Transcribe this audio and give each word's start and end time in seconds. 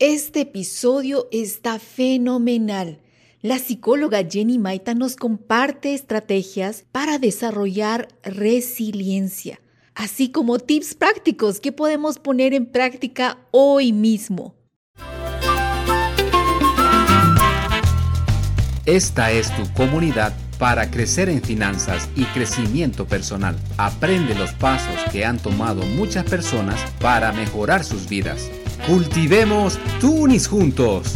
Este 0.00 0.40
episodio 0.40 1.28
está 1.30 1.78
fenomenal. 1.78 3.00
La 3.42 3.58
psicóloga 3.58 4.24
Jenny 4.26 4.58
Maita 4.58 4.94
nos 4.94 5.14
comparte 5.14 5.92
estrategias 5.92 6.86
para 6.90 7.18
desarrollar 7.18 8.08
resiliencia, 8.22 9.60
así 9.94 10.30
como 10.30 10.58
tips 10.58 10.94
prácticos 10.94 11.60
que 11.60 11.70
podemos 11.72 12.18
poner 12.18 12.54
en 12.54 12.64
práctica 12.64 13.36
hoy 13.50 13.92
mismo. 13.92 14.54
Esta 18.86 19.32
es 19.32 19.54
tu 19.54 19.70
comunidad 19.74 20.32
para 20.58 20.90
crecer 20.90 21.28
en 21.28 21.42
finanzas 21.42 22.08
y 22.16 22.24
crecimiento 22.24 23.06
personal. 23.06 23.54
Aprende 23.76 24.34
los 24.34 24.52
pasos 24.54 24.98
que 25.12 25.26
han 25.26 25.38
tomado 25.38 25.82
muchas 25.82 26.24
personas 26.24 26.80
para 27.00 27.32
mejorar 27.32 27.84
sus 27.84 28.08
vidas. 28.08 28.50
Cultivemos 28.86 29.78
Tunis 30.00 30.48
juntos. 30.48 31.14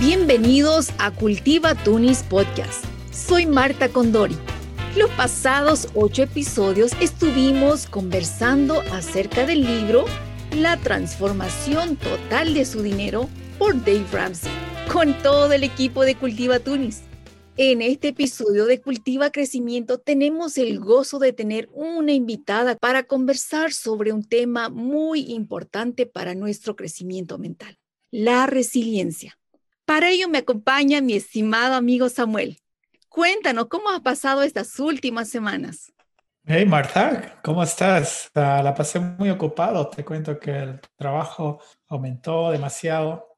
Bienvenidos 0.00 0.90
a 0.98 1.12
Cultiva 1.12 1.74
Tunis 1.76 2.24
Podcast. 2.24 2.84
Soy 3.12 3.46
Marta 3.46 3.88
Condori. 3.88 4.36
Los 4.96 5.10
pasados 5.10 5.88
ocho 5.94 6.22
episodios 6.22 6.92
estuvimos 7.00 7.86
conversando 7.86 8.82
acerca 8.92 9.46
del 9.46 9.62
libro 9.62 10.04
La 10.56 10.76
transformación 10.76 11.96
total 11.96 12.52
de 12.52 12.64
su 12.64 12.82
dinero 12.82 13.28
por 13.58 13.76
Dave 13.84 14.04
Ramsey, 14.12 14.50
con 14.92 15.14
todo 15.22 15.52
el 15.52 15.62
equipo 15.62 16.04
de 16.04 16.16
Cultiva 16.16 16.58
Tunis. 16.58 17.07
En 17.60 17.82
este 17.82 18.06
episodio 18.06 18.66
de 18.66 18.80
Cultiva 18.80 19.32
Crecimiento 19.32 19.98
tenemos 19.98 20.58
el 20.58 20.78
gozo 20.78 21.18
de 21.18 21.32
tener 21.32 21.68
una 21.72 22.12
invitada 22.12 22.76
para 22.76 23.02
conversar 23.02 23.72
sobre 23.72 24.12
un 24.12 24.22
tema 24.22 24.68
muy 24.68 25.32
importante 25.32 26.06
para 26.06 26.36
nuestro 26.36 26.76
crecimiento 26.76 27.36
mental, 27.36 27.76
la 28.12 28.46
resiliencia. 28.46 29.40
Para 29.84 30.08
ello 30.10 30.28
me 30.28 30.38
acompaña 30.38 31.00
mi 31.00 31.14
estimado 31.14 31.74
amigo 31.74 32.08
Samuel. 32.08 32.60
Cuéntanos 33.08 33.66
cómo 33.66 33.90
has 33.90 34.02
pasado 34.02 34.44
estas 34.44 34.78
últimas 34.78 35.28
semanas. 35.28 35.92
Hey 36.46 36.64
Marta, 36.64 37.40
¿cómo 37.42 37.64
estás? 37.64 38.30
La 38.34 38.72
pasé 38.72 39.00
muy 39.00 39.30
ocupado. 39.30 39.88
Te 39.88 40.04
cuento 40.04 40.38
que 40.38 40.52
el 40.52 40.80
trabajo 40.94 41.58
aumentó 41.88 42.52
demasiado. 42.52 43.36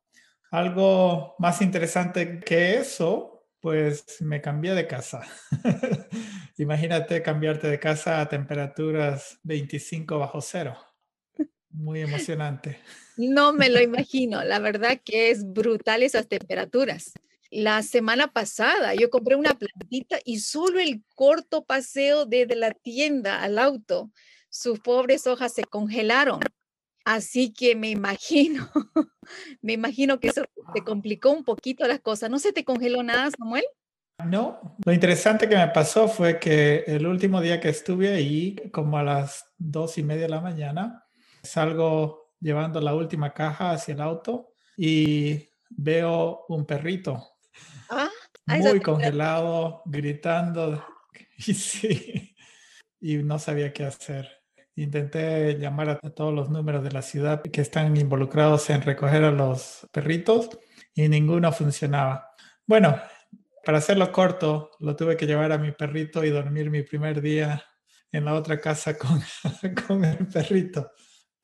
Algo 0.50 1.36
más 1.38 1.62
interesante 1.62 2.38
que 2.40 2.74
eso 2.74 3.29
pues 3.60 4.20
me 4.20 4.40
cambié 4.40 4.74
de 4.74 4.86
casa. 4.86 5.22
Imagínate 6.56 7.22
cambiarte 7.22 7.68
de 7.68 7.78
casa 7.78 8.20
a 8.20 8.28
temperaturas 8.28 9.38
25 9.42 10.18
bajo 10.18 10.40
cero. 10.40 10.76
Muy 11.70 12.00
emocionante. 12.00 12.80
No 13.16 13.52
me 13.52 13.68
lo 13.68 13.80
imagino. 13.82 14.42
La 14.42 14.58
verdad 14.58 15.00
que 15.04 15.30
es 15.30 15.44
brutal 15.44 16.02
esas 16.02 16.26
temperaturas. 16.28 17.12
La 17.50 17.82
semana 17.82 18.32
pasada 18.32 18.94
yo 18.94 19.10
compré 19.10 19.36
una 19.36 19.54
plantita 19.54 20.18
y 20.24 20.40
solo 20.40 20.78
el 20.80 21.02
corto 21.14 21.64
paseo 21.64 22.24
desde 22.24 22.56
la 22.56 22.70
tienda 22.70 23.42
al 23.42 23.58
auto, 23.58 24.12
sus 24.48 24.80
pobres 24.80 25.26
hojas 25.26 25.52
se 25.52 25.64
congelaron. 25.64 26.40
Así 27.10 27.52
que 27.52 27.74
me 27.74 27.90
imagino, 27.90 28.70
me 29.62 29.72
imagino 29.72 30.20
que 30.20 30.28
eso 30.28 30.44
te 30.72 30.84
complicó 30.84 31.32
un 31.32 31.42
poquito 31.42 31.84
las 31.88 31.98
cosas. 31.98 32.30
¿No 32.30 32.38
se 32.38 32.52
te 32.52 32.64
congeló 32.64 33.02
nada, 33.02 33.28
Samuel? 33.36 33.64
No, 34.24 34.76
lo 34.86 34.92
interesante 34.92 35.48
que 35.48 35.56
me 35.56 35.66
pasó 35.66 36.06
fue 36.06 36.38
que 36.38 36.84
el 36.86 37.08
último 37.08 37.40
día 37.40 37.58
que 37.58 37.68
estuve 37.68 38.14
ahí, 38.14 38.54
como 38.72 38.96
a 38.96 39.02
las 39.02 39.44
dos 39.58 39.98
y 39.98 40.04
media 40.04 40.22
de 40.22 40.28
la 40.28 40.40
mañana, 40.40 41.04
salgo 41.42 42.32
llevando 42.38 42.80
la 42.80 42.94
última 42.94 43.34
caja 43.34 43.72
hacia 43.72 43.94
el 43.94 44.02
auto 44.02 44.52
y 44.76 45.48
veo 45.68 46.44
un 46.48 46.64
perrito 46.64 47.26
ah, 47.88 48.08
muy 48.46 48.80
congelado, 48.80 49.82
gritando, 49.84 50.86
y 51.38 51.54
sí, 51.54 52.36
y 53.00 53.16
no 53.16 53.36
sabía 53.40 53.72
qué 53.72 53.82
hacer. 53.82 54.39
Intenté 54.80 55.58
llamar 55.58 55.90
a 55.90 55.98
todos 55.98 56.32
los 56.32 56.48
números 56.48 56.82
de 56.82 56.90
la 56.90 57.02
ciudad 57.02 57.42
que 57.42 57.60
están 57.60 57.94
involucrados 57.98 58.70
en 58.70 58.80
recoger 58.80 59.24
a 59.24 59.30
los 59.30 59.86
perritos 59.92 60.48
y 60.94 61.06
ninguno 61.06 61.52
funcionaba. 61.52 62.30
Bueno, 62.66 62.98
para 63.62 63.76
hacerlo 63.76 64.10
corto, 64.10 64.70
lo 64.78 64.96
tuve 64.96 65.18
que 65.18 65.26
llevar 65.26 65.52
a 65.52 65.58
mi 65.58 65.72
perrito 65.72 66.24
y 66.24 66.30
dormir 66.30 66.70
mi 66.70 66.82
primer 66.82 67.20
día 67.20 67.62
en 68.10 68.24
la 68.24 68.32
otra 68.32 68.58
casa 68.58 68.96
con, 68.96 69.20
con 69.86 70.02
el 70.02 70.26
perrito. 70.28 70.90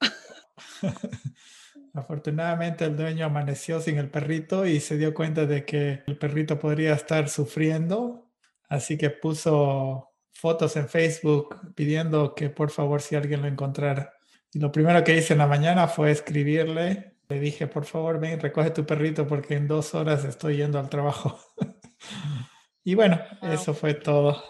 Afortunadamente 1.93 2.87
el 2.87 2.97
dueño 2.97 3.27
amaneció 3.27 3.81
sin 3.81 3.99
el 3.99 4.09
perrito 4.09 4.65
y 4.65 4.81
se 4.81 4.97
dio 4.97 5.13
cuenta 5.13 5.45
de 5.45 5.67
que 5.67 6.05
el 6.07 6.17
perrito 6.17 6.59
podría 6.59 6.95
estar 6.95 7.29
sufriendo, 7.29 8.31
así 8.71 8.97
que 8.97 9.11
puso 9.11 10.06
fotos 10.37 10.77
en 10.77 10.89
Facebook 10.89 11.57
pidiendo 11.75 12.35
que 12.35 12.51
por 12.51 12.71
favor 12.71 13.01
si 13.01 13.17
alguien 13.17 13.43
lo 13.43 13.49
encontrara. 13.49 14.13
Y 14.53 14.59
lo 14.59 14.71
primero 14.71 15.03
que 15.03 15.17
hice 15.17 15.33
en 15.33 15.39
la 15.39 15.47
mañana 15.47 15.89
fue 15.89 16.11
escribirle. 16.11 17.17
Le 17.29 17.41
dije, 17.41 17.67
por 17.67 17.85
favor, 17.85 18.21
ven, 18.21 18.39
recoge 18.39 18.71
tu 18.71 18.87
perrito 18.87 19.27
porque 19.27 19.55
en 19.55 19.67
dos 19.67 19.95
horas 19.95 20.25
estoy 20.25 20.59
yendo 20.59 20.79
al 20.79 20.89
trabajo. 20.89 21.39
y 22.85 22.95
bueno, 22.95 23.21
eso 23.43 23.75
fue 23.75 23.95
todo. 23.95 24.43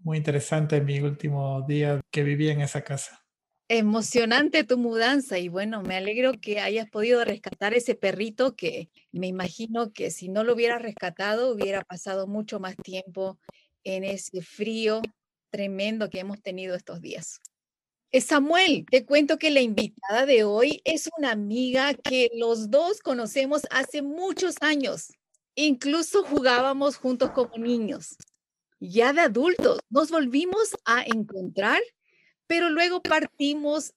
Muy 0.00 0.18
interesante 0.18 0.80
mi 0.80 1.00
último 1.00 1.64
día 1.66 2.00
que 2.10 2.22
viví 2.22 2.50
en 2.50 2.60
esa 2.60 2.82
casa. 2.82 3.24
Emocionante 3.68 4.64
tu 4.64 4.78
mudanza 4.78 5.38
y 5.38 5.48
bueno, 5.48 5.82
me 5.82 5.96
alegro 5.96 6.32
que 6.40 6.58
hayas 6.58 6.90
podido 6.90 7.24
rescatar 7.24 7.72
ese 7.72 7.94
perrito 7.94 8.56
que 8.56 8.90
me 9.12 9.28
imagino 9.28 9.92
que 9.92 10.10
si 10.10 10.28
no 10.28 10.42
lo 10.42 10.54
hubiera 10.54 10.80
rescatado 10.80 11.52
hubiera 11.52 11.82
pasado 11.82 12.26
mucho 12.26 12.58
más 12.58 12.76
tiempo 12.76 13.38
en 13.84 14.02
ese 14.02 14.42
frío 14.42 15.00
tremendo 15.50 16.08
que 16.08 16.20
hemos 16.20 16.40
tenido 16.40 16.74
estos 16.74 17.00
días. 17.00 17.40
Eh, 18.12 18.20
Samuel, 18.20 18.86
te 18.90 19.04
cuento 19.04 19.38
que 19.38 19.50
la 19.50 19.60
invitada 19.60 20.26
de 20.26 20.42
hoy 20.42 20.80
es 20.84 21.08
una 21.16 21.30
amiga 21.30 21.94
que 21.94 22.28
los 22.34 22.70
dos 22.70 23.00
conocemos 23.00 23.62
hace 23.70 24.02
muchos 24.02 24.56
años. 24.60 25.12
Incluso 25.54 26.24
jugábamos 26.24 26.96
juntos 26.96 27.30
como 27.30 27.56
niños. 27.58 28.16
Ya 28.80 29.12
de 29.12 29.20
adultos 29.20 29.78
nos 29.90 30.10
volvimos 30.10 30.70
a 30.84 31.04
encontrar, 31.04 31.80
pero 32.46 32.70
luego 32.70 33.00
partimos 33.02 33.92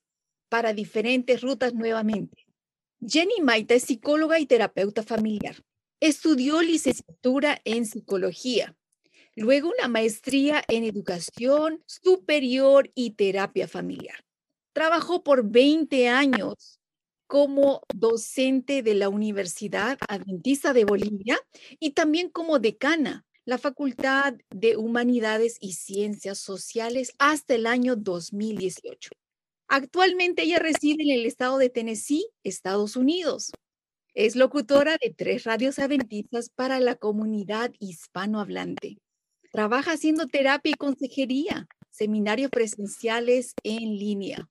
para 0.49 0.73
diferentes 0.73 1.41
rutas 1.41 1.73
nuevamente. 1.73 2.45
Jenny 3.01 3.41
Maita 3.41 3.73
es 3.73 3.83
psicóloga 3.83 4.39
y 4.39 4.45
terapeuta 4.45 5.01
familiar. 5.01 5.55
Estudió 5.99 6.61
licenciatura 6.61 7.59
en 7.65 7.85
psicología 7.85 8.75
luego 9.35 9.71
una 9.77 9.87
maestría 9.87 10.63
en 10.67 10.83
educación 10.83 11.83
superior 11.85 12.91
y 12.95 13.11
terapia 13.11 13.67
familiar. 13.67 14.23
Trabajó 14.73 15.23
por 15.23 15.49
20 15.49 16.09
años 16.09 16.79
como 17.27 17.81
docente 17.93 18.83
de 18.83 18.95
la 18.95 19.09
Universidad 19.09 19.97
Adventista 20.07 20.73
de 20.73 20.85
Bolivia 20.85 21.39
y 21.79 21.91
también 21.91 22.29
como 22.29 22.59
decana 22.59 23.25
la 23.45 23.57
Facultad 23.57 24.35
de 24.49 24.77
Humanidades 24.77 25.57
y 25.59 25.73
Ciencias 25.73 26.39
Sociales 26.39 27.13
hasta 27.17 27.55
el 27.55 27.65
año 27.65 27.95
2018. 27.95 29.11
Actualmente 29.67 30.43
ella 30.43 30.59
reside 30.59 31.03
en 31.03 31.19
el 31.19 31.25
estado 31.25 31.57
de 31.57 31.69
Tennessee, 31.69 32.27
Estados 32.43 32.95
Unidos. 32.95 33.51
Es 34.13 34.35
locutora 34.35 34.97
de 35.01 35.13
tres 35.15 35.43
radios 35.43 35.79
adventistas 35.79 36.49
para 36.49 36.79
la 36.79 36.95
comunidad 36.95 37.71
hispanohablante. 37.79 38.99
Trabaja 39.53 39.91
haciendo 39.91 40.25
terapia 40.25 40.71
y 40.71 40.73
consejería, 40.73 41.67
seminarios 41.91 42.49
presenciales 42.49 43.53
en 43.63 43.99
línea. 43.99 44.49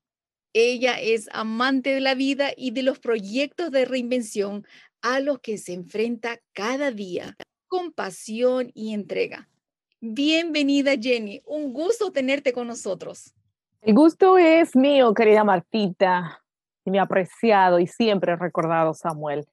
Ella 0.53 1.01
es 1.01 1.29
amante 1.33 1.91
de 1.91 2.01
la 2.01 2.15
vida 2.15 2.53
y 2.57 2.71
de 2.71 2.85
los 2.85 3.01
proyectos 3.01 3.73
de 3.73 3.85
reinvención 3.85 4.65
a 5.01 5.19
los 5.19 5.41
que 5.41 5.59
se 5.59 5.73
enfrenta 5.73 6.39
cada 6.53 6.93
día 6.93 7.37
con 7.67 7.91
pasión 7.91 8.71
y 8.75 8.95
entrega. 8.95 9.49
Bienvenida 10.01 10.93
Jenny, 10.97 11.43
un 11.47 11.73
gusto 11.73 12.13
tenerte 12.13 12.53
con 12.53 12.69
nosotros. 12.69 13.35
El 13.81 13.95
gusto 13.95 14.39
es 14.39 14.77
mío, 14.77 15.15
querida 15.15 15.43
Martita, 15.43 16.45
y 16.85 16.93
mi 16.93 17.01
apreciado 17.01 17.81
y 17.81 17.89
siempre 17.89 18.37
recordado 18.37 18.95
Samuel. 18.95 19.49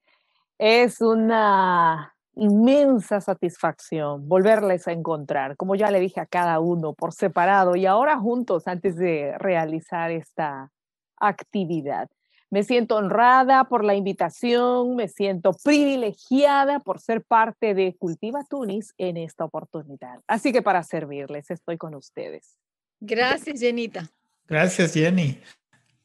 Es 0.59 1.01
una 1.01 2.15
inmensa 2.35 3.21
satisfacción 3.21 4.27
volverles 4.27 4.87
a 4.87 4.91
encontrar, 4.91 5.57
como 5.57 5.75
ya 5.75 5.91
le 5.91 5.99
dije 5.99 6.19
a 6.19 6.25
cada 6.25 6.59
uno 6.59 6.93
por 6.93 7.13
separado 7.13 7.75
y 7.75 7.85
ahora 7.85 8.17
juntos 8.17 8.67
antes 8.67 8.95
de 8.95 9.37
realizar 9.37 10.11
esta 10.11 10.71
actividad. 11.17 12.09
Me 12.51 12.63
siento 12.63 12.95
honrada 12.95 13.65
por 13.65 13.83
la 13.83 13.93
invitación, 13.93 14.95
me 14.95 15.07
siento 15.07 15.51
privilegiada 15.63 16.79
por 16.79 16.99
ser 16.99 17.23
parte 17.23 17.75
de 17.75 17.95
Cultiva 17.95 18.43
Tunis 18.49 18.93
en 18.97 19.17
esta 19.17 19.45
oportunidad. 19.45 20.21
Así 20.27 20.51
que 20.51 20.63
para 20.63 20.81
servirles 20.81 21.51
estoy 21.51 21.77
con 21.77 21.93
ustedes. 21.93 22.57
Gracias, 22.99 23.59
Jenita. 23.59 24.09
Gracias, 24.47 24.93
Jenny. 24.93 25.39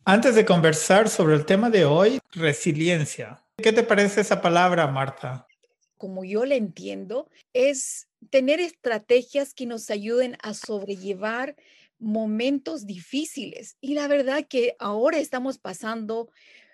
Antes 0.05 0.35
de 0.35 0.44
conversar 0.44 1.09
sobre 1.09 1.35
el 1.35 1.47
tema 1.47 1.70
de 1.70 1.87
hoy, 1.87 2.20
resiliencia. 2.32 3.43
¿Qué 3.56 3.73
te 3.73 3.82
parece 3.82 4.20
esa 4.20 4.43
palabra, 4.43 4.87
Marta? 4.87 5.47
Como 5.96 6.25
yo 6.25 6.44
la 6.44 6.56
entiendo, 6.56 7.31
es 7.52 8.08
tener 8.31 8.61
estrategias 8.61 9.55
que 9.55 9.67
nos 9.67 9.91
ayuden 9.91 10.37
a 10.43 10.55
sobrellevar 10.55 11.56
momentos 11.99 12.87
difíciles. 12.87 13.76
Y 13.81 13.94
la 13.94 14.08
verdad 14.08 14.46
que 14.49 14.76
ahora 14.79 15.19
estamos 15.19 15.58
pasando 15.58 16.29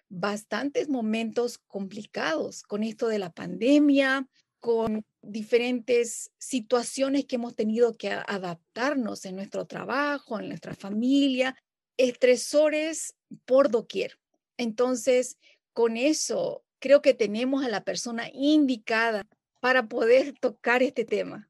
bastantes 0.09 0.89
momentos 0.89 1.59
complicados 1.59 2.63
con 2.63 2.83
esto 2.83 3.09
de 3.09 3.19
la 3.19 3.31
pandemia, 3.31 4.29
con 4.59 5.05
diferentes 5.23 6.31
situaciones 6.39 7.27
que 7.27 7.37
hemos 7.37 7.55
tenido 7.55 7.97
que 7.97 8.11
adaptarnos 8.11 9.25
en 9.25 9.37
nuestro 9.37 9.67
trabajo, 9.67 10.39
en 10.39 10.49
nuestra 10.49 10.75
familia, 10.75 11.57
estresores 11.97 13.15
por 13.45 13.71
doquier. 13.71 14.19
Entonces, 14.57 15.39
con 15.73 15.97
eso, 15.97 16.65
creo 16.81 17.03
que 17.03 17.15
tenemos 17.15 17.65
a 17.65 17.69
la 17.69 17.83
persona 17.83 18.25
indicada 18.33 19.27
para 19.61 19.85
poder 19.87 20.35
tocar 20.41 20.83
este 20.83 21.05
tema. 21.05 21.49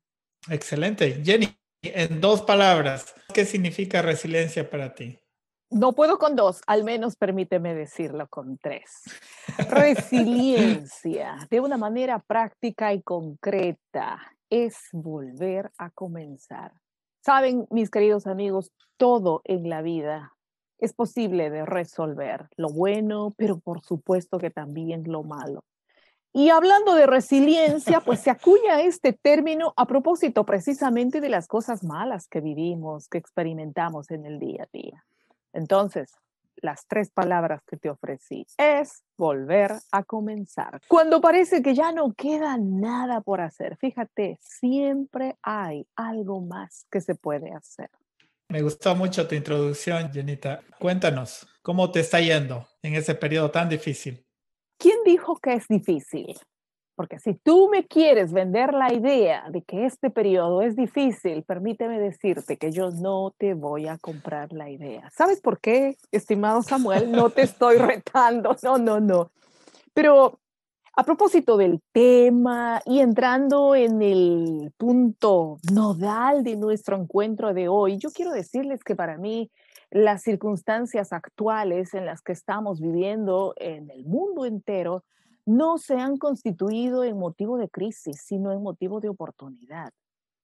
Excelente. 0.49 1.23
Jenny, 1.25 1.56
en 1.82 2.21
dos 2.21 2.43
palabras, 2.43 3.15
¿qué 3.32 3.44
significa 3.44 4.03
resiliencia 4.03 4.69
para 4.69 4.94
ti? 4.94 5.19
No 5.71 5.93
puedo 5.93 6.19
con 6.19 6.35
dos, 6.35 6.62
al 6.67 6.82
menos 6.82 7.15
permíteme 7.15 7.75
decirlo 7.75 8.27
con 8.29 8.59
tres. 8.59 8.91
Resiliencia, 9.69 11.47
de 11.49 11.61
una 11.61 11.79
manera 11.79 12.19
práctica 12.19 12.93
y 12.93 13.03
concreta, 13.03 14.21
es 14.50 14.77
volver 14.93 15.71
a 15.79 15.91
comenzar. 15.91 16.73
Saben, 17.25 17.69
mis 17.71 17.88
queridos 17.88 18.27
amigos, 18.27 18.73
todo 18.97 19.43
en 19.44 19.69
la 19.69 19.81
vida 19.81 20.35
es 20.81 20.93
posible 20.93 21.50
de 21.50 21.65
resolver, 21.65 22.49
lo 22.56 22.69
bueno, 22.69 23.32
pero 23.37 23.59
por 23.59 23.82
supuesto 23.82 24.38
que 24.38 24.50
también 24.50 25.05
lo 25.06 25.23
malo. 25.23 25.65
Y 26.32 26.50
hablando 26.50 26.94
de 26.94 27.06
resiliencia, 27.06 28.00
pues 28.00 28.21
se 28.21 28.31
acuña 28.31 28.81
este 28.82 29.12
término 29.12 29.73
a 29.77 29.87
propósito 29.87 30.44
precisamente 30.44 31.21
de 31.21 31.29
las 31.29 31.49
cosas 31.49 31.82
malas 31.82 32.29
que 32.29 32.41
vivimos, 32.41 33.09
que 33.09 33.19
experimentamos 33.19 34.11
en 34.11 34.27
el 34.27 34.38
día 34.38 34.65
a 34.65 34.69
día. 34.73 35.05
Entonces, 35.53 36.15
las 36.62 36.87
tres 36.87 37.11
palabras 37.11 37.62
que 37.65 37.77
te 37.77 37.91
ofrecí 37.91 38.47
es 38.59 39.03
volver 39.17 39.73
a 39.93 40.05
comenzar. 40.05 40.81
Cuando 40.88 41.21
parece 41.21 41.62
que 41.62 41.75
ya 41.75 41.91
no 41.93 42.12
queda 42.12 42.56
nada 42.59 43.21
por 43.23 43.41
hacer, 43.41 43.77
fíjate, 43.77 44.38
siempre 44.41 45.37
hay 45.43 45.87
algo 45.97 46.41
más 46.41 46.87
que 46.91 47.00
se 47.00 47.15
puede 47.15 47.53
hacer. 47.53 47.91
Me 48.50 48.62
gustó 48.62 48.97
mucho 48.97 49.29
tu 49.29 49.37
introducción, 49.37 50.12
Jenita. 50.12 50.61
Cuéntanos, 50.81 51.47
¿cómo 51.62 51.93
te 51.93 52.00
está 52.00 52.19
yendo 52.19 52.67
en 52.82 52.97
ese 52.97 53.14
periodo 53.14 53.52
tan 53.52 53.69
difícil? 53.69 54.26
¿Quién 54.76 54.97
dijo 55.05 55.37
que 55.37 55.55
es 55.55 55.69
difícil? 55.69 56.37
Porque 56.97 57.20
si 57.20 57.35
tú 57.35 57.69
me 57.70 57.87
quieres 57.87 58.32
vender 58.32 58.75
la 58.75 58.93
idea 58.93 59.44
de 59.50 59.62
que 59.62 59.87
este 59.87 60.11
periodo 60.11 60.62
es 60.62 60.75
difícil, 60.75 61.44
permíteme 61.44 62.00
decirte 62.00 62.56
que 62.56 62.73
yo 62.73 62.91
no 62.91 63.32
te 63.38 63.55
voy 63.55 63.87
a 63.87 63.99
comprar 63.99 64.53
la 64.53 64.69
idea. 64.69 65.08
¿Sabes 65.11 65.41
por 65.41 65.61
qué, 65.61 65.96
estimado 66.11 66.64
Samuel? 66.64 67.12
No 67.12 67.31
te 67.31 67.43
estoy 67.43 67.76
retando, 67.79 68.56
no, 68.64 68.79
no, 68.79 68.99
no. 68.99 69.31
Pero 69.94 70.41
a 70.94 71.04
propósito 71.04 71.56
del 71.56 71.81
tema 71.92 72.82
y 72.84 73.00
entrando 73.00 73.75
en 73.75 74.02
el 74.02 74.72
punto 74.76 75.58
nodal 75.72 76.42
de 76.42 76.56
nuestro 76.56 76.96
encuentro 76.96 77.54
de 77.54 77.69
hoy, 77.69 77.96
yo 77.98 78.10
quiero 78.10 78.32
decirles 78.32 78.82
que 78.82 78.96
para 78.96 79.16
mí 79.16 79.50
las 79.90 80.22
circunstancias 80.22 81.12
actuales 81.12 81.94
en 81.94 82.06
las 82.06 82.22
que 82.22 82.32
estamos 82.32 82.81
viviendo 82.81 83.54
en 83.56 83.90
el 83.90 84.04
mundo 84.04 84.44
entero 84.44 85.04
no 85.46 85.78
se 85.78 85.94
han 85.94 86.16
constituido 86.16 87.02
en 87.04 87.19
motivo 87.19 87.56
de 87.56 87.69
crisis, 87.69 88.22
sino 88.25 88.52
en 88.52 88.62
motivo 88.62 89.00
de 89.00 89.08
oportunidad. 89.08 89.93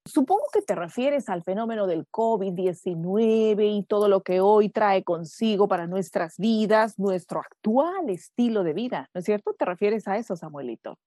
Supongo 0.07 0.45
que 0.53 0.63
te 0.63 0.75
refieres 0.75 1.29
al 1.29 1.43
fenómeno 1.43 1.87
del 1.87 2.07
COVID-19 2.09 3.79
y 3.79 3.83
todo 3.85 4.09
lo 4.09 4.23
que 4.23 4.41
hoy 4.41 4.69
trae 4.69 5.03
consigo 5.03 5.69
para 5.69 5.87
nuestras 5.87 6.39
vidas, 6.39 6.99
nuestro 6.99 7.41
actual 7.41 8.09
estilo 8.09 8.63
de 8.63 8.73
vida, 8.73 9.11
¿no 9.13 9.19
es 9.19 9.25
cierto? 9.25 9.55
¿Te 9.55 9.65
refieres 9.65 10.07
a 10.07 10.17
eso, 10.17 10.37
Samuelito? 10.37 10.99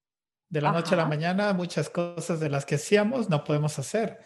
De 0.49 0.61
la 0.61 0.71
noche 0.71 0.95
a 0.95 0.97
la 0.97 1.05
mañana, 1.05 1.53
muchas 1.53 1.89
cosas 1.89 2.39
de 2.39 2.49
las 2.49 2.65
que 2.65 2.75
hacíamos 2.75 3.29
no 3.29 3.43
podemos 3.43 3.77
hacer. 3.79 4.19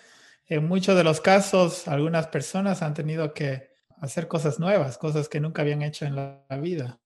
En 0.47 0.67
muchos 0.67 0.95
de 0.95 1.03
los 1.03 1.21
casos, 1.21 1.87
algunas 1.87 2.27
personas 2.27 2.81
han 2.81 2.93
tenido 2.93 3.33
que 3.33 3.69
hacer 3.97 4.27
cosas 4.27 4.59
nuevas, 4.59 4.97
cosas 4.97 5.29
que 5.29 5.39
nunca 5.39 5.61
habían 5.61 5.81
hecho 5.81 6.05
en 6.05 6.15
la 6.15 6.45
vida. 6.61 6.99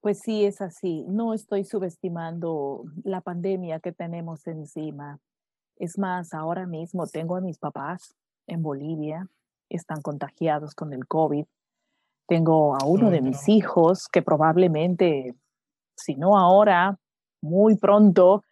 Pues 0.00 0.18
sí, 0.18 0.44
es 0.44 0.60
así. 0.60 1.04
No 1.08 1.32
estoy 1.32 1.64
subestimando 1.64 2.84
la 3.04 3.22
pandemia 3.22 3.80
que 3.80 3.92
tenemos 3.92 4.46
encima. 4.46 5.18
Es 5.76 5.98
más, 5.98 6.34
ahora 6.34 6.66
mismo 6.66 7.06
tengo 7.06 7.36
a 7.36 7.40
mis 7.40 7.58
papás 7.58 8.14
en 8.46 8.62
Bolivia, 8.62 9.28
están 9.68 10.02
contagiados 10.02 10.74
con 10.74 10.92
el 10.92 11.06
COVID. 11.06 11.46
Tengo 12.26 12.76
a 12.76 12.84
uno 12.86 13.10
de 13.10 13.20
mis 13.20 13.48
hijos 13.48 14.08
que 14.08 14.22
probablemente, 14.22 15.34
si 15.96 16.14
no 16.14 16.38
ahora, 16.38 16.98
muy 17.42 17.76
pronto, 17.76 18.44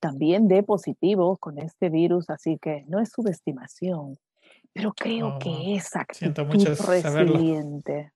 también 0.00 0.48
dé 0.48 0.62
positivo 0.62 1.36
con 1.36 1.58
este 1.58 1.88
virus, 1.90 2.30
así 2.30 2.58
que 2.58 2.84
no 2.88 3.00
es 3.00 3.10
subestimación, 3.10 4.18
pero 4.72 4.92
creo 4.92 5.38
que 5.38 5.74
es 5.74 5.94
actitud 5.96 6.54
resiliente. 6.86 8.12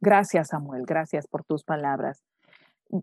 Gracias, 0.00 0.48
Samuel, 0.48 0.84
gracias 0.86 1.26
por 1.26 1.44
tus 1.44 1.62
palabras. 1.62 2.22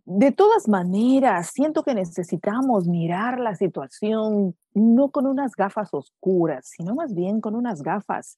De 0.05 0.33
todas 0.33 0.67
maneras, 0.67 1.51
siento 1.53 1.83
que 1.83 1.93
necesitamos 1.93 2.87
mirar 2.87 3.39
la 3.39 3.55
situación 3.55 4.55
no 4.73 5.11
con 5.11 5.25
unas 5.25 5.55
gafas 5.55 5.93
oscuras, 5.93 6.67
sino 6.67 6.93
más 6.93 7.13
bien 7.13 7.39
con 7.39 7.55
unas 7.55 7.81
gafas 7.81 8.37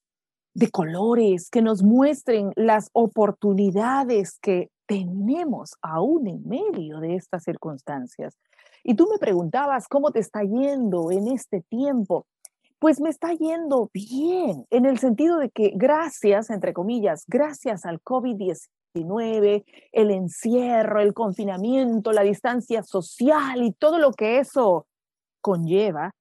de 0.54 0.70
colores 0.70 1.50
que 1.50 1.64
nos 1.64 1.82
muestren 1.82 2.52
las 2.56 2.90
oportunidades 2.94 4.38
que 4.40 4.70
tenemos 4.86 5.76
aún 5.82 6.28
en 6.28 6.48
medio 6.48 7.00
de 7.00 7.16
estas 7.16 7.44
circunstancias. 7.44 8.38
Y 8.84 8.96
tú 8.96 9.08
me 9.12 9.18
preguntabas 9.18 9.88
cómo 9.88 10.12
te 10.12 10.20
está 10.20 10.44
yendo 10.44 11.12
en 11.12 11.28
este 11.28 11.62
tiempo. 11.62 12.28
Pues 12.78 13.02
me 13.02 13.10
está 13.10 13.34
yendo 13.34 13.90
bien, 13.94 14.66
en 14.70 14.86
el 14.86 15.00
sentido 15.00 15.38
de 15.38 15.50
que 15.50 15.74
gracias, 15.76 16.50
entre 16.50 16.74
comillas, 16.74 17.26
gracias 17.28 17.86
al 17.86 18.02
COVID-19, 18.02 18.70
el 18.94 20.12
encierro, 20.12 21.02
el 21.02 21.14
confinamiento, 21.14 22.12
la 22.12 22.24
distancia 22.24 22.84
social 22.84 23.64
y 23.64 23.72
todo 23.74 24.00
lo 24.00 24.12
que 24.12 24.40
eso 24.40 24.88
conlleva, 25.42 26.12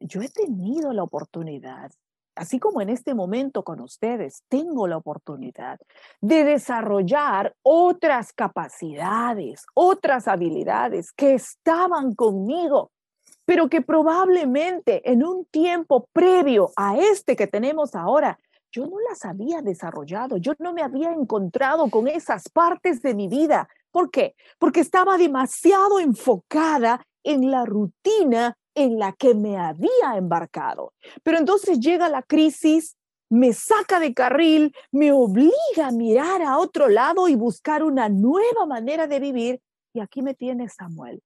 yo 0.00 0.20
he 0.20 0.28
tenido 0.28 0.92
la 0.92 1.02
oportunidad, 1.02 1.90
así 2.36 2.58
como 2.58 2.80
en 2.80 2.90
este 2.90 3.14
momento 3.14 3.64
con 3.64 3.80
ustedes, 3.80 4.42
tengo 4.48 4.86
la 4.86 4.98
oportunidad 4.98 5.78
de 6.20 6.44
desarrollar 6.44 7.54
otras 7.62 8.32
capacidades, 8.32 9.64
otras 9.74 10.28
habilidades 10.28 11.12
que 11.12 11.34
estaban 11.34 12.14
conmigo 12.14 12.90
pero 13.46 13.68
que 13.68 13.80
probablemente 13.80 15.08
en 15.10 15.24
un 15.24 15.46
tiempo 15.46 16.08
previo 16.12 16.72
a 16.76 16.98
este 16.98 17.36
que 17.36 17.46
tenemos 17.46 17.94
ahora, 17.94 18.38
yo 18.72 18.86
no 18.86 18.98
las 19.08 19.24
había 19.24 19.62
desarrollado, 19.62 20.36
yo 20.36 20.52
no 20.58 20.72
me 20.72 20.82
había 20.82 21.12
encontrado 21.12 21.88
con 21.90 22.08
esas 22.08 22.48
partes 22.48 23.02
de 23.02 23.14
mi 23.14 23.28
vida. 23.28 23.68
¿Por 23.90 24.10
qué? 24.10 24.34
Porque 24.58 24.80
estaba 24.80 25.16
demasiado 25.16 26.00
enfocada 26.00 27.04
en 27.22 27.50
la 27.50 27.64
rutina 27.64 28.56
en 28.74 28.98
la 28.98 29.12
que 29.12 29.34
me 29.34 29.56
había 29.56 30.16
embarcado. 30.16 30.92
Pero 31.22 31.38
entonces 31.38 31.80
llega 31.80 32.08
la 32.08 32.22
crisis, 32.22 32.96
me 33.30 33.52
saca 33.52 33.98
de 33.98 34.12
carril, 34.12 34.74
me 34.92 35.12
obliga 35.12 35.88
a 35.88 35.92
mirar 35.92 36.42
a 36.42 36.58
otro 36.58 36.88
lado 36.88 37.28
y 37.28 37.34
buscar 37.34 37.82
una 37.82 38.08
nueva 38.08 38.66
manera 38.66 39.06
de 39.06 39.18
vivir. 39.18 39.60
Y 39.94 40.00
aquí 40.00 40.20
me 40.20 40.34
tiene 40.34 40.68
Samuel, 40.68 41.22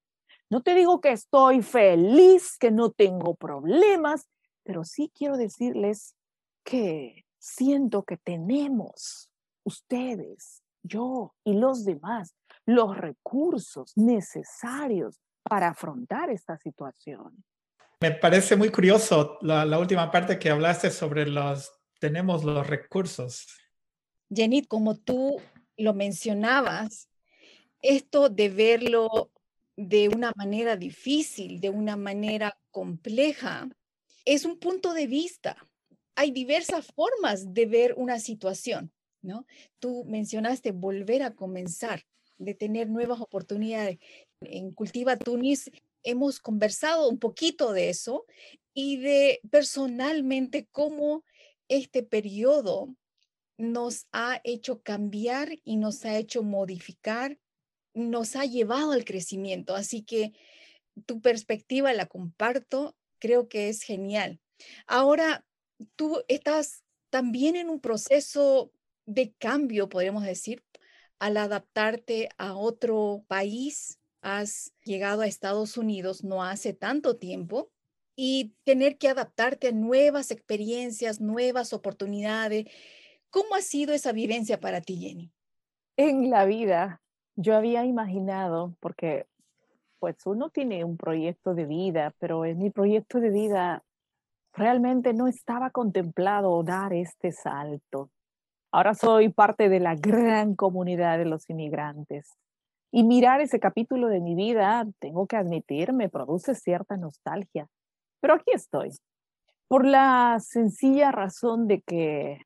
no 0.51 0.61
te 0.61 0.75
digo 0.75 0.99
que 0.99 1.13
estoy 1.13 1.61
feliz, 1.61 2.57
que 2.57 2.71
no 2.71 2.91
tengo 2.91 3.35
problemas, 3.35 4.27
pero 4.63 4.83
sí 4.83 5.09
quiero 5.15 5.37
decirles 5.37 6.13
que 6.65 7.23
siento 7.41 8.03
que 8.03 8.17
tenemos 8.17 9.31
ustedes, 9.63 10.63
yo 10.83 11.33
y 11.43 11.53
los 11.53 11.83
demás 11.83 12.35
los 12.65 12.95
recursos 12.95 13.91
necesarios 13.97 15.19
para 15.43 15.69
afrontar 15.69 16.29
esta 16.29 16.57
situación. 16.57 17.43
Me 17.99 18.11
parece 18.11 18.55
muy 18.55 18.69
curioso 18.69 19.37
la, 19.41 19.77
última 19.79 20.11
parte 20.11 20.37
que 20.37 20.49
hablaste 20.49 20.91
sobre 20.91 21.27
los, 21.27 21.71
tenemos 21.99 22.43
los 22.43 22.65
recursos. 22.65 23.47
Jenny, 24.29 24.63
como 24.63 24.95
tú 24.95 25.41
lo 25.77 25.93
mencionabas, 25.93 27.09
esto 27.81 28.29
de 28.29 28.49
verlo 28.49 29.31
de 29.75 30.09
una 30.09 30.31
manera 30.35 30.77
difícil, 30.77 31.59
de 31.59 31.69
una 31.69 31.97
manera 31.97 32.55
compleja, 32.69 33.67
es 34.25 34.45
un 34.45 34.59
punto 34.59 34.93
de 34.93 35.07
vista. 35.07 35.57
Hay 36.15 36.31
diversas 36.31 36.87
formas 36.87 37.53
de 37.53 37.65
ver 37.65 37.93
una 37.97 38.19
situación. 38.19 38.91
¿no? 39.21 39.45
Tú 39.79 40.03
mencionaste 40.05 40.71
volver 40.71 41.23
a 41.23 41.35
comenzar, 41.35 42.03
de 42.37 42.53
tener 42.53 42.89
nuevas 42.89 43.21
oportunidades. 43.21 43.99
En 44.41 44.71
Cultiva 44.71 45.17
Tunis 45.17 45.69
hemos 46.03 46.39
conversado 46.39 47.07
un 47.07 47.19
poquito 47.19 47.73
de 47.73 47.89
eso 47.89 48.25
y 48.73 48.97
de 48.97 49.39
personalmente 49.51 50.67
cómo 50.71 51.23
este 51.67 52.03
periodo 52.03 52.95
nos 53.57 54.07
ha 54.11 54.41
hecho 54.43 54.81
cambiar 54.81 55.59
y 55.63 55.77
nos 55.77 56.03
ha 56.05 56.17
hecho 56.17 56.41
modificar, 56.41 57.37
nos 57.93 58.35
ha 58.35 58.45
llevado 58.45 58.91
al 58.91 59.05
crecimiento. 59.05 59.75
Así 59.75 60.01
que 60.01 60.33
tu 61.05 61.21
perspectiva 61.21 61.93
la 61.93 62.07
comparto, 62.07 62.95
creo 63.19 63.47
que 63.47 63.69
es 63.69 63.83
genial. 63.83 64.39
Ahora, 64.87 65.45
tú 65.95 66.23
estás 66.27 66.83
también 67.09 67.55
en 67.55 67.69
un 67.69 67.79
proceso 67.79 68.71
de 69.05 69.33
cambio, 69.37 69.89
podríamos 69.89 70.23
decir, 70.23 70.63
al 71.19 71.37
adaptarte 71.37 72.29
a 72.37 72.55
otro 72.55 73.23
país. 73.27 73.99
Has 74.21 74.73
llegado 74.83 75.21
a 75.21 75.27
Estados 75.27 75.77
Unidos 75.77 76.23
no 76.23 76.43
hace 76.43 76.73
tanto 76.73 77.17
tiempo 77.17 77.71
y 78.15 78.53
tener 78.63 78.97
que 78.97 79.07
adaptarte 79.07 79.69
a 79.69 79.71
nuevas 79.71 80.31
experiencias, 80.31 81.19
nuevas 81.21 81.73
oportunidades. 81.73 82.65
¿Cómo 83.29 83.55
ha 83.55 83.61
sido 83.61 83.93
esa 83.93 84.11
vivencia 84.11 84.59
para 84.59 84.81
ti, 84.81 84.97
Jenny? 84.97 85.31
En 85.97 86.29
la 86.29 86.45
vida, 86.45 87.01
yo 87.35 87.55
había 87.55 87.85
imaginado, 87.85 88.75
porque 88.79 89.25
pues 89.99 90.15
uno 90.25 90.49
tiene 90.49 90.83
un 90.83 90.97
proyecto 90.97 91.53
de 91.53 91.65
vida, 91.65 92.13
pero 92.19 92.45
en 92.45 92.57
mi 92.57 92.69
proyecto 92.71 93.19
de 93.19 93.29
vida 93.29 93.83
realmente 94.53 95.13
no 95.13 95.27
estaba 95.27 95.69
contemplado 95.69 96.63
dar 96.63 96.93
este 96.93 97.31
salto. 97.31 98.09
Ahora 98.71 98.93
soy 98.93 99.29
parte 99.29 99.69
de 99.69 99.79
la 99.79 99.95
gran 99.95 100.55
comunidad 100.55 101.17
de 101.17 101.25
los 101.25 101.49
inmigrantes. 101.49 102.29
Y 102.91 103.03
mirar 103.03 103.41
ese 103.41 103.59
capítulo 103.59 104.07
de 104.07 104.19
mi 104.19 104.35
vida, 104.35 104.85
tengo 104.99 105.27
que 105.27 105.37
admitir, 105.37 105.93
me 105.93 106.09
produce 106.09 106.55
cierta 106.55 106.97
nostalgia. 106.97 107.67
Pero 108.19 108.35
aquí 108.35 108.51
estoy, 108.53 108.91
por 109.67 109.85
la 109.85 110.37
sencilla 110.39 111.11
razón 111.11 111.67
de 111.67 111.81
que 111.81 112.41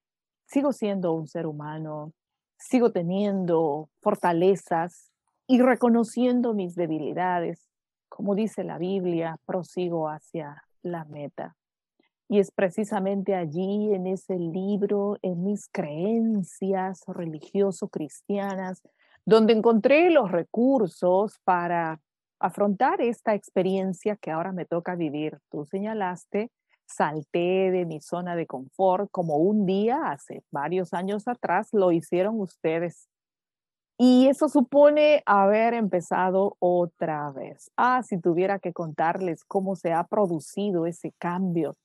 sigo 0.47 0.71
siendo 0.73 1.13
un 1.13 1.27
ser 1.27 1.47
humano, 1.47 2.13
sigo 2.57 2.91
teniendo 2.91 3.89
fortalezas 4.01 5.11
y 5.47 5.61
reconociendo 5.61 6.53
mis 6.53 6.75
debilidades. 6.75 7.67
Como 8.09 8.35
dice 8.35 8.63
la 8.63 8.77
Biblia, 8.77 9.37
prosigo 9.45 10.07
hacia 10.09 10.63
la 10.83 11.05
meta. 11.05 11.55
Y 12.27 12.39
es 12.39 12.51
precisamente 12.51 13.35
allí, 13.35 13.93
en 13.93 14.07
ese 14.07 14.37
libro, 14.39 15.17
en 15.21 15.43
mis 15.43 15.67
creencias 15.69 17.03
religioso-cristianas, 17.07 18.81
donde 19.25 19.53
encontré 19.53 20.09
los 20.09 20.31
recursos 20.31 21.39
para 21.43 22.01
afrontar 22.39 23.01
esta 23.01 23.35
experiencia 23.35 24.15
que 24.15 24.31
ahora 24.31 24.51
me 24.51 24.65
toca 24.65 24.95
vivir. 24.95 25.37
Tú 25.49 25.65
señalaste, 25.65 26.51
salté 26.87 27.71
de 27.71 27.85
mi 27.85 28.01
zona 28.01 28.35
de 28.35 28.47
confort 28.47 29.09
como 29.11 29.37
un 29.37 29.65
día 29.65 30.11
hace 30.11 30.43
varios 30.51 30.93
años 30.93 31.27
atrás 31.27 31.69
lo 31.73 31.91
hicieron 31.91 32.39
ustedes. 32.39 33.07
Y 33.97 34.27
eso 34.27 34.49
supone 34.49 35.23
haber 35.25 35.73
empezado 35.73 36.57
otra 36.59 37.31
vez. 37.31 37.71
Ah, 37.77 38.03
si 38.03 38.19
tuviera 38.19 38.59
que 38.59 38.73
contarles 38.73 39.45
cómo 39.45 39.75
se 39.75 39.93
ha 39.93 40.03
producido 40.03 40.85
ese 40.85 41.13
cambio 41.17 41.75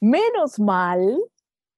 Menos 0.00 0.60
mal 0.60 1.18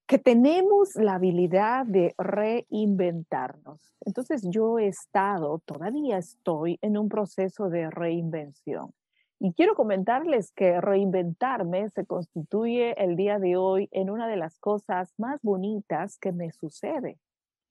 que 0.05 0.17
tenemos 0.17 0.95
la 0.95 1.15
habilidad 1.15 1.85
de 1.85 2.13
reinventarnos. 2.17 3.93
Entonces 4.01 4.45
yo 4.49 4.77
he 4.77 4.87
estado, 4.87 5.59
todavía 5.59 6.17
estoy 6.17 6.77
en 6.81 6.97
un 6.97 7.07
proceso 7.07 7.69
de 7.69 7.89
reinvención. 7.89 8.93
Y 9.39 9.53
quiero 9.53 9.73
comentarles 9.73 10.51
que 10.51 10.81
reinventarme 10.81 11.89
se 11.91 12.05
constituye 12.05 13.01
el 13.01 13.15
día 13.15 13.39
de 13.39 13.55
hoy 13.55 13.87
en 13.91 14.09
una 14.09 14.27
de 14.27 14.35
las 14.35 14.59
cosas 14.59 15.13
más 15.17 15.39
bonitas 15.41 16.17
que 16.17 16.33
me 16.33 16.51
sucede 16.51 17.19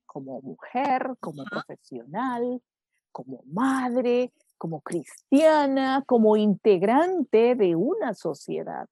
como 0.06 0.40
mujer, 0.40 1.14
como 1.20 1.44
profesional, 1.44 2.62
como 3.12 3.42
madre, 3.44 4.32
como 4.56 4.80
cristiana, 4.80 6.02
como 6.06 6.36
integrante 6.38 7.54
de 7.54 7.76
una 7.76 8.14
sociedad 8.14 8.88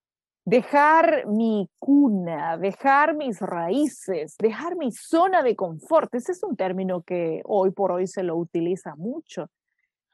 dejar 0.46 1.26
mi 1.26 1.68
cuna, 1.80 2.56
dejar 2.56 3.16
mis 3.16 3.40
raíces, 3.40 4.36
dejar 4.38 4.76
mi 4.76 4.92
zona 4.92 5.42
de 5.42 5.56
confort. 5.56 6.14
Ese 6.14 6.32
es 6.32 6.42
un 6.44 6.56
término 6.56 7.02
que 7.02 7.42
hoy 7.44 7.72
por 7.72 7.90
hoy 7.90 8.06
se 8.06 8.22
lo 8.22 8.36
utiliza 8.36 8.94
mucho. 8.94 9.50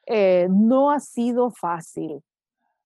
Eh, 0.07 0.49
no 0.51 0.91
ha 0.91 1.01
sido 1.01 1.51
fácil. 1.51 2.23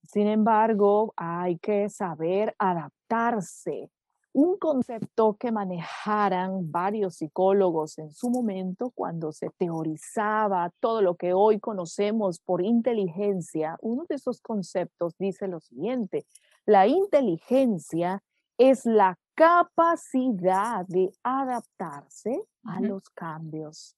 Sin 0.03 0.27
embargo, 0.27 1.15
hay 1.17 1.59
que 1.59 1.89
saber 1.89 2.55
adaptarse. 2.59 3.91
Un 4.33 4.59
concepto 4.59 5.37
que 5.39 5.53
manejaran 5.53 6.71
varios 6.71 7.15
psicólogos 7.15 7.97
en 7.99 8.11
su 8.11 8.29
momento 8.29 8.91
cuando 8.91 9.33
se 9.33 9.51
teorizaba 9.57 10.71
todo 10.81 11.01
lo 11.01 11.15
que 11.15 11.33
hoy 11.33 11.59
conocemos 11.61 12.41
por 12.41 12.61
inteligencia, 12.61 13.79
uno 13.81 14.05
de 14.09 14.17
esos 14.17 14.43
conceptos 14.43 15.15
dice 15.17 15.49
lo 15.49 15.61
siguiente, 15.61 16.27
la 16.67 16.87
inteligencia 16.87 18.23
es 18.59 18.85
la 18.85 19.19
capacidad 19.35 20.85
de 20.87 21.13
adaptarse 21.23 22.43
a 22.65 22.81
los 22.81 23.09
cambios. 23.11 23.97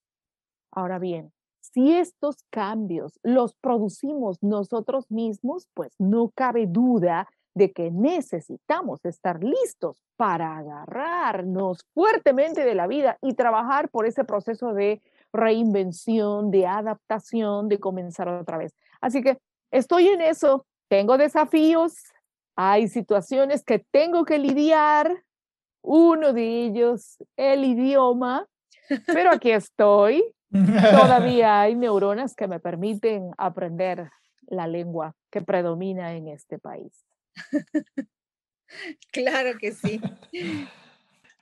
Ahora 0.71 0.99
bien, 0.99 1.33
si 1.61 1.93
estos 1.93 2.45
cambios 2.51 3.19
los 3.23 3.55
producimos 3.55 4.43
nosotros 4.43 5.11
mismos, 5.11 5.69
pues 5.75 5.95
no 5.99 6.31
cabe 6.35 6.67
duda 6.67 7.29
de 7.55 7.73
que 7.73 7.91
necesitamos 7.91 9.05
estar 9.05 9.43
listos 9.43 10.01
para 10.17 10.57
agarrarnos 10.57 11.85
fuertemente 11.95 12.65
de 12.65 12.75
la 12.75 12.87
vida 12.87 13.19
y 13.23 13.35
trabajar 13.35 13.89
por 13.91 14.07
ese 14.07 14.25
proceso 14.25 14.73
de 14.75 15.03
reinvención, 15.33 16.51
de 16.51 16.67
adaptación, 16.67 17.69
de 17.69 17.79
comenzar 17.79 18.29
otra 18.29 18.59
vez. 18.59 18.75
Así 19.01 19.23
que 19.23 19.39
estoy 19.71 20.09
en 20.09 20.21
eso, 20.21 20.67
tengo 20.89 21.19
desafíos, 21.19 21.95
hay 22.61 22.89
situaciones 22.89 23.63
que 23.63 23.79
tengo 23.79 24.25
que 24.25 24.37
lidiar, 24.37 25.23
uno 25.81 26.33
de 26.33 26.65
ellos 26.65 27.17
el 27.37 27.65
idioma, 27.65 28.49
pero 29.07 29.31
aquí 29.31 29.53
estoy. 29.53 30.25
Todavía 30.51 31.61
hay 31.61 31.77
neuronas 31.77 32.35
que 32.35 32.49
me 32.49 32.59
permiten 32.59 33.31
aprender 33.39 34.11
la 34.49 34.67
lengua 34.67 35.15
que 35.31 35.41
predomina 35.41 36.15
en 36.15 36.29
este 36.29 36.59
país. 36.59 36.93
Claro 39.11 39.59
que 39.59 39.73
sí. 39.73 39.99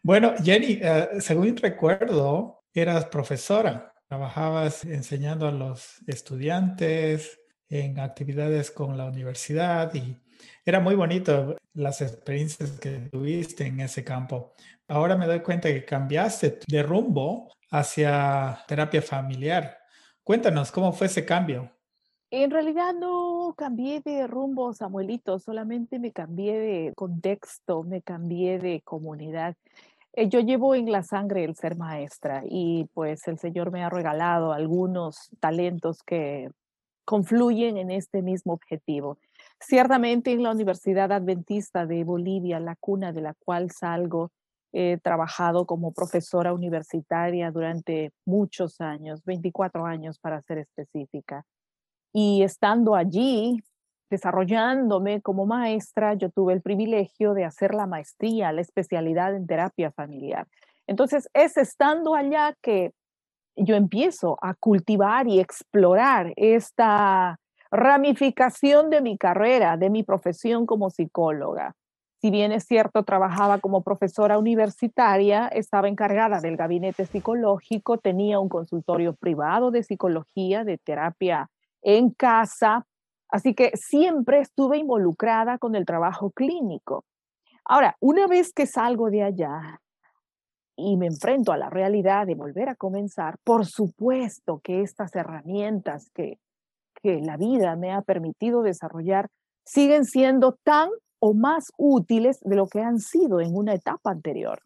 Bueno, 0.00 0.34
Jenny, 0.40 0.78
eh, 0.80 1.08
según 1.18 1.56
recuerdo, 1.56 2.62
eras 2.72 3.06
profesora, 3.06 3.92
trabajabas 4.06 4.84
enseñando 4.84 5.48
a 5.48 5.50
los 5.50 6.04
estudiantes 6.06 7.40
en 7.68 7.98
actividades 7.98 8.70
con 8.70 8.96
la 8.96 9.06
universidad 9.06 9.92
y 9.92 10.16
era 10.64 10.80
muy 10.80 10.94
bonito 10.94 11.56
las 11.74 12.00
experiencias 12.00 12.78
que 12.80 13.08
tuviste 13.10 13.66
en 13.66 13.80
ese 13.80 14.04
campo. 14.04 14.54
Ahora 14.88 15.16
me 15.16 15.26
doy 15.26 15.40
cuenta 15.40 15.68
que 15.68 15.84
cambiaste 15.84 16.60
de 16.66 16.82
rumbo 16.82 17.52
hacia 17.70 18.58
terapia 18.66 19.02
familiar. 19.02 19.78
Cuéntanos, 20.22 20.72
¿cómo 20.72 20.92
fue 20.92 21.06
ese 21.08 21.24
cambio? 21.24 21.70
En 22.30 22.50
realidad 22.50 22.92
no 22.92 23.54
cambié 23.56 24.00
de 24.00 24.26
rumbo, 24.26 24.72
Samuelito, 24.72 25.38
solamente 25.38 25.98
me 26.00 26.12
cambié 26.12 26.58
de 26.58 26.92
contexto, 26.96 27.84
me 27.84 28.02
cambié 28.02 28.58
de 28.58 28.80
comunidad. 28.82 29.54
Eh, 30.12 30.28
yo 30.28 30.40
llevo 30.40 30.74
en 30.74 30.90
la 30.90 31.02
sangre 31.02 31.44
el 31.44 31.54
ser 31.54 31.76
maestra 31.76 32.42
y 32.48 32.86
pues 32.94 33.28
el 33.28 33.38
Señor 33.38 33.70
me 33.70 33.84
ha 33.84 33.90
regalado 33.90 34.52
algunos 34.52 35.30
talentos 35.40 36.02
que 36.02 36.50
confluyen 37.04 37.76
en 37.76 37.90
este 37.90 38.22
mismo 38.22 38.52
objetivo. 38.52 39.18
Ciertamente 39.60 40.32
en 40.32 40.42
la 40.42 40.50
Universidad 40.50 41.12
Adventista 41.12 41.86
de 41.86 42.04
Bolivia, 42.04 42.60
la 42.60 42.76
cuna 42.76 43.12
de 43.12 43.22
la 43.22 43.34
cual 43.34 43.70
salgo, 43.70 44.30
he 44.72 44.98
trabajado 44.98 45.64
como 45.64 45.92
profesora 45.92 46.52
universitaria 46.52 47.50
durante 47.50 48.12
muchos 48.26 48.80
años, 48.80 49.24
24 49.24 49.86
años 49.86 50.18
para 50.18 50.42
ser 50.42 50.58
específica. 50.58 51.44
Y 52.12 52.42
estando 52.42 52.94
allí, 52.94 53.62
desarrollándome 54.10 55.22
como 55.22 55.46
maestra, 55.46 56.14
yo 56.14 56.30
tuve 56.30 56.52
el 56.52 56.60
privilegio 56.60 57.32
de 57.32 57.44
hacer 57.44 57.74
la 57.74 57.86
maestría, 57.86 58.52
la 58.52 58.60
especialidad 58.60 59.34
en 59.34 59.46
terapia 59.46 59.90
familiar. 59.92 60.46
Entonces, 60.86 61.28
es 61.32 61.56
estando 61.56 62.14
allá 62.14 62.54
que 62.60 62.92
yo 63.56 63.74
empiezo 63.74 64.36
a 64.42 64.54
cultivar 64.54 65.26
y 65.26 65.40
explorar 65.40 66.32
esta 66.36 67.38
ramificación 67.76 68.90
de 68.90 69.00
mi 69.00 69.18
carrera, 69.18 69.76
de 69.76 69.90
mi 69.90 70.02
profesión 70.02 70.66
como 70.66 70.90
psicóloga. 70.90 71.74
Si 72.20 72.30
bien 72.30 72.50
es 72.50 72.64
cierto, 72.64 73.04
trabajaba 73.04 73.58
como 73.58 73.82
profesora 73.82 74.38
universitaria, 74.38 75.48
estaba 75.48 75.88
encargada 75.88 76.40
del 76.40 76.56
gabinete 76.56 77.04
psicológico, 77.04 77.98
tenía 77.98 78.40
un 78.40 78.48
consultorio 78.48 79.14
privado 79.14 79.70
de 79.70 79.82
psicología, 79.82 80.64
de 80.64 80.78
terapia 80.78 81.50
en 81.82 82.10
casa, 82.10 82.86
así 83.28 83.54
que 83.54 83.72
siempre 83.74 84.40
estuve 84.40 84.78
involucrada 84.78 85.58
con 85.58 85.76
el 85.76 85.84
trabajo 85.84 86.30
clínico. 86.30 87.04
Ahora, 87.64 87.96
una 88.00 88.26
vez 88.26 88.52
que 88.52 88.66
salgo 88.66 89.10
de 89.10 89.22
allá 89.22 89.82
y 90.74 90.96
me 90.96 91.06
enfrento 91.06 91.52
a 91.52 91.58
la 91.58 91.68
realidad 91.68 92.26
de 92.26 92.34
volver 92.34 92.70
a 92.70 92.76
comenzar, 92.76 93.36
por 93.44 93.66
supuesto 93.66 94.60
que 94.64 94.80
estas 94.80 95.14
herramientas 95.14 96.10
que, 96.14 96.38
que 97.02 97.20
la 97.20 97.36
vida 97.36 97.76
me 97.76 97.92
ha 97.92 98.02
permitido 98.02 98.62
desarrollar 98.62 99.28
siguen 99.64 100.04
siendo 100.04 100.56
tan 100.62 100.90
o 101.18 101.34
más 101.34 101.72
útiles 101.76 102.38
de 102.42 102.56
lo 102.56 102.66
que 102.66 102.80
han 102.80 102.98
sido 102.98 103.40
en 103.40 103.54
una 103.54 103.74
etapa 103.74 104.10
anterior. 104.10 104.60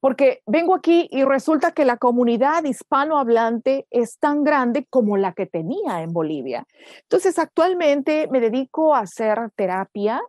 Porque 0.00 0.40
vengo 0.46 0.74
aquí 0.74 1.08
y 1.10 1.24
resulta 1.24 1.72
que 1.72 1.84
la 1.84 1.96
comunidad 1.96 2.64
hispanohablante 2.64 3.86
es 3.90 4.18
tan 4.18 4.44
grande 4.44 4.86
como 4.88 5.16
la 5.16 5.32
que 5.32 5.46
tenía 5.46 6.02
en 6.02 6.12
Bolivia. 6.12 6.66
Entonces, 7.02 7.38
actualmente 7.38 8.28
me 8.30 8.40
dedico 8.40 8.94
a 8.94 9.00
hacer 9.00 9.38
terapia 9.56 10.20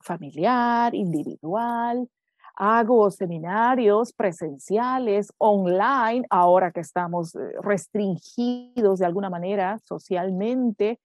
familiar, 0.00 0.94
individual, 0.94 2.08
hago 2.56 3.10
seminarios 3.10 4.12
presenciales, 4.12 5.32
online, 5.38 6.24
ahora 6.30 6.72
que 6.72 6.80
estamos 6.80 7.34
eh, 7.34 7.38
restringidos 7.62 8.98
de 8.98 9.06
alguna 9.06 9.30
manera 9.30 9.78
socialmente, 9.84 10.98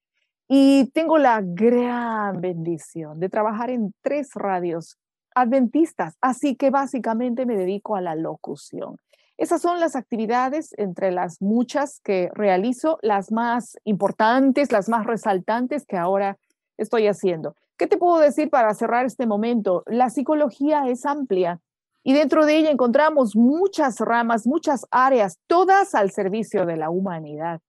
y 0.48 0.90
tengo 0.92 1.18
la 1.18 1.42
gran 1.42 2.42
bendición 2.42 3.20
de 3.22 3.30
trabajar 3.30 3.70
en 3.70 3.94
tres 4.02 4.34
radios 4.34 4.98
adventistas, 5.34 6.18
así 6.20 6.56
que 6.56 6.70
básicamente 6.70 7.46
me 7.46 7.56
dedico 7.56 7.96
a 7.96 8.02
la 8.02 8.16
locución. 8.16 8.98
Esas 9.38 9.62
son 9.62 9.80
las 9.80 9.96
actividades 9.96 10.74
entre 10.78 11.12
las 11.12 11.42
muchas 11.42 12.02
que 12.02 12.30
realizo, 12.34 13.00
las 13.02 13.32
más 13.32 13.78
importantes, 13.86 14.72
las 14.72 14.90
más 14.90 15.06
resaltantes 15.06 15.86
que 15.86 15.98
ahora 15.98 16.38
estoy 16.78 17.08
haciendo. 17.08 17.56
¿Qué 17.82 17.88
te 17.88 17.98
puedo 17.98 18.20
decir 18.20 18.52
para 18.52 18.76
cerrar 18.76 19.08
este 19.08 19.26
momento? 19.26 19.82
La 19.88 20.12
psicología 20.12 20.88
es 20.88 21.04
amplia 21.04 21.60
y 22.04 22.14
dentro 22.14 22.46
de 22.46 22.58
ella 22.58 22.70
encontramos 22.70 23.36
muchas 23.36 24.00
ramas, 24.00 24.46
muchas 24.46 24.86
áreas, 24.92 25.40
todas 25.48 25.96
al 25.96 26.12
servicio 26.12 26.68
de 26.68 26.78
la 26.78 26.92
humanidad. 26.92 27.60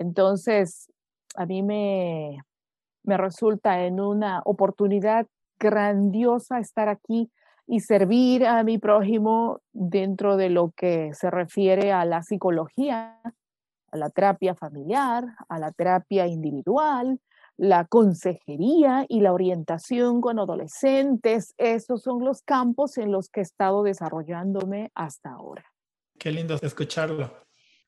Entonces, 0.00 0.90
a 1.36 1.46
mí 1.46 1.62
me, 1.62 2.42
me 3.04 3.16
resulta 3.16 3.84
en 3.84 4.00
una 4.00 4.42
oportunidad 4.46 5.28
grandiosa 5.60 6.58
estar 6.58 6.88
aquí 6.88 7.30
y 7.68 7.78
servir 7.78 8.44
a 8.44 8.64
mi 8.64 8.78
prójimo 8.78 9.60
dentro 9.72 10.36
de 10.36 10.50
lo 10.50 10.72
que 10.74 11.14
se 11.14 11.30
refiere 11.30 11.92
a 11.92 12.04
la 12.04 12.24
psicología, 12.24 13.20
a 13.92 13.96
la 13.96 14.10
terapia 14.10 14.56
familiar, 14.56 15.24
a 15.48 15.60
la 15.60 15.70
terapia 15.70 16.26
individual, 16.26 17.20
la 17.56 17.86
consejería 17.86 19.06
y 19.08 19.20
la 19.20 19.32
orientación 19.32 20.20
con 20.20 20.38
adolescentes. 20.38 21.54
Esos 21.58 22.02
son 22.02 22.24
los 22.24 22.42
campos 22.42 22.98
en 22.98 23.12
los 23.12 23.28
que 23.28 23.40
he 23.40 23.42
estado 23.42 23.82
desarrollándome 23.82 24.90
hasta 24.94 25.30
ahora. 25.30 25.64
Qué 26.18 26.30
lindo 26.30 26.58
escucharlo. 26.60 27.32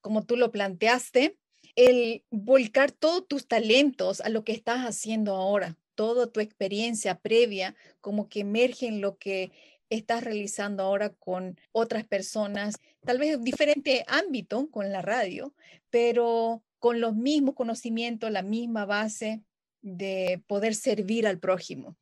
Como 0.00 0.24
tú 0.24 0.36
lo 0.36 0.50
planteaste, 0.50 1.38
el 1.76 2.24
volcar 2.30 2.92
todos 2.92 3.26
tus 3.26 3.48
talentos 3.48 4.20
a 4.20 4.28
lo 4.28 4.44
que 4.44 4.52
estás 4.52 4.80
haciendo 4.80 5.34
ahora, 5.34 5.76
toda 5.94 6.26
tu 6.26 6.40
experiencia 6.40 7.18
previa, 7.18 7.74
como 8.00 8.28
que 8.28 8.40
emerge 8.40 8.86
en 8.86 9.00
lo 9.00 9.16
que 9.16 9.52
estás 9.90 10.24
realizando 10.24 10.82
ahora 10.82 11.10
con 11.10 11.58
otras 11.72 12.04
personas, 12.04 12.76
tal 13.04 13.18
vez 13.18 13.34
en 13.34 13.44
diferente 13.44 14.04
ámbito 14.08 14.68
con 14.70 14.92
la 14.92 15.02
radio, 15.02 15.54
pero 15.90 16.62
con 16.78 17.00
los 17.00 17.14
mismos 17.14 17.54
conocimientos, 17.54 18.30
la 18.30 18.42
misma 18.42 18.84
base 18.84 19.42
de 19.84 20.42
poder 20.46 20.74
servir 20.74 21.26
al 21.26 21.38
prójimo. 21.38 21.96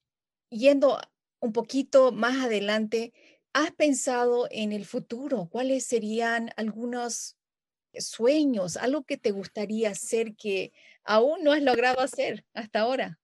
Yendo 0.50 0.98
un 1.40 1.52
poquito 1.52 2.12
más 2.12 2.44
adelante, 2.44 3.12
¿has 3.52 3.72
pensado 3.72 4.46
en 4.50 4.72
el 4.72 4.84
futuro? 4.84 5.48
¿Cuáles 5.50 5.84
serían 5.84 6.50
algunos 6.56 7.36
sueños, 7.92 8.76
algo 8.76 9.02
que 9.02 9.18
te 9.18 9.32
gustaría 9.32 9.90
hacer 9.90 10.36
que 10.36 10.72
aún 11.04 11.42
no 11.42 11.52
has 11.52 11.62
logrado 11.62 12.00
hacer 12.00 12.44
hasta 12.54 12.80
ahora? 12.80 13.18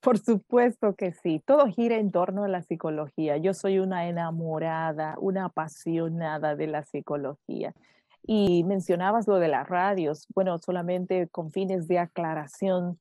Por 0.00 0.18
supuesto 0.18 0.94
que 0.94 1.12
sí, 1.12 1.42
todo 1.44 1.66
gira 1.66 1.96
en 1.96 2.12
torno 2.12 2.44
a 2.44 2.48
la 2.48 2.62
psicología. 2.62 3.36
Yo 3.38 3.52
soy 3.52 3.80
una 3.80 4.06
enamorada, 4.06 5.16
una 5.18 5.46
apasionada 5.46 6.54
de 6.54 6.68
la 6.68 6.84
psicología. 6.84 7.74
Y 8.22 8.64
mencionabas 8.64 9.26
lo 9.26 9.38
de 9.38 9.48
las 9.48 9.68
radios, 9.68 10.26
bueno, 10.34 10.58
solamente 10.58 11.28
con 11.28 11.50
fines 11.50 11.88
de 11.88 11.98
aclaración, 11.98 12.98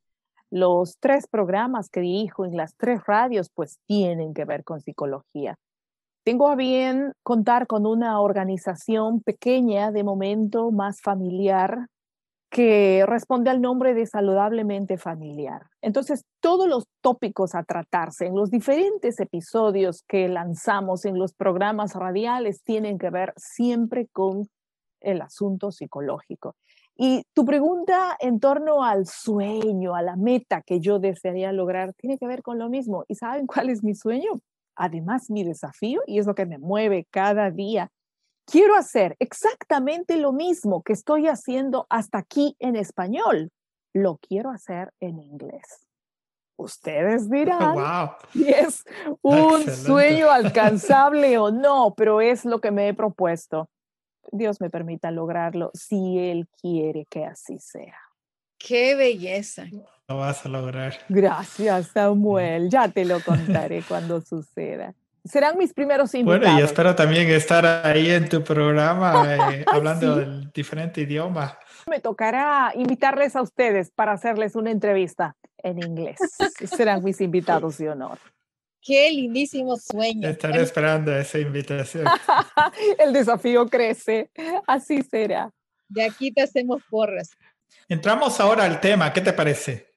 los 0.54 1.00
tres 1.00 1.26
programas 1.26 1.90
que 1.90 2.02
dirijo 2.02 2.46
en 2.46 2.56
las 2.56 2.76
tres 2.76 3.02
radios 3.08 3.50
pues 3.50 3.80
tienen 3.88 4.36
que 4.36 4.46
ver 4.46 4.64
con 4.64 4.82
psicología. 4.82 5.56
Tengo 6.24 6.48
a 6.48 6.56
bien 6.56 7.14
contar 7.24 7.66
con 7.66 7.88
una 7.88 8.22
organización 8.22 9.22
pequeña, 9.22 9.92
de 9.92 10.04
momento 10.04 10.70
más 10.70 11.02
familiar, 11.02 11.88
que 12.52 13.04
responde 13.08 13.50
al 13.50 13.62
nombre 13.62 13.96
de 13.96 14.06
saludablemente 14.06 15.00
familiar. 15.00 15.64
Entonces, 15.82 16.24
todos 16.40 16.68
los 16.68 16.86
tópicos 17.02 17.56
a 17.56 17.64
tratarse 17.64 18.28
en 18.28 18.36
los 18.36 18.52
diferentes 18.52 19.20
episodios 19.20 20.04
que 20.08 20.30
lanzamos 20.30 21.06
en 21.06 21.18
los 21.18 21.34
programas 21.34 21.96
radiales 21.96 22.62
tienen 22.62 23.00
que 23.00 23.10
ver 23.10 23.34
siempre 23.38 24.08
con 24.14 24.48
el 25.02 25.20
asunto 25.24 25.72
psicológico. 25.72 26.56
Y 26.96 27.24
tu 27.34 27.44
pregunta 27.46 28.16
en 28.20 28.40
torno 28.40 28.84
al 28.84 29.08
sueño, 29.08 29.96
a 29.96 30.02
la 30.02 30.16
meta 30.16 30.62
que 30.62 30.80
yo 30.80 31.00
desearía 31.00 31.52
lograr, 31.52 31.94
tiene 31.94 32.18
que 32.18 32.28
ver 32.28 32.44
con 32.44 32.60
lo 32.60 32.70
mismo. 32.70 33.04
¿Y 33.08 33.16
saben 33.16 33.48
cuál 33.48 33.70
es 33.70 33.84
mi 33.84 33.96
sueño? 33.96 34.32
además 34.76 35.30
mi 35.30 35.44
desafío 35.44 36.02
y 36.06 36.20
es 36.20 36.26
lo 36.26 36.36
que 36.36 36.46
me 36.46 36.58
mueve 36.58 37.08
cada 37.12 37.52
día. 37.52 37.90
Quiero 38.46 38.76
hacer 38.76 39.16
exactamente 39.20 40.18
lo 40.18 40.34
mismo 40.34 40.84
que 40.84 40.94
estoy 40.94 41.28
haciendo 41.28 41.86
hasta 41.90 42.18
aquí 42.18 42.56
en 42.60 42.76
español. 42.76 43.52
Lo 43.94 44.18
quiero 44.18 44.50
hacer 44.50 44.92
en 45.00 45.20
inglés. 45.20 45.88
Ustedes 46.58 47.30
dirán 47.30 47.78
si 48.32 48.50
es 48.50 48.84
un 49.22 49.64
sueño 49.64 50.30
alcanzable 50.30 51.38
o 51.38 51.52
no, 51.52 51.94
pero 51.96 52.22
es 52.22 52.46
lo 52.46 52.60
que 52.60 52.72
me 52.72 52.90
he 52.90 52.94
propuesto. 52.94 53.70
Dios 54.32 54.62
me 54.62 54.70
permita 54.70 55.12
lograrlo 55.12 55.72
si 55.74 56.20
Él 56.20 56.48
quiere 56.62 57.06
que 57.10 57.26
así 57.26 57.60
sea. 57.60 57.98
Qué 58.58 58.96
belleza. 58.96 59.66
Lo 60.08 60.18
vas 60.18 60.46
a 60.46 60.50
lograr. 60.50 60.94
Gracias, 61.10 61.88
Samuel. 61.88 62.70
Ya 62.70 62.88
te 62.88 63.06
lo 63.06 63.20
contaré 63.26 63.84
cuando 63.88 64.22
suceda. 64.22 64.94
Serán 65.26 65.58
mis 65.58 65.74
primeros 65.74 66.14
invitados. 66.16 66.42
Bueno, 66.42 66.60
y 66.60 66.64
espero 66.64 66.96
también 66.96 67.30
estar 67.30 67.66
ahí 67.66 68.10
en 68.10 68.28
tu 68.28 68.44
programa 68.44 69.24
eh, 69.54 69.66
hablando 69.68 70.20
el 70.20 70.52
diferente 70.52 71.02
idioma. 71.02 71.58
Me 71.90 72.00
tocará 72.00 72.74
invitarles 72.76 73.36
a 73.36 73.42
ustedes 73.42 73.92
para 73.92 74.14
hacerles 74.14 74.56
una 74.56 74.72
entrevista 74.72 75.36
en 75.58 75.82
inglés. 75.82 76.18
Serán 76.66 77.04
mis 77.04 77.22
invitados 77.22 77.78
de 77.78 77.90
honor. 77.90 78.18
Qué 78.84 79.10
lindísimo 79.12 79.78
sueño. 79.78 80.28
Estaré 80.28 80.62
esperando 80.62 81.16
esa 81.16 81.40
invitación. 81.40 82.06
el 83.00 83.14
desafío 83.14 83.68
crece. 83.68 84.30
Así 84.68 85.02
será. 85.04 85.52
De 85.88 86.04
aquí 86.04 86.34
te 86.34 86.42
hacemos 86.42 86.82
porras. 86.90 87.30
Entramos 87.88 88.40
ahora 88.40 88.66
al 88.66 88.82
tema, 88.82 89.14
¿qué 89.14 89.22
te 89.22 89.32
parece? 89.32 89.94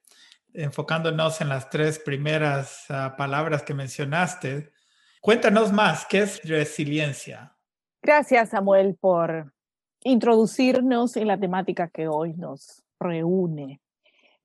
Enfocándonos 0.54 1.40
en 1.40 1.48
las 1.48 1.68
tres 1.68 1.98
primeras 1.98 2.84
ah, 2.88 3.14
palabras 3.16 3.62
que 3.62 3.74
mencionaste. 3.74 4.70
Cuéntanos 5.20 5.72
más, 5.72 6.06
¿qué 6.06 6.20
es 6.20 6.40
resiliencia? 6.44 7.56
Gracias, 8.00 8.50
Samuel, 8.50 8.96
por 9.00 9.52
introducirnos 10.04 11.16
en 11.16 11.26
la 11.26 11.38
temática 11.38 11.88
que 11.88 12.06
hoy 12.06 12.34
nos 12.34 12.84
reúne. 13.00 13.80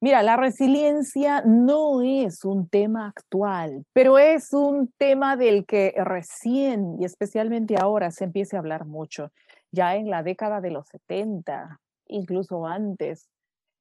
Mira, 0.03 0.23
la 0.23 0.35
resiliencia 0.35 1.43
no 1.45 2.01
es 2.01 2.43
un 2.43 2.67
tema 2.67 3.07
actual, 3.09 3.85
pero 3.93 4.17
es 4.17 4.51
un 4.51 4.91
tema 4.97 5.37
del 5.37 5.63
que 5.67 5.93
recién 5.95 6.99
y 6.99 7.05
especialmente 7.05 7.75
ahora 7.79 8.09
se 8.09 8.23
empieza 8.23 8.57
a 8.57 8.61
hablar 8.61 8.87
mucho. 8.87 9.31
Ya 9.71 9.95
en 9.95 10.09
la 10.09 10.23
década 10.23 10.59
de 10.59 10.71
los 10.71 10.87
70, 10.87 11.79
incluso 12.07 12.65
antes, 12.65 13.29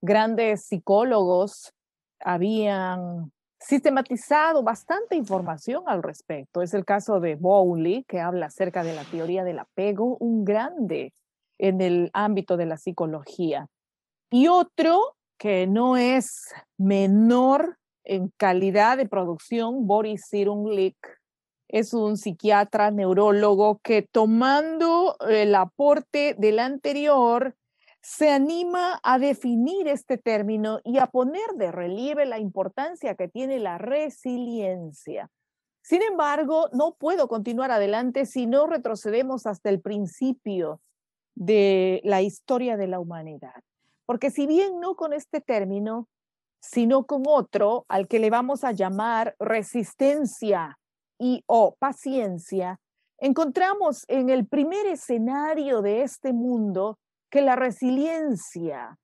grandes 0.02 0.66
psicólogos 0.66 1.72
habían 2.22 3.32
sistematizado 3.58 4.62
bastante 4.62 5.16
información 5.16 5.84
al 5.86 6.02
respecto. 6.02 6.60
Es 6.60 6.74
el 6.74 6.84
caso 6.84 7.20
de 7.20 7.36
Bowley, 7.36 8.04
que 8.04 8.20
habla 8.20 8.46
acerca 8.46 8.84
de 8.84 8.94
la 8.94 9.04
teoría 9.04 9.42
del 9.42 9.58
apego, 9.58 10.18
un 10.18 10.44
grande 10.44 11.14
en 11.56 11.80
el 11.80 12.10
ámbito 12.12 12.58
de 12.58 12.66
la 12.66 12.76
psicología. 12.76 13.68
Y 14.30 14.48
otro 14.48 15.14
que 15.40 15.66
no 15.66 15.96
es 15.96 16.52
menor 16.76 17.78
en 18.04 18.28
calidad 18.36 18.98
de 18.98 19.08
producción, 19.08 19.86
Boris 19.86 20.28
Cyrulnik, 20.30 20.98
es 21.66 21.94
un 21.94 22.18
psiquiatra 22.18 22.90
neurólogo 22.90 23.80
que 23.82 24.02
tomando 24.02 25.16
el 25.26 25.54
aporte 25.54 26.34
del 26.36 26.58
anterior, 26.58 27.56
se 28.02 28.30
anima 28.30 29.00
a 29.02 29.18
definir 29.18 29.88
este 29.88 30.18
término 30.18 30.80
y 30.84 30.98
a 30.98 31.06
poner 31.06 31.54
de 31.56 31.72
relieve 31.72 32.26
la 32.26 32.38
importancia 32.38 33.14
que 33.14 33.28
tiene 33.28 33.60
la 33.60 33.78
resiliencia. 33.78 35.30
Sin 35.82 36.02
embargo, 36.02 36.68
no 36.74 36.96
puedo 36.98 37.28
continuar 37.28 37.70
adelante 37.70 38.26
si 38.26 38.46
no 38.46 38.66
retrocedemos 38.66 39.46
hasta 39.46 39.70
el 39.70 39.80
principio 39.80 40.82
de 41.34 42.02
la 42.04 42.20
historia 42.20 42.76
de 42.76 42.88
la 42.88 43.00
humanidad. 43.00 43.62
Porque 44.10 44.32
si 44.32 44.48
bien 44.48 44.80
no 44.80 44.96
con 44.96 45.12
este 45.12 45.40
término, 45.40 46.08
sino 46.60 47.04
con 47.04 47.22
otro 47.28 47.84
al 47.88 48.08
que 48.08 48.18
le 48.18 48.28
vamos 48.28 48.64
a 48.64 48.72
llamar 48.72 49.36
resistencia 49.38 50.80
y 51.16 51.44
o 51.46 51.76
paciencia, 51.78 52.80
encontramos 53.18 54.04
en 54.08 54.28
el 54.28 54.48
primer 54.48 54.84
escenario 54.86 55.80
de 55.80 56.02
este 56.02 56.32
mundo 56.32 56.98
que 57.30 57.40
la 57.40 57.54
resiliencia 57.54 58.98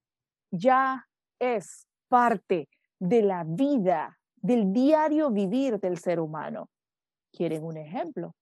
ya 0.50 1.06
es 1.38 1.86
parte 2.08 2.68
de 2.98 3.22
la 3.22 3.44
vida, 3.46 4.18
del 4.34 4.72
diario 4.72 5.30
vivir 5.30 5.78
del 5.78 5.98
ser 5.98 6.18
humano. 6.18 6.68
¿Quieren 7.32 7.62
un 7.62 7.76
ejemplo? 7.76 8.34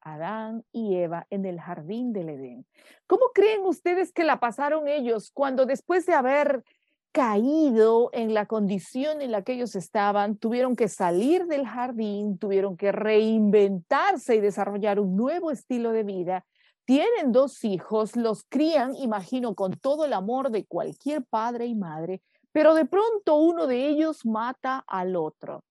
Adán 0.00 0.64
y 0.72 0.96
Eva 0.96 1.26
en 1.30 1.44
el 1.44 1.60
jardín 1.60 2.12
del 2.12 2.30
Edén. 2.30 2.66
¿Cómo 3.06 3.30
creen 3.34 3.62
ustedes 3.64 4.12
que 4.12 4.24
la 4.24 4.40
pasaron 4.40 4.88
ellos 4.88 5.30
cuando 5.32 5.66
después 5.66 6.06
de 6.06 6.14
haber 6.14 6.64
caído 7.12 8.10
en 8.12 8.34
la 8.34 8.46
condición 8.46 9.20
en 9.20 9.32
la 9.32 9.42
que 9.42 9.54
ellos 9.54 9.74
estaban, 9.74 10.36
tuvieron 10.36 10.76
que 10.76 10.88
salir 10.88 11.46
del 11.46 11.66
jardín, 11.66 12.38
tuvieron 12.38 12.76
que 12.76 12.92
reinventarse 12.92 14.36
y 14.36 14.40
desarrollar 14.40 15.00
un 15.00 15.16
nuevo 15.16 15.50
estilo 15.50 15.92
de 15.92 16.04
vida? 16.04 16.44
Tienen 16.84 17.32
dos 17.32 17.64
hijos, 17.64 18.16
los 18.16 18.44
crían, 18.48 18.94
imagino, 18.96 19.54
con 19.54 19.72
todo 19.78 20.04
el 20.04 20.12
amor 20.12 20.50
de 20.50 20.64
cualquier 20.66 21.24
padre 21.24 21.66
y 21.66 21.74
madre, 21.74 22.22
pero 22.52 22.74
de 22.74 22.84
pronto 22.84 23.36
uno 23.36 23.66
de 23.66 23.86
ellos 23.86 24.26
mata 24.26 24.84
al 24.86 25.14
otro, 25.14 25.64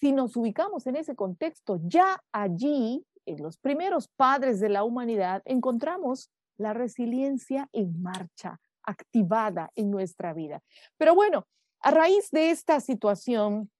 Si 0.00 0.12
nos 0.12 0.36
ubicamos 0.36 0.86
en 0.86 0.96
ese 0.96 1.14
contexto, 1.14 1.78
ya 1.82 2.22
allí, 2.32 3.04
en 3.26 3.42
los 3.42 3.58
primeros 3.58 4.08
padres 4.08 4.60
de 4.60 4.68
la 4.68 4.84
humanidad, 4.84 5.42
encontramos 5.44 6.30
la 6.56 6.72
resiliencia 6.72 7.68
en 7.72 8.00
marcha, 8.02 8.60
activada 8.82 9.70
en 9.74 9.90
nuestra 9.90 10.32
vida. 10.32 10.62
Pero 10.96 11.14
bueno, 11.14 11.46
a 11.80 11.90
raíz 11.90 12.30
de 12.30 12.50
esta 12.50 12.80
situación, 12.80 13.70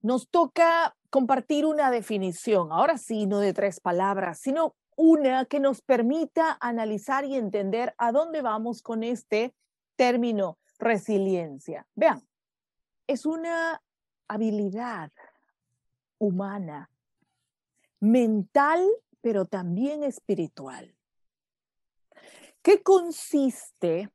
nos 0.00 0.28
toca 0.28 0.96
compartir 1.10 1.64
una 1.64 1.90
definición, 1.90 2.72
ahora 2.72 2.98
sí, 2.98 3.26
no 3.26 3.38
de 3.38 3.52
tres 3.52 3.80
palabras, 3.80 4.40
sino 4.40 4.74
una 4.96 5.44
que 5.44 5.60
nos 5.60 5.80
permita 5.80 6.56
analizar 6.60 7.24
y 7.24 7.36
entender 7.36 7.94
a 7.98 8.12
dónde 8.12 8.42
vamos 8.42 8.82
con 8.82 9.04
este 9.04 9.54
término 9.96 10.58
resiliencia. 10.78 11.86
Vean, 11.94 12.22
es 13.06 13.24
una 13.24 13.80
habilidad 14.32 15.10
humana, 16.18 16.90
mental, 18.00 18.88
pero 19.20 19.44
también 19.44 20.02
espiritual, 20.02 20.94
que 22.62 22.82
consiste 22.82 24.10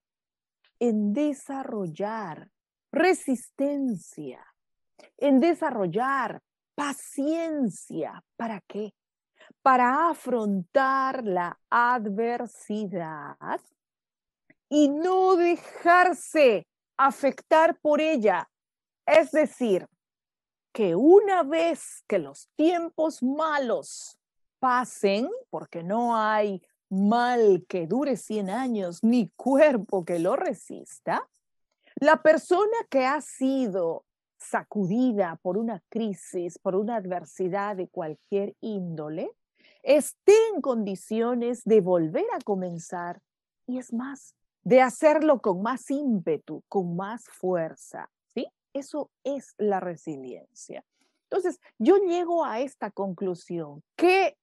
en 0.80 1.14
desarrollar 1.14 2.50
resistencia, 2.92 4.46
en 5.18 5.40
desarrollar 5.40 6.42
paciencia. 6.76 8.24
¿Para 8.36 8.62
qué? 8.62 8.94
Para 9.62 10.10
afrontar 10.10 11.24
la 11.24 11.60
adversidad 11.70 13.60
y 14.70 14.90
no 14.90 15.36
dejarse 15.36 16.68
afectar 16.98 17.80
por 17.80 18.02
ella. 18.02 18.50
Es 19.06 19.32
decir, 19.32 19.88
que 20.78 20.96
una 20.96 21.42
vez 21.42 22.04
que 22.08 22.20
los 22.20 22.50
tiempos 22.56 23.24
malos 23.24 24.20
pasen, 24.60 25.28
porque 25.50 25.82
no 25.82 26.16
hay 26.16 26.62
mal 26.88 27.66
que 27.68 27.88
dure 27.88 28.16
100 28.16 28.52
años 28.52 29.04
ni 29.04 29.32
cuerpo 29.36 30.06
que 30.06 30.20
lo 30.20 30.36
resista, 30.36 31.28
la 31.96 32.22
persona 32.22 32.78
que 32.92 33.08
ha 33.08 33.22
sido 33.22 34.06
sacudida 34.38 35.40
por 35.42 35.58
una 35.58 35.82
crisis, 35.90 36.60
por 36.60 36.76
una 36.76 36.98
adversidad 36.98 37.76
de 37.76 37.88
cualquier 37.88 38.56
índole, 38.62 39.32
esté 39.82 40.36
en 40.54 40.62
condiciones 40.62 41.64
de 41.64 41.82
volver 41.82 42.28
a 42.36 42.44
comenzar 42.44 43.20
y 43.66 43.80
es 43.80 43.94
más, 43.94 44.36
de 44.62 44.84
hacerlo 44.84 45.42
con 45.42 45.64
más 45.64 45.90
ímpetu, 45.90 46.62
con 46.68 46.96
más 46.96 47.24
fuerza. 47.30 48.12
Eso 48.78 49.10
es 49.24 49.56
la 49.58 49.80
resiliencia. 49.80 50.84
Entonces, 51.30 51.60
yo 51.78 51.98
llego 51.98 52.46
a 52.46 52.62
esta 52.62 52.92
conclusión. 52.92 53.84
¿Qué 53.96 54.38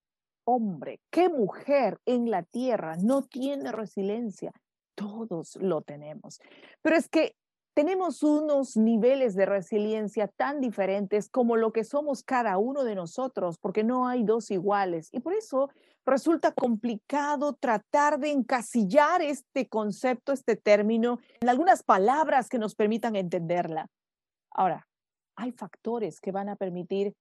hombre, 0.45 1.01
qué 1.11 1.29
mujer 1.29 1.99
en 2.05 2.31
la 2.31 2.43
tierra 2.43 2.97
no 2.97 3.23
tiene 3.23 3.73
resiliencia? 3.73 4.53
Todos 4.95 5.57
lo 5.57 5.83
tenemos. 5.83 6.41
Pero 6.83 6.97
es 6.97 7.09
que 7.09 7.35
tenemos 7.75 8.23
unos 8.23 8.77
niveles 8.77 9.35
de 9.35 9.47
resiliencia 9.47 10.29
tan 10.29 10.61
diferentes 10.61 11.29
como 11.29 11.57
lo 11.57 11.73
que 11.73 11.83
somos 11.83 12.23
cada 12.23 12.57
uno 12.59 12.85
de 12.85 12.95
nosotros, 12.95 13.59
porque 13.59 13.83
no 13.83 14.07
hay 14.07 14.23
dos 14.23 14.51
iguales. 14.51 15.09
Y 15.13 15.21
por 15.21 15.35
eso 15.35 15.71
resulta 16.07 16.53
complicado 16.53 17.55
tratar 17.55 18.19
de 18.19 18.31
encasillar 18.31 19.23
este 19.23 19.69
concepto, 19.69 20.33
este 20.33 20.55
término, 20.55 21.19
en 21.41 21.49
algunas 21.49 21.83
palabras 21.83 22.49
que 22.49 22.59
nos 22.59 22.75
permitan 22.75 23.17
entenderla. 23.17 23.89
Ahora, 24.55 24.87
hay 25.37 25.53
factores 25.53 26.21
que 26.21 26.33
van 26.33 26.49
a 26.49 26.57
permitir 26.57 27.15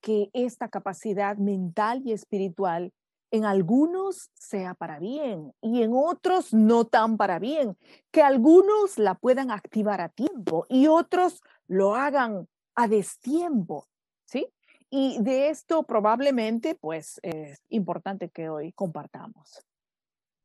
que 0.00 0.30
esta 0.32 0.68
capacidad 0.68 1.36
mental 1.36 2.02
y 2.04 2.12
espiritual 2.12 2.92
en 3.30 3.44
algunos 3.44 4.30
sea 4.34 4.74
para 4.74 4.98
bien 4.98 5.52
y 5.60 5.82
en 5.82 5.92
otros 5.92 6.54
no 6.54 6.86
tan 6.86 7.18
para 7.18 7.38
bien, 7.38 7.76
que 8.10 8.22
algunos 8.22 8.98
la 8.98 9.14
puedan 9.16 9.50
activar 9.50 10.00
a 10.00 10.08
tiempo 10.08 10.64
y 10.68 10.86
otros 10.86 11.42
lo 11.66 11.94
hagan 11.94 12.48
a 12.74 12.88
destiempo, 12.88 13.86
¿sí? 14.24 14.46
Y 14.88 15.22
de 15.22 15.50
esto 15.50 15.82
probablemente, 15.82 16.74
pues, 16.74 17.20
es 17.22 17.58
importante 17.68 18.30
que 18.30 18.48
hoy 18.48 18.72
compartamos. 18.72 19.67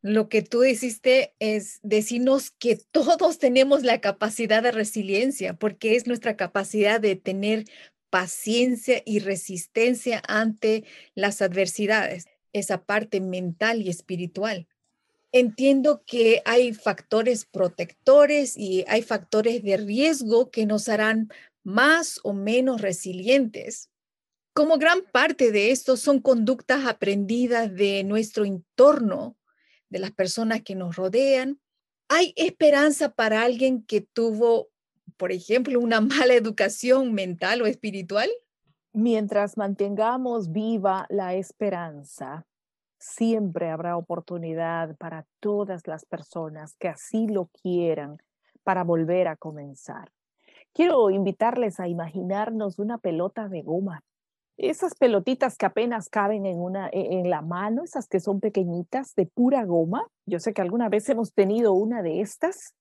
Lo 0.03 0.27
que 0.27 0.41
tú 0.41 0.65
hiciste 0.65 1.33
es 1.39 1.79
decirnos 1.81 2.51
que 2.51 2.75
todos 2.75 3.37
tenemos 3.37 3.83
la 3.83 4.01
capacidad 4.01 4.61
de 4.61 4.73
resiliencia, 4.73 5.53
porque 5.53 5.95
es 5.95 6.07
nuestra 6.07 6.35
capacidad 6.35 6.99
de 6.99 7.15
tener 7.15 7.63
paciencia 8.09 9.01
y 9.05 9.19
resistencia 9.19 10.21
ante 10.27 10.83
las 11.15 11.41
adversidades, 11.41 12.25
esa 12.51 12.83
parte 12.83 13.21
mental 13.21 13.81
y 13.81 13.89
espiritual. 13.89 14.67
Entiendo 15.31 16.03
que 16.05 16.41
hay 16.43 16.73
factores 16.73 17.45
protectores 17.45 18.57
y 18.57 18.83
hay 18.89 19.03
factores 19.03 19.63
de 19.63 19.77
riesgo 19.77 20.51
que 20.51 20.65
nos 20.65 20.89
harán 20.89 21.29
más 21.63 22.19
o 22.23 22.33
menos 22.33 22.81
resilientes. 22.81 23.89
Como 24.53 24.77
gran 24.77 25.01
parte 25.13 25.53
de 25.53 25.71
esto 25.71 25.95
son 25.95 26.19
conductas 26.19 26.85
aprendidas 26.85 27.73
de 27.73 28.03
nuestro 28.03 28.43
entorno 28.43 29.37
de 29.93 29.99
las 29.99 30.11
personas 30.11 30.63
que 30.63 30.75
nos 30.75 30.95
rodean. 30.95 31.59
¿Hay 32.09 32.33
esperanza 32.35 33.09
para 33.09 33.43
alguien 33.43 33.85
que 33.85 34.01
tuvo, 34.01 34.69
por 35.17 35.31
ejemplo, 35.31 35.79
una 35.79 36.01
mala 36.01 36.33
educación 36.33 37.13
mental 37.13 37.61
o 37.61 37.67
espiritual? 37.67 38.29
Mientras 38.91 39.55
mantengamos 39.55 40.51
viva 40.51 41.05
la 41.09 41.35
esperanza, 41.35 42.45
siempre 42.97 43.69
habrá 43.69 43.95
oportunidad 43.95 44.97
para 44.97 45.25
todas 45.39 45.87
las 45.87 46.05
personas 46.05 46.75
que 46.77 46.87
así 46.87 47.27
lo 47.27 47.49
quieran 47.61 48.17
para 48.63 48.83
volver 48.83 49.27
a 49.27 49.35
comenzar. 49.35 50.11
Quiero 50.73 51.11
invitarles 51.11 51.79
a 51.79 51.87
imaginarnos 51.87 52.79
una 52.79 52.97
pelota 52.97 53.47
de 53.47 53.61
goma 53.61 54.03
esas 54.57 54.95
pelotitas 54.95 55.57
que 55.57 55.65
apenas 55.65 56.09
caben 56.09 56.45
en, 56.45 56.59
una, 56.59 56.89
e, 56.89 57.19
en 57.19 57.29
la 57.29 57.41
mano, 57.41 57.83
esas 57.83 58.07
que 58.07 58.19
son 58.19 58.39
pequeñitas 58.39 59.15
de 59.15 59.25
pura 59.25 59.65
goma. 59.65 60.07
Yo 60.25 60.39
sé 60.39 60.53
que 60.53 60.61
alguna 60.61 60.89
vez 60.89 61.09
hemos 61.09 61.33
tenido 61.33 61.73
una 61.73 62.01
de 62.01 62.21
estas 62.21 62.75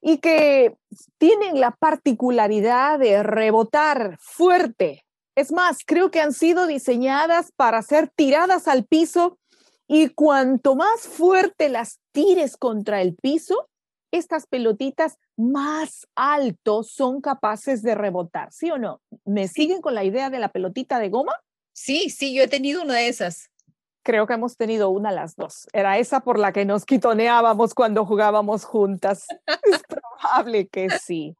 y 0.00 0.18
que 0.18 0.76
tienen 1.18 1.60
la 1.60 1.72
particularidad 1.72 2.98
de 2.98 3.22
rebotar 3.22 4.16
fuerte. 4.20 5.04
Es 5.36 5.52
más, 5.52 5.78
creo 5.84 6.10
que 6.10 6.20
han 6.20 6.32
sido 6.32 6.66
diseñadas 6.66 7.52
para 7.56 7.82
ser 7.82 8.08
tiradas 8.14 8.68
al 8.68 8.84
piso 8.84 9.38
y 9.86 10.08
cuanto 10.10 10.76
más 10.76 11.02
fuerte 11.02 11.68
las 11.68 12.00
tires 12.12 12.56
contra 12.56 13.02
el 13.02 13.16
piso, 13.16 13.68
estas 14.12 14.46
pelotitas 14.46 15.18
más 15.36 16.06
altos 16.14 16.90
son 16.90 17.20
capaces 17.20 17.82
de 17.82 17.94
rebotar, 17.94 18.52
¿sí 18.52 18.70
o 18.70 18.78
no? 18.78 19.00
¿Me 19.24 19.48
siguen 19.48 19.80
con 19.80 19.94
la 19.94 20.04
idea 20.04 20.30
de 20.30 20.38
la 20.38 20.48
pelotita 20.48 20.98
de 20.98 21.08
goma? 21.08 21.34
Sí, 21.72 22.10
sí, 22.10 22.34
yo 22.34 22.42
he 22.42 22.48
tenido 22.48 22.82
una 22.82 22.94
de 22.94 23.08
esas. 23.08 23.50
Creo 24.02 24.26
que 24.26 24.34
hemos 24.34 24.56
tenido 24.56 24.90
una 24.90 25.10
las 25.10 25.34
dos. 25.34 25.66
Era 25.72 25.98
esa 25.98 26.20
por 26.20 26.38
la 26.38 26.52
que 26.52 26.64
nos 26.64 26.84
quitoneábamos 26.84 27.74
cuando 27.74 28.04
jugábamos 28.04 28.64
juntas. 28.64 29.26
es 29.46 29.82
probable 29.88 30.68
que 30.68 30.90
sí. 30.90 31.36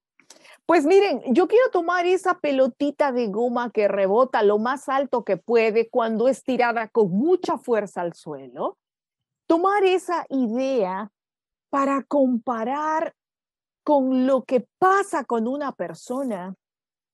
Pues 0.66 0.86
miren, 0.86 1.20
yo 1.26 1.46
quiero 1.46 1.68
tomar 1.70 2.06
esa 2.06 2.38
pelotita 2.40 3.12
de 3.12 3.28
goma 3.28 3.70
que 3.70 3.86
rebota 3.86 4.42
lo 4.42 4.58
más 4.58 4.88
alto 4.88 5.22
que 5.22 5.36
puede 5.36 5.90
cuando 5.90 6.26
es 6.26 6.42
tirada 6.42 6.88
con 6.88 7.10
mucha 7.10 7.58
fuerza 7.58 8.00
al 8.00 8.14
suelo. 8.14 8.78
Tomar 9.46 9.84
esa 9.84 10.24
idea 10.30 11.12
para 11.68 12.02
comparar 12.02 13.14
con 13.84 14.26
lo 14.26 14.42
que 14.42 14.66
pasa 14.78 15.24
con 15.24 15.46
una 15.46 15.72
persona 15.72 16.54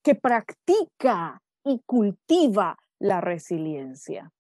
que 0.03 0.15
practica 0.15 1.43
y 1.65 1.81
cultiva 1.85 2.77
la 2.99 3.21
resiliencia 3.21 4.33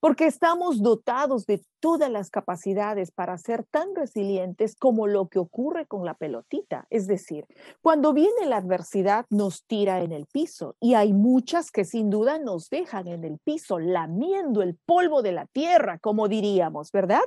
porque 0.00 0.26
estamos 0.26 0.80
dotados 0.80 1.46
de 1.46 1.60
todas 1.80 2.10
las 2.10 2.30
capacidades 2.30 3.10
para 3.10 3.36
ser 3.38 3.64
tan 3.64 3.94
resilientes 3.94 4.76
como 4.76 5.06
lo 5.06 5.28
que 5.28 5.38
ocurre 5.38 5.86
con 5.86 6.04
la 6.04 6.14
pelotita. 6.14 6.86
Es 6.90 7.06
decir, 7.06 7.46
cuando 7.80 8.12
viene 8.12 8.46
la 8.46 8.58
adversidad 8.58 9.26
nos 9.30 9.64
tira 9.64 10.02
en 10.02 10.12
el 10.12 10.26
piso 10.26 10.76
y 10.80 10.94
hay 10.94 11.12
muchas 11.12 11.70
que 11.70 11.84
sin 11.84 12.10
duda 12.10 12.38
nos 12.38 12.68
dejan 12.70 13.08
en 13.08 13.24
el 13.24 13.38
piso, 13.42 13.78
lamiendo 13.78 14.62
el 14.62 14.76
polvo 14.86 15.22
de 15.22 15.32
la 15.32 15.46
tierra, 15.46 15.98
como 15.98 16.28
diríamos, 16.28 16.92
¿verdad? 16.92 17.22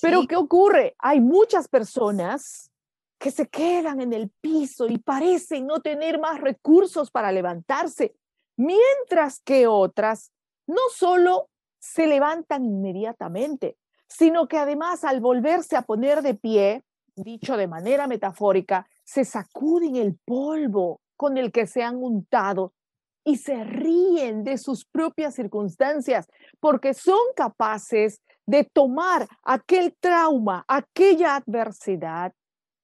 Pero 0.00 0.26
¿qué 0.26 0.36
ocurre? 0.36 0.94
Hay 0.98 1.20
muchas 1.20 1.68
personas 1.68 2.69
que 3.20 3.30
se 3.30 3.48
quedan 3.48 4.00
en 4.00 4.14
el 4.14 4.30
piso 4.40 4.86
y 4.86 4.96
parecen 4.96 5.66
no 5.66 5.80
tener 5.80 6.18
más 6.18 6.40
recursos 6.40 7.10
para 7.10 7.30
levantarse, 7.30 8.14
mientras 8.56 9.40
que 9.40 9.66
otras 9.66 10.32
no 10.66 10.80
solo 10.90 11.50
se 11.78 12.06
levantan 12.06 12.64
inmediatamente, 12.64 13.76
sino 14.08 14.48
que 14.48 14.56
además 14.56 15.04
al 15.04 15.20
volverse 15.20 15.76
a 15.76 15.82
poner 15.82 16.22
de 16.22 16.34
pie, 16.34 16.82
dicho 17.14 17.58
de 17.58 17.68
manera 17.68 18.06
metafórica, 18.06 18.88
se 19.04 19.26
sacuden 19.26 19.96
el 19.96 20.18
polvo 20.24 21.02
con 21.18 21.36
el 21.36 21.52
que 21.52 21.66
se 21.66 21.82
han 21.82 22.02
untado 22.02 22.72
y 23.22 23.36
se 23.36 23.64
ríen 23.64 24.44
de 24.44 24.56
sus 24.56 24.86
propias 24.86 25.34
circunstancias 25.34 26.26
porque 26.58 26.94
son 26.94 27.20
capaces 27.36 28.22
de 28.46 28.64
tomar 28.64 29.28
aquel 29.42 29.94
trauma, 30.00 30.64
aquella 30.66 31.36
adversidad 31.36 32.32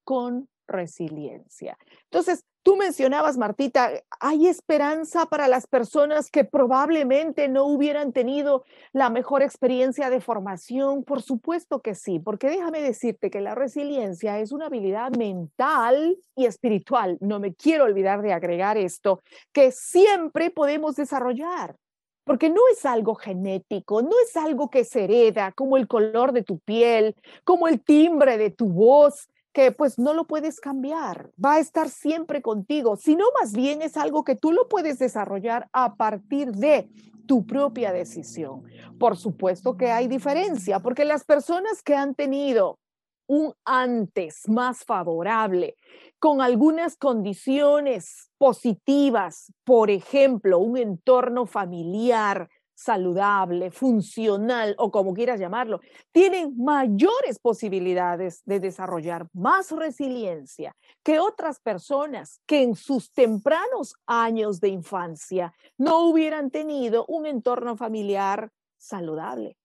con 0.06 0.48
resiliencia. 0.66 1.76
Entonces, 2.04 2.44
Tú 2.66 2.74
mencionabas, 2.74 3.38
Martita, 3.38 3.92
hay 4.18 4.48
esperanza 4.48 5.26
para 5.26 5.46
las 5.46 5.68
personas 5.68 6.32
que 6.32 6.42
probablemente 6.42 7.48
no 7.48 7.64
hubieran 7.66 8.12
tenido 8.12 8.64
la 8.92 9.08
mejor 9.08 9.44
experiencia 9.44 10.10
de 10.10 10.20
formación. 10.20 11.04
Por 11.04 11.22
supuesto 11.22 11.80
que 11.80 11.94
sí, 11.94 12.18
porque 12.18 12.48
déjame 12.48 12.82
decirte 12.82 13.30
que 13.30 13.40
la 13.40 13.54
resiliencia 13.54 14.40
es 14.40 14.50
una 14.50 14.66
habilidad 14.66 15.12
mental 15.12 16.18
y 16.34 16.46
espiritual. 16.46 17.18
No 17.20 17.38
me 17.38 17.54
quiero 17.54 17.84
olvidar 17.84 18.20
de 18.20 18.32
agregar 18.32 18.76
esto, 18.76 19.22
que 19.52 19.70
siempre 19.70 20.50
podemos 20.50 20.96
desarrollar 20.96 21.76
porque 22.24 22.50
no 22.50 22.62
es 22.72 22.84
algo 22.84 23.14
genético, 23.14 24.02
no 24.02 24.10
es 24.26 24.36
algo 24.36 24.68
que 24.68 24.84
se 24.84 25.04
hereda, 25.04 25.52
como 25.52 25.76
el 25.76 25.86
color 25.86 26.32
de 26.32 26.42
tu 26.42 26.58
piel, 26.58 27.14
como 27.44 27.68
el 27.68 27.80
timbre 27.80 28.36
de 28.36 28.50
tu 28.50 28.68
voz, 28.68 29.28
que 29.56 29.72
pues 29.72 29.98
no 29.98 30.12
lo 30.12 30.26
puedes 30.26 30.60
cambiar, 30.60 31.30
va 31.42 31.54
a 31.54 31.60
estar 31.60 31.88
siempre 31.88 32.42
contigo, 32.42 32.96
sino 32.96 33.24
más 33.40 33.54
bien 33.54 33.80
es 33.80 33.96
algo 33.96 34.22
que 34.22 34.36
tú 34.36 34.52
lo 34.52 34.68
puedes 34.68 34.98
desarrollar 34.98 35.70
a 35.72 35.94
partir 35.94 36.52
de 36.52 36.90
tu 37.26 37.46
propia 37.46 37.90
decisión. 37.90 38.64
Por 39.00 39.16
supuesto 39.16 39.78
que 39.78 39.90
hay 39.90 40.08
diferencia, 40.08 40.80
porque 40.80 41.06
las 41.06 41.24
personas 41.24 41.82
que 41.82 41.94
han 41.94 42.14
tenido 42.14 42.78
un 43.26 43.54
antes 43.64 44.46
más 44.46 44.84
favorable, 44.84 45.76
con 46.18 46.42
algunas 46.42 46.98
condiciones 46.98 48.30
positivas, 48.36 49.54
por 49.64 49.88
ejemplo, 49.88 50.58
un 50.58 50.76
entorno 50.76 51.46
familiar, 51.46 52.50
saludable, 52.76 53.70
funcional 53.70 54.74
o 54.78 54.90
como 54.90 55.14
quieras 55.14 55.40
llamarlo, 55.40 55.80
tienen 56.12 56.54
mayores 56.56 57.38
posibilidades 57.40 58.42
de 58.44 58.60
desarrollar 58.60 59.26
más 59.32 59.72
resiliencia 59.72 60.76
que 61.02 61.18
otras 61.18 61.58
personas 61.58 62.40
que 62.46 62.62
en 62.62 62.76
sus 62.76 63.12
tempranos 63.12 63.94
años 64.06 64.60
de 64.60 64.68
infancia 64.68 65.54
no 65.78 66.06
hubieran 66.06 66.50
tenido 66.50 67.06
un 67.08 67.26
entorno 67.26 67.76
familiar 67.76 68.50
saludable. 68.78 69.56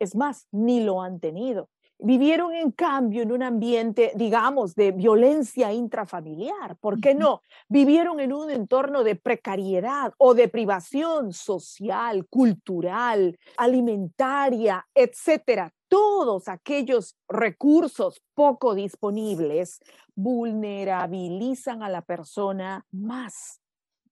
Es 0.00 0.16
más, 0.16 0.48
ni 0.50 0.80
lo 0.80 1.02
han 1.02 1.20
tenido. 1.20 1.68
Vivieron 1.98 2.54
en 2.54 2.70
cambio 2.72 3.22
en 3.22 3.32
un 3.32 3.42
ambiente, 3.42 4.12
digamos, 4.14 4.74
de 4.74 4.92
violencia 4.92 5.72
intrafamiliar. 5.72 6.76
¿Por 6.78 7.00
qué 7.00 7.14
no? 7.14 7.42
Vivieron 7.68 8.20
en 8.20 8.32
un 8.32 8.50
entorno 8.50 9.04
de 9.04 9.16
precariedad 9.16 10.12
o 10.18 10.34
de 10.34 10.48
privación 10.48 11.32
social, 11.32 12.26
cultural, 12.28 13.38
alimentaria, 13.56 14.86
etcétera. 14.94 15.72
Todos 15.88 16.48
aquellos 16.48 17.16
recursos 17.28 18.20
poco 18.34 18.74
disponibles 18.74 19.78
vulnerabilizan 20.14 21.82
a 21.82 21.88
la 21.88 22.02
persona 22.02 22.84
más 22.90 23.60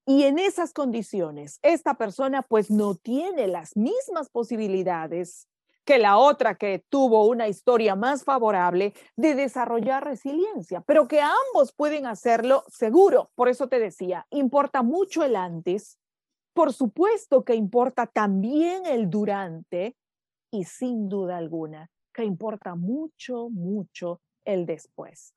y 0.04 0.24
en 0.24 0.38
esas 0.38 0.72
condiciones, 0.72 1.60
esta 1.62 1.94
persona 1.94 2.42
pues 2.42 2.70
no 2.70 2.96
tiene 2.96 3.46
las 3.46 3.76
mismas 3.76 4.30
posibilidades 4.30 5.46
que 5.84 5.98
la 5.98 6.16
otra 6.16 6.54
que 6.54 6.84
tuvo 6.88 7.26
una 7.26 7.48
historia 7.48 7.96
más 7.96 8.24
favorable 8.24 8.94
de 9.16 9.34
desarrollar 9.34 10.04
resiliencia, 10.04 10.80
pero 10.82 11.08
que 11.08 11.20
ambos 11.20 11.72
pueden 11.74 12.06
hacerlo 12.06 12.64
seguro. 12.68 13.30
Por 13.34 13.48
eso 13.48 13.68
te 13.68 13.78
decía, 13.78 14.26
importa 14.30 14.82
mucho 14.82 15.24
el 15.24 15.36
antes, 15.36 15.98
por 16.54 16.72
supuesto 16.72 17.44
que 17.44 17.54
importa 17.54 18.06
también 18.06 18.86
el 18.86 19.10
durante 19.10 19.96
y 20.50 20.64
sin 20.64 21.08
duda 21.08 21.36
alguna 21.38 21.90
que 22.12 22.24
importa 22.24 22.74
mucho, 22.74 23.48
mucho 23.50 24.20
el 24.44 24.66
después. 24.66 25.34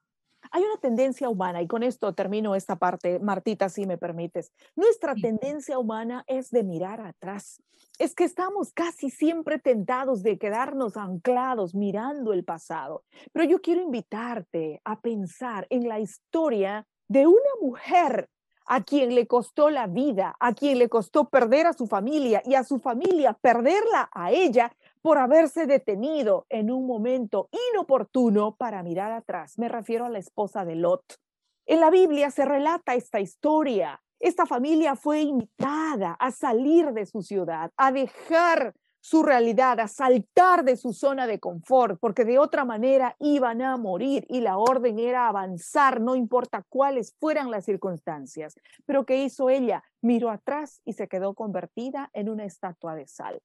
Hay 0.52 0.64
una 0.64 0.78
tendencia 0.78 1.30
humana, 1.30 1.62
y 1.62 1.68
con 1.68 1.84
esto 1.84 2.14
termino 2.14 2.56
esta 2.56 2.76
parte, 2.76 3.20
Martita, 3.20 3.70
si 3.70 3.86
me 3.86 3.98
permites. 3.98 4.52
Nuestra 4.76 5.16
tendencia 5.16 5.80
humana 5.80 6.24
es 6.28 6.52
de 6.52 6.64
mirar 6.64 7.02
atrás. 7.02 7.62
Es 7.98 8.14
que 8.14 8.24
estamos 8.24 8.74
casi 8.74 9.10
siempre 9.10 9.60
tentados 9.60 10.24
de 10.24 10.38
quedarnos 10.38 10.98
anclados 10.98 11.76
mirando 11.76 12.34
el 12.34 12.44
pasado. 12.44 13.04
Pero 13.32 13.46
yo 13.46 13.62
quiero 13.62 13.82
invitarte 13.82 14.82
a 14.84 15.00
pensar 15.00 15.68
en 15.70 15.88
la 15.88 16.00
historia 16.00 16.86
de 17.08 17.28
una 17.28 17.52
mujer 17.62 18.30
a 18.66 18.84
quien 18.84 19.14
le 19.14 19.28
costó 19.28 19.70
la 19.70 19.88
vida, 19.88 20.36
a 20.40 20.54
quien 20.54 20.80
le 20.80 20.90
costó 20.90 21.30
perder 21.30 21.68
a 21.68 21.74
su 21.74 21.88
familia 21.88 22.42
y 22.46 22.56
a 22.56 22.64
su 22.64 22.80
familia 22.80 23.34
perderla 23.34 24.10
a 24.12 24.32
ella 24.32 24.76
por 25.06 25.20
haberse 25.20 25.68
detenido 25.68 26.48
en 26.50 26.72
un 26.72 26.88
momento 26.88 27.48
inoportuno 27.72 28.56
para 28.56 28.82
mirar 28.82 29.12
atrás. 29.12 29.60
Me 29.60 29.70
refiero 29.70 30.06
a 30.06 30.10
la 30.10 30.18
esposa 30.18 30.66
de 30.66 30.74
Lot. 30.74 31.04
En 31.68 31.80
la 31.80 31.92
Biblia 31.92 32.32
se 32.32 32.44
relata 32.44 32.96
esta 32.96 33.20
historia. 33.20 34.02
Esta 34.20 34.48
familia 34.48 34.96
fue 34.96 35.22
invitada 35.22 36.14
a 36.14 36.32
salir 36.32 36.92
de 36.92 37.06
su 37.06 37.22
ciudad, 37.22 37.70
a 37.78 37.92
dejar 37.92 38.74
su 39.00 39.22
realidad, 39.22 39.80
a 39.80 39.88
saltar 39.88 40.64
de 40.64 40.76
su 40.76 40.92
zona 40.92 41.28
de 41.28 41.40
confort, 41.40 42.00
porque 42.00 42.26
de 42.26 42.40
otra 42.40 42.66
manera 42.66 43.16
iban 43.20 43.62
a 43.62 43.78
morir 43.78 44.26
y 44.28 44.42
la 44.42 44.58
orden 44.58 44.98
era 44.98 45.28
avanzar, 45.28 46.02
no 46.02 46.16
importa 46.16 46.66
cuáles 46.68 47.14
fueran 47.20 47.52
las 47.52 47.66
circunstancias. 47.66 48.56
Pero 48.88 49.06
¿qué 49.06 49.24
hizo 49.24 49.52
ella? 49.52 49.84
Miró 50.02 50.32
atrás 50.32 50.82
y 50.84 50.94
se 50.94 51.08
quedó 51.08 51.36
convertida 51.36 52.10
en 52.14 52.28
una 52.28 52.46
estatua 52.46 52.96
de 52.96 53.06
sal. 53.06 53.40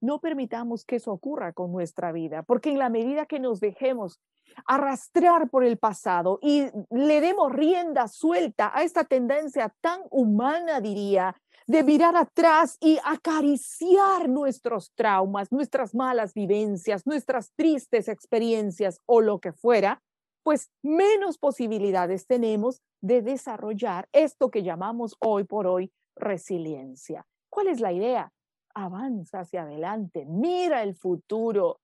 No 0.00 0.20
permitamos 0.20 0.84
que 0.84 0.96
eso 0.96 1.12
ocurra 1.12 1.52
con 1.52 1.72
nuestra 1.72 2.12
vida, 2.12 2.42
porque 2.42 2.70
en 2.70 2.78
la 2.78 2.88
medida 2.88 3.26
que 3.26 3.40
nos 3.40 3.60
dejemos 3.60 4.20
arrastrar 4.66 5.50
por 5.50 5.64
el 5.64 5.76
pasado 5.76 6.38
y 6.40 6.66
le 6.90 7.20
demos 7.20 7.52
rienda 7.52 8.08
suelta 8.08 8.70
a 8.74 8.82
esta 8.82 9.04
tendencia 9.04 9.74
tan 9.80 10.00
humana, 10.10 10.80
diría, 10.80 11.36
de 11.66 11.82
mirar 11.82 12.16
atrás 12.16 12.76
y 12.80 12.98
acariciar 13.04 14.28
nuestros 14.28 14.92
traumas, 14.94 15.50
nuestras 15.50 15.94
malas 15.94 16.32
vivencias, 16.32 17.06
nuestras 17.06 17.52
tristes 17.56 18.08
experiencias 18.08 19.00
o 19.04 19.20
lo 19.20 19.40
que 19.40 19.52
fuera, 19.52 20.00
pues 20.44 20.70
menos 20.82 21.38
posibilidades 21.38 22.26
tenemos 22.26 22.80
de 23.00 23.20
desarrollar 23.20 24.08
esto 24.12 24.50
que 24.50 24.62
llamamos 24.62 25.16
hoy 25.18 25.42
por 25.42 25.66
hoy 25.66 25.92
resiliencia. 26.14 27.26
¿Cuál 27.50 27.66
es 27.66 27.80
la 27.80 27.92
idea? 27.92 28.32
Avanza 28.76 29.40
hacia 29.40 29.62
adelante, 29.62 30.26
mira 30.26 30.82
el 30.82 30.94
futuro 30.94 31.80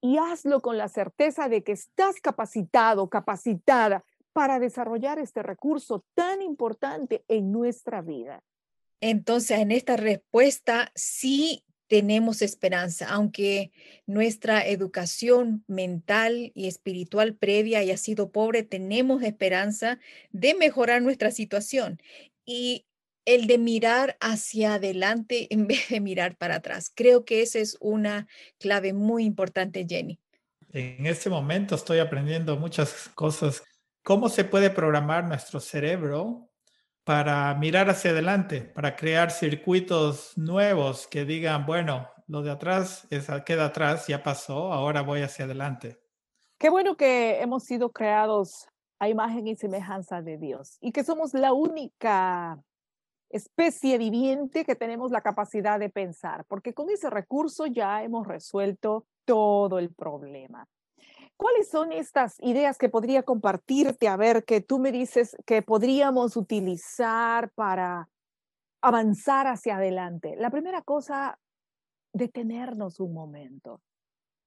y 0.00 0.16
hazlo 0.16 0.62
con 0.62 0.78
la 0.78 0.88
certeza 0.88 1.48
de 1.48 1.62
que 1.62 1.72
estás 1.72 2.20
capacitado, 2.20 3.08
capacitada 3.08 4.02
para 4.32 4.58
desarrollar 4.58 5.18
este 5.18 5.42
recurso 5.42 6.04
tan 6.14 6.40
importante 6.40 7.22
en 7.28 7.52
nuestra 7.52 8.00
vida. 8.00 8.42
Entonces, 9.00 9.58
en 9.58 9.72
esta 9.72 9.96
respuesta 9.96 10.90
sí 10.94 11.64
tenemos 11.86 12.40
esperanza, 12.40 13.08
aunque 13.10 13.70
nuestra 14.06 14.66
educación 14.66 15.62
mental 15.66 16.50
y 16.54 16.66
espiritual 16.66 17.34
previa 17.34 17.80
haya 17.80 17.98
sido 17.98 18.32
pobre, 18.32 18.62
tenemos 18.62 19.22
esperanza 19.22 19.98
de 20.30 20.54
mejorar 20.54 21.02
nuestra 21.02 21.30
situación 21.30 22.00
y 22.46 22.86
el 23.24 23.46
de 23.46 23.58
mirar 23.58 24.16
hacia 24.20 24.74
adelante 24.74 25.46
en 25.50 25.66
vez 25.68 25.88
de 25.88 26.00
mirar 26.00 26.36
para 26.36 26.56
atrás. 26.56 26.90
Creo 26.94 27.24
que 27.24 27.42
esa 27.42 27.58
es 27.58 27.76
una 27.80 28.26
clave 28.58 28.92
muy 28.92 29.24
importante, 29.24 29.86
Jenny. 29.88 30.18
En 30.72 31.06
este 31.06 31.28
momento 31.28 31.74
estoy 31.74 31.98
aprendiendo 31.98 32.56
muchas 32.56 33.10
cosas. 33.14 33.62
¿Cómo 34.02 34.28
se 34.28 34.44
puede 34.44 34.70
programar 34.70 35.24
nuestro 35.24 35.60
cerebro 35.60 36.50
para 37.04 37.54
mirar 37.54 37.90
hacia 37.90 38.12
adelante, 38.12 38.62
para 38.62 38.96
crear 38.96 39.30
circuitos 39.30 40.36
nuevos 40.36 41.06
que 41.06 41.24
digan, 41.24 41.66
bueno, 41.66 42.08
lo 42.26 42.42
de 42.42 42.50
atrás 42.50 43.06
es, 43.10 43.26
queda 43.44 43.66
atrás, 43.66 44.06
ya 44.06 44.22
pasó, 44.22 44.72
ahora 44.72 45.02
voy 45.02 45.22
hacia 45.22 45.44
adelante. 45.44 46.00
Qué 46.58 46.70
bueno 46.70 46.96
que 46.96 47.40
hemos 47.40 47.64
sido 47.64 47.90
creados 47.90 48.68
a 48.98 49.08
imagen 49.08 49.48
y 49.48 49.56
semejanza 49.56 50.22
de 50.22 50.38
Dios 50.38 50.78
y 50.80 50.92
que 50.92 51.02
somos 51.02 51.34
la 51.34 51.52
única 51.52 52.62
especie 53.32 53.98
viviente 53.98 54.64
que 54.64 54.76
tenemos 54.76 55.10
la 55.10 55.22
capacidad 55.22 55.80
de 55.80 55.88
pensar, 55.88 56.44
porque 56.46 56.74
con 56.74 56.90
ese 56.90 57.10
recurso 57.10 57.66
ya 57.66 58.02
hemos 58.04 58.26
resuelto 58.26 59.06
todo 59.24 59.78
el 59.78 59.92
problema. 59.92 60.68
¿Cuáles 61.36 61.68
son 61.68 61.92
estas 61.92 62.36
ideas 62.40 62.78
que 62.78 62.88
podría 62.88 63.24
compartirte? 63.24 64.06
A 64.06 64.16
ver, 64.16 64.44
que 64.44 64.60
tú 64.60 64.78
me 64.78 64.92
dices 64.92 65.36
que 65.44 65.62
podríamos 65.62 66.36
utilizar 66.36 67.50
para 67.54 68.08
avanzar 68.80 69.46
hacia 69.46 69.76
adelante. 69.76 70.36
La 70.36 70.50
primera 70.50 70.82
cosa, 70.82 71.38
detenernos 72.12 73.00
un 73.00 73.14
momento. 73.14 73.80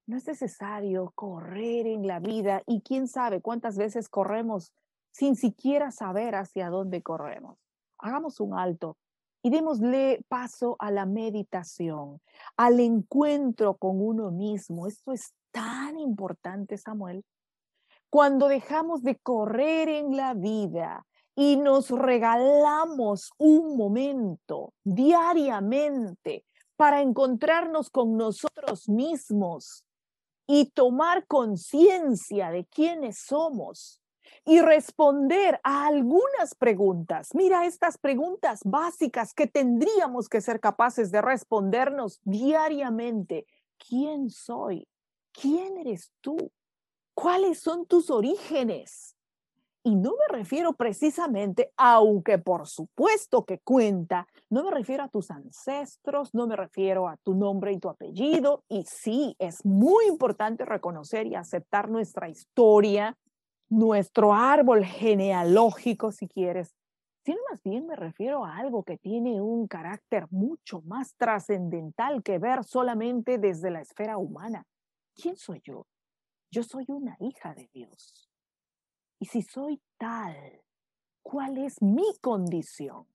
No 0.06 0.16
es 0.16 0.26
necesario 0.26 1.12
correr 1.14 1.86
en 1.86 2.06
la 2.06 2.20
vida 2.20 2.62
y 2.66 2.80
quién 2.82 3.08
sabe 3.08 3.42
cuántas 3.42 3.76
veces 3.76 4.08
corremos 4.08 4.72
sin 5.10 5.34
siquiera 5.34 5.90
saber 5.90 6.34
hacia 6.34 6.70
dónde 6.70 7.02
corremos. 7.02 7.65
Hagamos 7.98 8.40
un 8.40 8.54
alto 8.58 8.96
y 9.42 9.50
démosle 9.50 10.24
paso 10.28 10.76
a 10.78 10.90
la 10.90 11.06
meditación, 11.06 12.20
al 12.56 12.80
encuentro 12.80 13.76
con 13.76 14.00
uno 14.00 14.30
mismo. 14.30 14.86
Esto 14.86 15.12
es 15.12 15.34
tan 15.52 15.98
importante, 15.98 16.76
Samuel. 16.76 17.24
Cuando 18.10 18.48
dejamos 18.48 19.02
de 19.02 19.16
correr 19.16 19.88
en 19.88 20.16
la 20.16 20.34
vida 20.34 21.06
y 21.36 21.56
nos 21.56 21.90
regalamos 21.90 23.30
un 23.38 23.76
momento 23.76 24.72
diariamente 24.82 26.44
para 26.76 27.00
encontrarnos 27.00 27.90
con 27.90 28.16
nosotros 28.16 28.88
mismos 28.88 29.84
y 30.46 30.70
tomar 30.70 31.26
conciencia 31.26 32.50
de 32.50 32.64
quiénes 32.64 33.18
somos 33.18 34.00
y 34.46 34.60
responder 34.60 35.60
a 35.64 35.88
algunas 35.88 36.54
preguntas. 36.54 37.34
Mira 37.34 37.66
estas 37.66 37.98
preguntas 37.98 38.60
básicas 38.64 39.34
que 39.34 39.48
tendríamos 39.48 40.28
que 40.28 40.40
ser 40.40 40.60
capaces 40.60 41.10
de 41.10 41.20
respondernos 41.20 42.20
diariamente. 42.22 43.44
¿Quién 43.76 44.30
soy? 44.30 44.88
¿Quién 45.32 45.76
eres 45.78 46.12
tú? 46.20 46.36
¿Cuáles 47.12 47.58
son 47.58 47.86
tus 47.86 48.08
orígenes? 48.08 49.16
Y 49.82 49.94
no 49.94 50.10
me 50.10 50.36
refiero 50.36 50.72
precisamente, 50.72 51.72
aunque 51.76 52.38
por 52.38 52.66
supuesto 52.66 53.44
que 53.44 53.60
cuenta, 53.60 54.26
no 54.48 54.64
me 54.64 54.70
refiero 54.70 55.04
a 55.04 55.08
tus 55.08 55.30
ancestros, 55.30 56.34
no 56.34 56.46
me 56.46 56.56
refiero 56.56 57.08
a 57.08 57.16
tu 57.18 57.34
nombre 57.34 57.72
y 57.72 57.78
tu 57.78 57.88
apellido. 57.88 58.64
Y 58.68 58.84
sí, 58.84 59.36
es 59.38 59.64
muy 59.64 60.06
importante 60.06 60.64
reconocer 60.64 61.26
y 61.26 61.34
aceptar 61.36 61.88
nuestra 61.88 62.28
historia, 62.28 63.16
nuestro 63.68 64.32
árbol 64.32 64.84
genealógico, 64.84 66.12
si 66.12 66.28
quieres, 66.28 66.74
sino 67.24 67.38
más 67.50 67.60
bien 67.64 67.86
me 67.86 67.96
refiero 67.96 68.44
a 68.44 68.56
algo 68.56 68.84
que 68.84 68.98
tiene 68.98 69.40
un 69.40 69.66
carácter 69.66 70.26
mucho 70.30 70.80
más 70.82 71.16
trascendental 71.16 72.22
que 72.22 72.38
ver 72.38 72.62
solamente 72.62 73.38
desde 73.38 73.70
la 73.70 73.80
esfera 73.80 74.16
humana. 74.16 74.64
¿Quién 75.14 75.36
soy 75.36 75.60
yo? 75.64 75.86
Yo 76.52 76.62
soy 76.62 76.84
una 76.88 77.16
hija 77.18 77.54
de 77.54 77.68
Dios. 77.72 78.30
Y 79.18 79.26
si 79.26 79.42
soy 79.42 79.80
tal, 79.98 80.62
¿cuál 81.22 81.58
es 81.58 81.82
mi 81.82 82.06
condición? 82.20 83.06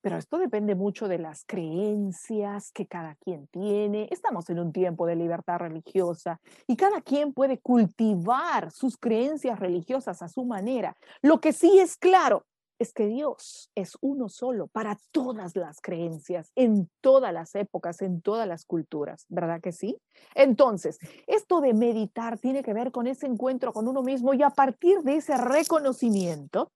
Pero 0.00 0.16
esto 0.16 0.38
depende 0.38 0.74
mucho 0.74 1.08
de 1.08 1.18
las 1.18 1.44
creencias 1.44 2.70
que 2.72 2.86
cada 2.86 3.14
quien 3.16 3.46
tiene. 3.48 4.08
Estamos 4.10 4.48
en 4.50 4.58
un 4.58 4.72
tiempo 4.72 5.06
de 5.06 5.16
libertad 5.16 5.58
religiosa 5.58 6.40
y 6.66 6.76
cada 6.76 7.00
quien 7.00 7.32
puede 7.32 7.58
cultivar 7.58 8.70
sus 8.70 8.96
creencias 8.96 9.58
religiosas 9.58 10.22
a 10.22 10.28
su 10.28 10.44
manera. 10.44 10.96
Lo 11.22 11.40
que 11.40 11.52
sí 11.52 11.78
es 11.78 11.96
claro 11.96 12.44
es 12.78 12.92
que 12.92 13.06
Dios 13.06 13.70
es 13.74 13.96
uno 14.00 14.28
solo 14.28 14.68
para 14.68 14.98
todas 15.10 15.56
las 15.56 15.80
creencias, 15.80 16.52
en 16.54 16.88
todas 17.00 17.32
las 17.32 17.54
épocas, 17.54 18.02
en 18.02 18.22
todas 18.22 18.46
las 18.46 18.64
culturas, 18.64 19.26
¿verdad 19.28 19.60
que 19.60 19.72
sí? 19.72 19.98
Entonces, 20.34 20.98
esto 21.26 21.60
de 21.60 21.74
meditar 21.74 22.38
tiene 22.38 22.62
que 22.62 22.74
ver 22.74 22.92
con 22.92 23.06
ese 23.06 23.26
encuentro 23.26 23.72
con 23.72 23.88
uno 23.88 24.02
mismo 24.02 24.32
y 24.32 24.42
a 24.42 24.50
partir 24.50 25.00
de 25.00 25.16
ese 25.16 25.36
reconocimiento, 25.36 26.70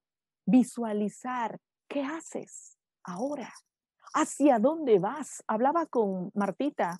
visualizar 0.45 1.59
qué 1.89 2.03
haces 2.03 2.77
ahora, 3.05 3.53
hacia 4.15 4.59
dónde 4.59 4.99
vas. 4.99 5.43
Hablaba 5.47 5.87
con 5.87 6.31
Martita 6.35 6.99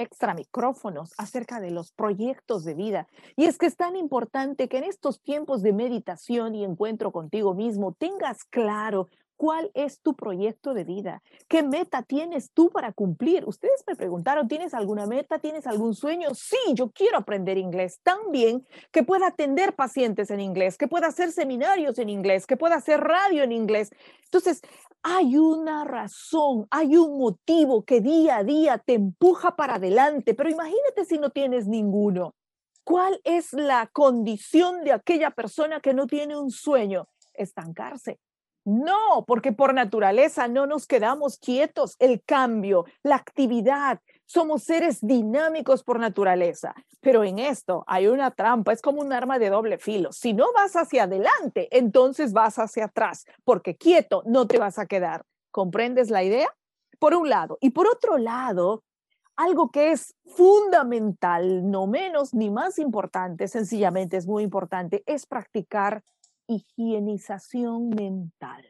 extra 0.00 0.34
micrófonos 0.34 1.12
acerca 1.18 1.60
de 1.60 1.70
los 1.70 1.92
proyectos 1.92 2.64
de 2.64 2.74
vida. 2.74 3.06
Y 3.36 3.44
es 3.44 3.58
que 3.58 3.66
es 3.66 3.76
tan 3.76 3.96
importante 3.96 4.68
que 4.68 4.78
en 4.78 4.84
estos 4.84 5.20
tiempos 5.20 5.62
de 5.62 5.72
meditación 5.72 6.54
y 6.54 6.64
encuentro 6.64 7.12
contigo 7.12 7.54
mismo 7.54 7.92
tengas 7.92 8.44
claro 8.44 9.08
cuál 9.40 9.70
es 9.72 10.02
tu 10.02 10.14
proyecto 10.14 10.74
de 10.74 10.84
vida, 10.84 11.22
qué 11.48 11.62
meta 11.62 12.02
tienes 12.02 12.52
tú 12.52 12.68
para 12.68 12.92
cumplir. 12.92 13.42
Ustedes 13.46 13.82
me 13.86 13.96
preguntaron, 13.96 14.48
¿tienes 14.48 14.74
alguna 14.74 15.06
meta? 15.06 15.38
¿Tienes 15.38 15.66
algún 15.66 15.94
sueño? 15.94 16.34
Sí, 16.34 16.58
yo 16.74 16.90
quiero 16.90 17.16
aprender 17.16 17.56
inglés 17.56 18.00
tan 18.02 18.18
bien 18.32 18.66
que 18.92 19.02
pueda 19.02 19.28
atender 19.28 19.74
pacientes 19.74 20.30
en 20.30 20.40
inglés, 20.40 20.76
que 20.76 20.88
pueda 20.88 21.06
hacer 21.06 21.32
seminarios 21.32 21.98
en 21.98 22.10
inglés, 22.10 22.46
que 22.46 22.58
pueda 22.58 22.74
hacer 22.74 23.00
radio 23.00 23.42
en 23.42 23.52
inglés. 23.52 23.90
Entonces, 24.24 24.60
hay 25.02 25.36
una 25.36 25.84
razón, 25.84 26.66
hay 26.70 26.96
un 26.96 27.18
motivo 27.18 27.84
que 27.84 28.00
día 28.00 28.38
a 28.38 28.44
día 28.44 28.78
te 28.78 28.94
empuja 28.94 29.56
para 29.56 29.76
adelante, 29.76 30.34
pero 30.34 30.50
imagínate 30.50 31.04
si 31.04 31.18
no 31.18 31.30
tienes 31.30 31.66
ninguno. 31.66 32.34
¿Cuál 32.84 33.20
es 33.24 33.52
la 33.52 33.88
condición 33.92 34.84
de 34.84 34.92
aquella 34.92 35.30
persona 35.30 35.80
que 35.80 35.94
no 35.94 36.06
tiene 36.06 36.36
un 36.36 36.50
sueño? 36.50 37.08
Estancarse. 37.34 38.18
No, 38.64 39.24
porque 39.26 39.52
por 39.52 39.72
naturaleza 39.72 40.48
no 40.48 40.66
nos 40.66 40.86
quedamos 40.86 41.38
quietos. 41.38 41.96
El 41.98 42.22
cambio, 42.22 42.84
la 43.02 43.16
actividad, 43.16 44.00
somos 44.30 44.62
seres 44.62 45.00
dinámicos 45.00 45.82
por 45.82 45.98
naturaleza. 45.98 46.72
Pero 47.00 47.24
en 47.24 47.40
esto 47.40 47.82
hay 47.88 48.06
una 48.06 48.30
trampa, 48.30 48.72
es 48.72 48.80
como 48.80 49.00
un 49.00 49.12
arma 49.12 49.40
de 49.40 49.50
doble 49.50 49.76
filo. 49.76 50.12
Si 50.12 50.34
no 50.34 50.52
vas 50.52 50.76
hacia 50.76 51.04
adelante, 51.04 51.66
entonces 51.76 52.32
vas 52.32 52.60
hacia 52.60 52.84
atrás, 52.84 53.26
porque 53.42 53.76
quieto 53.76 54.22
no 54.26 54.46
te 54.46 54.58
vas 54.58 54.78
a 54.78 54.86
quedar. 54.86 55.24
¿Comprendes 55.50 56.10
la 56.10 56.22
idea? 56.22 56.48
Por 57.00 57.14
un 57.14 57.28
lado. 57.28 57.58
Y 57.60 57.70
por 57.70 57.88
otro 57.88 58.18
lado, 58.18 58.84
algo 59.34 59.72
que 59.72 59.90
es 59.90 60.14
fundamental, 60.26 61.68
no 61.68 61.88
menos 61.88 62.32
ni 62.32 62.50
más 62.50 62.78
importante, 62.78 63.48
sencillamente 63.48 64.16
es 64.16 64.28
muy 64.28 64.44
importante, 64.44 65.02
es 65.06 65.26
practicar 65.26 66.04
higienización 66.46 67.88
mental. 67.88 68.64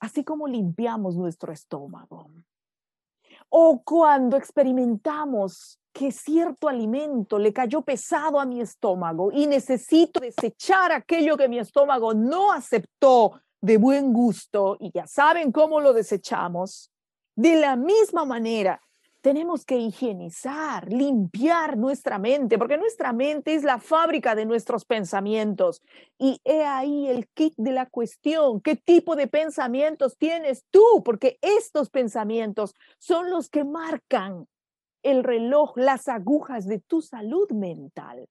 Así 0.00 0.24
como 0.24 0.48
limpiamos 0.48 1.14
nuestro 1.16 1.52
estómago. 1.52 2.30
O 3.48 3.82
cuando 3.82 4.36
experimentamos 4.36 5.78
que 5.92 6.12
cierto 6.12 6.68
alimento 6.68 7.38
le 7.38 7.52
cayó 7.52 7.80
pesado 7.80 8.38
a 8.38 8.44
mi 8.44 8.60
estómago 8.60 9.32
y 9.32 9.46
necesito 9.46 10.20
desechar 10.20 10.92
aquello 10.92 11.36
que 11.36 11.48
mi 11.48 11.58
estómago 11.58 12.12
no 12.12 12.52
aceptó 12.52 13.40
de 13.62 13.78
buen 13.78 14.12
gusto 14.12 14.76
y 14.78 14.90
ya 14.92 15.06
saben 15.06 15.52
cómo 15.52 15.80
lo 15.80 15.94
desechamos. 15.94 16.90
De 17.34 17.56
la 17.56 17.76
misma 17.76 18.24
manera, 18.24 18.80
tenemos 19.26 19.64
que 19.64 19.76
higienizar, 19.76 20.88
limpiar 20.88 21.76
nuestra 21.76 22.16
mente, 22.16 22.58
porque 22.58 22.78
nuestra 22.78 23.12
mente 23.12 23.56
es 23.56 23.64
la 23.64 23.80
fábrica 23.80 24.36
de 24.36 24.46
nuestros 24.46 24.84
pensamientos. 24.84 25.82
Y 26.16 26.40
he 26.44 26.64
ahí 26.64 27.08
el 27.08 27.26
kit 27.34 27.52
de 27.56 27.72
la 27.72 27.86
cuestión. 27.86 28.60
¿Qué 28.60 28.76
tipo 28.76 29.16
de 29.16 29.26
pensamientos 29.26 30.16
tienes 30.16 30.64
tú? 30.70 31.02
Porque 31.04 31.40
estos 31.42 31.90
pensamientos 31.90 32.76
son 33.00 33.28
los 33.28 33.50
que 33.50 33.64
marcan 33.64 34.46
el 35.02 35.24
reloj, 35.24 35.72
las 35.74 36.06
agujas 36.06 36.68
de 36.68 36.78
tu 36.78 37.02
salud 37.02 37.50
mental. 37.50 38.28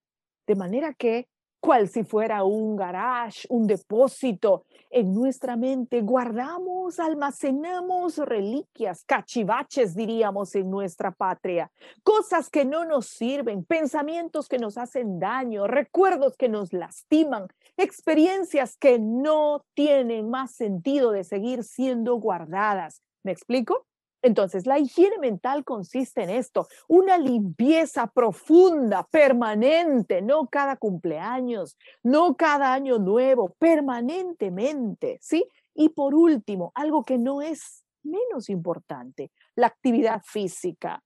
De 0.47 0.55
manera 0.55 0.93
que 0.93 1.27
cual 1.65 1.89
si 1.89 2.03
fuera 2.03 2.43
un 2.43 2.75
garage, 2.75 3.47
un 3.49 3.65
depósito. 3.65 4.65
En 4.91 5.15
nuestra 5.15 5.55
mente 5.55 6.01
guardamos, 6.01 6.99
almacenamos 6.99 8.19
reliquias, 8.19 9.03
cachivaches, 9.03 9.95
diríamos, 9.95 10.53
en 10.53 10.69
nuestra 10.69 11.09
patria, 11.09 11.71
cosas 12.03 12.51
que 12.51 12.65
no 12.65 12.85
nos 12.85 13.07
sirven, 13.07 13.65
pensamientos 13.65 14.47
que 14.47 14.59
nos 14.59 14.77
hacen 14.77 15.19
daño, 15.19 15.65
recuerdos 15.65 16.37
que 16.37 16.49
nos 16.49 16.71
lastiman, 16.71 17.47
experiencias 17.77 18.77
que 18.77 18.99
no 18.99 19.65
tienen 19.73 20.29
más 20.29 20.51
sentido 20.51 21.11
de 21.11 21.23
seguir 21.23 21.63
siendo 21.63 22.15
guardadas. 22.17 23.01
¿Me 23.23 23.31
explico? 23.31 23.87
Entonces, 24.25 24.65
la 24.65 24.79
higiene 24.79 25.19
mental 25.19 25.63
consiste 25.63 26.23
en 26.23 26.31
esto, 26.31 26.67
una 26.87 27.15
limpieza 27.15 28.07
profunda, 28.07 29.07
permanente, 29.11 30.23
no 30.23 30.47
cada 30.47 30.77
cumpleaños, 30.77 31.77
no 32.01 32.35
cada 32.35 32.73
año 32.73 32.97
nuevo, 32.97 33.53
permanentemente, 33.59 35.19
¿sí? 35.21 35.45
Y 35.75 35.89
por 35.89 36.15
último, 36.15 36.71
algo 36.73 37.03
que 37.03 37.19
no 37.19 37.43
es 37.43 37.83
menos 38.01 38.49
importante, 38.49 39.31
la 39.55 39.67
actividad 39.67 40.23
física. 40.25 41.03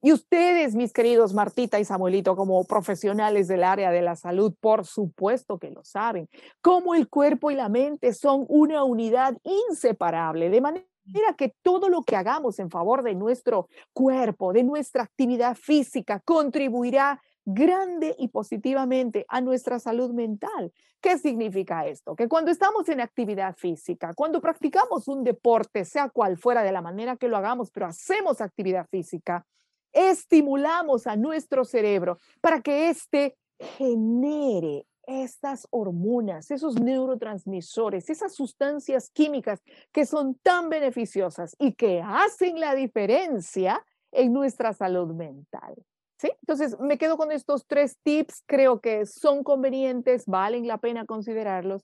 Y 0.00 0.12
ustedes, 0.12 0.76
mis 0.76 0.92
queridos 0.92 1.34
Martita 1.34 1.80
y 1.80 1.84
Samuelito, 1.84 2.36
como 2.36 2.62
profesionales 2.66 3.48
del 3.48 3.64
área 3.64 3.90
de 3.90 4.02
la 4.02 4.14
salud, 4.14 4.54
por 4.60 4.86
supuesto 4.86 5.58
que 5.58 5.72
lo 5.72 5.82
saben, 5.82 6.28
cómo 6.60 6.94
el 6.94 7.08
cuerpo 7.08 7.50
y 7.50 7.56
la 7.56 7.68
mente 7.68 8.12
son 8.14 8.44
una 8.48 8.84
unidad 8.84 9.36
inseparable, 9.42 10.50
de 10.50 10.60
manera 10.60 10.93
Mira 11.04 11.34
que 11.34 11.54
todo 11.62 11.88
lo 11.88 12.02
que 12.02 12.16
hagamos 12.16 12.58
en 12.58 12.70
favor 12.70 13.02
de 13.02 13.14
nuestro 13.14 13.68
cuerpo, 13.92 14.52
de 14.52 14.64
nuestra 14.64 15.02
actividad 15.02 15.54
física, 15.54 16.20
contribuirá 16.20 17.20
grande 17.44 18.16
y 18.18 18.28
positivamente 18.28 19.26
a 19.28 19.40
nuestra 19.40 19.78
salud 19.78 20.12
mental. 20.12 20.72
¿Qué 21.00 21.18
significa 21.18 21.86
esto? 21.86 22.16
Que 22.16 22.28
cuando 22.28 22.50
estamos 22.50 22.88
en 22.88 23.00
actividad 23.00 23.54
física, 23.54 24.14
cuando 24.14 24.40
practicamos 24.40 25.06
un 25.08 25.22
deporte, 25.22 25.84
sea 25.84 26.08
cual 26.08 26.38
fuera 26.38 26.62
de 26.62 26.72
la 26.72 26.80
manera 26.80 27.16
que 27.16 27.28
lo 27.28 27.36
hagamos, 27.36 27.70
pero 27.70 27.86
hacemos 27.86 28.40
actividad 28.40 28.86
física, 28.90 29.46
estimulamos 29.92 31.06
a 31.06 31.16
nuestro 31.16 31.64
cerebro 31.64 32.18
para 32.40 32.62
que 32.62 32.88
éste 32.88 33.36
genere 33.58 34.86
estas 35.06 35.66
hormonas, 35.70 36.50
esos 36.50 36.80
neurotransmisores, 36.80 38.10
esas 38.10 38.34
sustancias 38.34 39.10
químicas 39.10 39.62
que 39.92 40.06
son 40.06 40.34
tan 40.36 40.68
beneficiosas 40.68 41.56
y 41.58 41.72
que 41.72 42.02
hacen 42.02 42.60
la 42.60 42.74
diferencia 42.74 43.84
en 44.12 44.32
nuestra 44.32 44.72
salud 44.72 45.14
mental. 45.14 45.74
¿Sí? 46.16 46.30
Entonces, 46.42 46.78
me 46.78 46.96
quedo 46.96 47.16
con 47.16 47.32
estos 47.32 47.66
tres 47.66 47.98
tips, 48.02 48.44
creo 48.46 48.80
que 48.80 49.04
son 49.04 49.42
convenientes, 49.42 50.26
valen 50.26 50.66
la 50.66 50.78
pena 50.78 51.06
considerarlos 51.06 51.82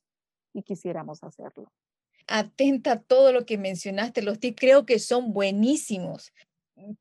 y 0.54 0.62
quisiéramos 0.62 1.22
hacerlo. 1.24 1.70
Atenta 2.26 2.92
a 2.92 3.00
todo 3.00 3.32
lo 3.32 3.44
que 3.44 3.58
mencionaste, 3.58 4.22
los 4.22 4.38
tips 4.38 4.60
creo 4.60 4.86
que 4.86 5.00
son 5.00 5.32
buenísimos, 5.32 6.32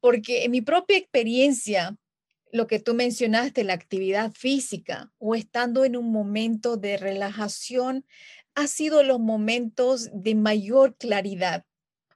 porque 0.01 0.43
en 0.43 0.51
mi 0.51 0.61
propia 0.61 0.97
experiencia, 0.97 1.95
lo 2.51 2.67
que 2.67 2.79
tú 2.79 2.93
mencionaste, 2.93 3.63
la 3.63 3.73
actividad 3.73 4.31
física 4.31 5.11
o 5.17 5.35
estando 5.35 5.85
en 5.85 5.95
un 5.95 6.11
momento 6.11 6.77
de 6.77 6.97
relajación, 6.97 8.05
ha 8.55 8.67
sido 8.67 9.03
los 9.03 9.19
momentos 9.19 10.09
de 10.13 10.35
mayor 10.35 10.95
claridad, 10.95 11.65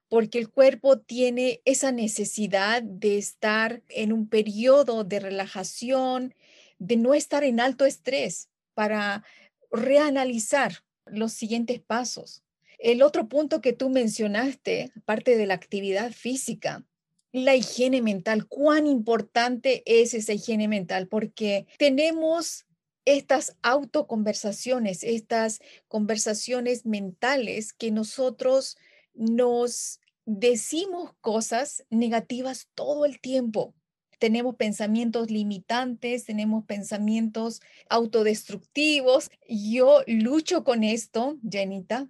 porque 0.09 0.39
el 0.39 0.49
cuerpo 0.49 0.99
tiene 0.99 1.61
esa 1.65 1.91
necesidad 1.91 2.83
de 2.83 3.17
estar 3.17 3.83
en 3.89 4.11
un 4.11 4.27
periodo 4.27 5.03
de 5.03 5.19
relajación, 5.19 6.35
de 6.79 6.97
no 6.97 7.13
estar 7.13 7.43
en 7.43 7.59
alto 7.59 7.85
estrés 7.85 8.49
para 8.73 9.23
reanalizar 9.71 10.83
los 11.05 11.33
siguientes 11.33 11.79
pasos. 11.79 12.43
El 12.79 13.01
otro 13.01 13.29
punto 13.29 13.61
que 13.61 13.73
tú 13.73 13.89
mencionaste, 13.89 14.91
aparte 14.97 15.37
de 15.37 15.45
la 15.45 15.53
actividad 15.53 16.11
física, 16.11 16.85
la 17.33 17.55
higiene 17.55 18.01
mental, 18.01 18.47
cuán 18.47 18.87
importante 18.87 19.83
es 19.85 20.13
esa 20.13 20.33
higiene 20.33 20.67
mental, 20.67 21.07
porque 21.07 21.65
tenemos 21.77 22.65
estas 23.05 23.57
autoconversaciones, 23.63 25.03
estas 25.03 25.59
conversaciones 25.87 26.85
mentales 26.85 27.73
que 27.73 27.91
nosotros 27.91 28.77
nos 29.13 29.99
decimos 30.25 31.11
cosas 31.19 31.83
negativas 31.89 32.69
todo 32.75 33.03
el 33.03 33.19
tiempo. 33.19 33.73
Tenemos 34.19 34.55
pensamientos 34.55 35.29
limitantes, 35.31 36.25
tenemos 36.25 36.63
pensamientos 36.65 37.61
autodestructivos. 37.89 39.31
Yo 39.49 40.01
lucho 40.07 40.63
con 40.63 40.83
esto, 40.83 41.39
Janita, 41.49 42.07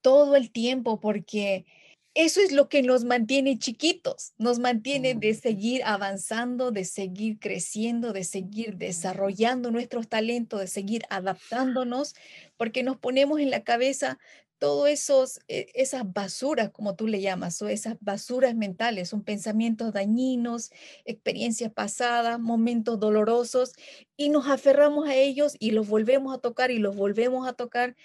todo 0.00 0.36
el 0.36 0.52
tiempo 0.52 1.00
porque 1.00 1.66
eso 2.14 2.40
es 2.40 2.52
lo 2.52 2.68
que 2.68 2.82
nos 2.82 3.04
mantiene 3.04 3.58
chiquitos, 3.58 4.32
nos 4.36 4.58
mantiene 4.58 5.14
de 5.14 5.32
seguir 5.34 5.82
avanzando, 5.84 6.72
de 6.72 6.84
seguir 6.84 7.38
creciendo, 7.38 8.12
de 8.12 8.24
seguir 8.24 8.76
desarrollando 8.76 9.70
nuestros 9.70 10.08
talentos, 10.08 10.60
de 10.60 10.66
seguir 10.66 11.02
adaptándonos, 11.08 12.14
porque 12.56 12.82
nos 12.82 12.96
ponemos 12.98 13.40
en 13.40 13.50
la 13.50 13.62
cabeza 13.62 14.18
todas 14.58 14.92
esos 14.92 15.40
e, 15.48 15.68
esas 15.74 16.02
basuras, 16.12 16.70
como 16.70 16.94
tú 16.94 17.06
le 17.06 17.20
llamas, 17.20 17.62
o 17.62 17.68
esas 17.68 17.96
basuras 18.00 18.54
mentales, 18.54 19.08
son 19.08 19.22
pensamientos 19.24 19.92
dañinos, 19.92 20.70
experiencias 21.04 21.72
pasadas, 21.72 22.38
momentos 22.40 23.00
dolorosos, 23.00 23.72
y 24.16 24.28
nos 24.28 24.48
aferramos 24.48 25.08
a 25.08 25.14
ellos 25.14 25.56
y 25.58 25.70
los 25.70 25.88
volvemos 25.88 26.34
a 26.34 26.38
tocar 26.38 26.70
y 26.70 26.78
los 26.78 26.94
volvemos 26.96 27.48
a 27.48 27.54
tocar 27.54 27.96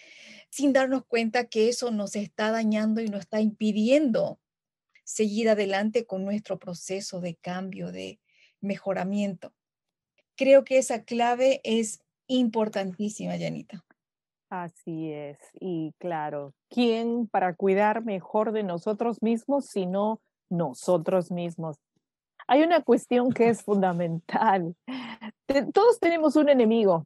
sin 0.55 0.71
darnos 0.71 1.03
cuenta 1.05 1.47
que 1.47 1.67
eso 1.67 1.91
nos 1.91 2.15
está 2.15 2.49
dañando 2.49 3.01
y 3.01 3.09
nos 3.09 3.23
está 3.23 3.41
impidiendo 3.41 4.39
seguir 5.03 5.49
adelante 5.49 6.05
con 6.05 6.23
nuestro 6.23 6.59
proceso 6.59 7.19
de 7.19 7.35
cambio, 7.35 7.91
de 7.91 8.21
mejoramiento. 8.61 9.53
Creo 10.37 10.63
que 10.63 10.77
esa 10.77 11.03
clave 11.03 11.59
es 11.65 11.99
importantísima, 12.27 13.37
Janita. 13.37 13.83
Así 14.49 15.11
es, 15.11 15.37
y 15.59 15.93
claro, 15.97 16.53
¿quién 16.69 17.27
para 17.27 17.53
cuidar 17.53 18.05
mejor 18.05 18.53
de 18.53 18.63
nosotros 18.63 19.21
mismos 19.21 19.65
sino 19.65 20.21
nosotros 20.49 21.31
mismos? 21.31 21.75
Hay 22.47 22.61
una 22.61 22.81
cuestión 22.81 23.33
que 23.33 23.49
es 23.49 23.61
fundamental. 23.61 24.73
Todos 25.73 25.99
tenemos 25.99 26.37
un 26.37 26.47
enemigo, 26.47 27.05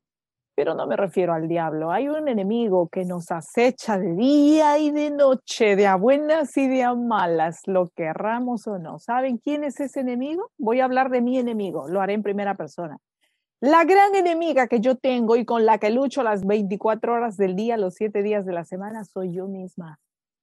pero 0.60 0.76
no 0.76 0.86
me 0.88 0.98
refiero 0.98 1.32
al 1.32 1.48
diablo. 1.48 1.90
Hay 1.90 2.10
un 2.10 2.28
enemigo 2.28 2.90
que 2.90 3.06
nos 3.06 3.32
acecha 3.32 3.98
de 3.98 4.14
día 4.14 4.78
y 4.78 4.92
de 4.92 5.10
noche, 5.10 5.78
de 5.78 5.88
a 5.88 5.96
buenas 5.96 6.58
y 6.58 6.68
de 6.68 6.84
a 6.84 6.94
malas, 6.96 7.62
lo 7.66 7.88
querramos 7.88 8.68
o 8.68 8.78
no. 8.78 9.00
¿Saben 9.00 9.38
quién 9.38 9.64
es 9.64 9.80
ese 9.80 10.02
enemigo? 10.02 10.52
Voy 10.58 10.82
a 10.82 10.84
hablar 10.84 11.12
de 11.12 11.22
mi 11.22 11.40
enemigo, 11.40 11.88
lo 11.88 12.02
haré 12.02 12.12
en 12.12 12.24
primera 12.24 12.56
persona. 12.56 12.98
La 13.62 13.86
gran 13.86 14.14
enemiga 14.16 14.68
que 14.68 14.82
yo 14.82 14.98
tengo 14.98 15.38
y 15.38 15.46
con 15.46 15.66
la 15.66 15.78
que 15.78 15.92
lucho 15.92 16.24
las 16.24 16.46
24 16.46 17.14
horas 17.14 17.38
del 17.38 17.56
día, 17.56 17.78
los 17.78 17.94
7 17.94 18.22
días 18.22 18.46
de 18.46 18.52
la 18.52 18.66
semana, 18.66 19.06
soy 19.06 19.32
yo 19.32 19.48
misma. 19.48 19.98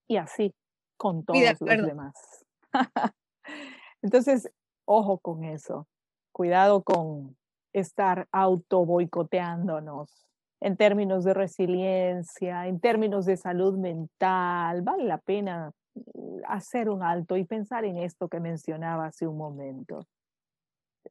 Y 0.09 0.17
así, 0.17 0.55
con 0.97 1.27
todos 1.27 1.43
los 1.61 1.87
demás. 1.87 2.14
Entonces, 4.01 4.51
ojo 4.87 5.19
con 5.19 5.45
eso. 5.45 5.87
Cuidado 6.33 6.83
con 6.83 7.37
estar 7.81 8.27
auto 8.33 8.85
boicoteándonos 8.85 10.27
en 10.61 10.77
términos 10.77 11.24
de 11.24 11.35
resiliencia, 11.35 12.66
en 12.66 12.81
términos 12.81 13.27
de 13.27 13.37
salud 13.37 13.77
mental. 13.77 14.83
Vale 14.83 15.05
la 15.05 15.18
pena 15.18 15.72
mm, 15.95 16.41
hacer 16.47 16.89
un 16.89 17.03
alto 17.03 17.37
y 17.37 17.45
pensar 17.45 17.85
en 17.85 17.99
esto 17.99 18.29
que 18.29 18.41
mencionaba 18.41 19.07
hace 19.07 19.27
un 19.27 19.37
momento. 19.37 20.07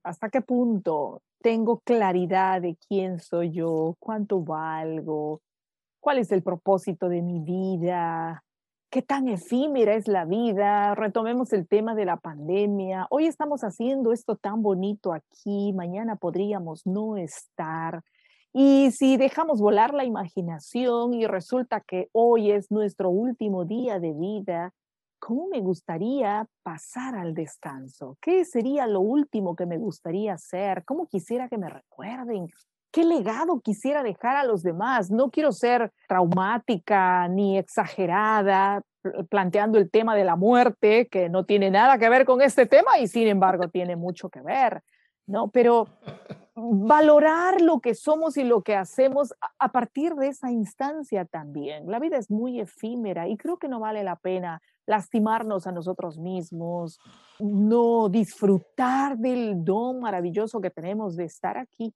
¿Hasta 0.03 0.29
qué 0.29 0.41
punto 0.41 1.21
tengo 1.41 1.79
claridad 1.79 2.61
de 2.61 2.75
quién 2.87 3.19
soy 3.19 3.51
yo, 3.51 3.95
cuánto 3.99 4.41
valgo, 4.41 5.41
cuál 5.99 6.17
es 6.17 6.31
el 6.31 6.41
propósito 6.41 7.07
de 7.09 7.21
mi 7.21 7.39
vida, 7.39 8.43
qué 8.95 9.01
tan 9.01 9.27
efímera 9.27 9.93
es 9.95 10.07
la 10.07 10.23
vida. 10.23 10.95
Retomemos 10.95 11.51
el 11.51 11.67
tema 11.67 11.95
de 11.95 12.05
la 12.05 12.15
pandemia. 12.15 13.07
Hoy 13.09 13.25
estamos 13.25 13.65
haciendo 13.65 14.13
esto 14.13 14.37
tan 14.37 14.61
bonito 14.61 15.11
aquí, 15.11 15.73
mañana 15.73 16.15
podríamos 16.15 16.87
no 16.87 17.17
estar. 17.17 18.03
Y 18.53 18.91
si 18.91 19.17
dejamos 19.17 19.59
volar 19.59 19.93
la 19.93 20.05
imaginación 20.05 21.13
y 21.13 21.27
resulta 21.27 21.81
que 21.81 22.07
hoy 22.13 22.51
es 22.51 22.71
nuestro 22.71 23.09
último 23.09 23.65
día 23.65 23.99
de 23.99 24.13
vida, 24.13 24.73
¿cómo 25.19 25.49
me 25.49 25.59
gustaría 25.59 26.47
pasar 26.63 27.15
al 27.15 27.33
descanso? 27.33 28.17
¿Qué 28.21 28.45
sería 28.45 28.87
lo 28.87 29.01
último 29.01 29.57
que 29.57 29.65
me 29.65 29.77
gustaría 29.77 30.35
hacer? 30.35 30.85
¿Cómo 30.85 31.07
quisiera 31.07 31.49
que 31.49 31.57
me 31.57 31.67
recuerden? 31.67 32.47
¿Qué 32.95 33.03
legado 33.03 33.59
quisiera 33.59 34.03
dejar 34.03 34.37
a 34.37 34.45
los 34.45 34.63
demás? 34.63 35.11
No 35.11 35.29
quiero 35.29 35.51
ser 35.51 35.91
traumática 36.07 37.27
ni 37.27 37.57
exagerada 37.57 38.83
planteando 39.29 39.77
el 39.77 39.91
tema 39.91 40.15
de 40.15 40.23
la 40.23 40.37
muerte, 40.37 41.09
que 41.09 41.27
no 41.27 41.43
tiene 41.43 41.69
nada 41.69 41.97
que 41.97 42.07
ver 42.07 42.23
con 42.23 42.41
este 42.41 42.65
tema 42.65 42.97
y 42.97 43.09
sin 43.09 43.27
embargo 43.27 43.67
tiene 43.67 43.97
mucho 43.97 44.29
que 44.29 44.39
ver, 44.39 44.81
¿no? 45.27 45.49
Pero 45.49 45.89
valorar 46.55 47.59
lo 47.59 47.81
que 47.81 47.95
somos 47.95 48.37
y 48.37 48.45
lo 48.45 48.61
que 48.61 48.77
hacemos 48.77 49.33
a 49.59 49.73
partir 49.73 50.15
de 50.15 50.29
esa 50.29 50.49
instancia 50.49 51.25
también. 51.25 51.91
La 51.91 51.99
vida 51.99 52.15
es 52.15 52.31
muy 52.31 52.61
efímera 52.61 53.27
y 53.27 53.35
creo 53.35 53.57
que 53.57 53.67
no 53.67 53.81
vale 53.81 54.05
la 54.05 54.15
pena 54.15 54.61
lastimarnos 54.85 55.67
a 55.67 55.73
nosotros 55.73 56.17
mismos, 56.17 56.97
no 57.39 58.07
disfrutar 58.07 59.17
del 59.17 59.65
don 59.65 59.99
maravilloso 59.99 60.61
que 60.61 60.69
tenemos 60.69 61.17
de 61.17 61.25
estar 61.25 61.57
aquí 61.57 61.93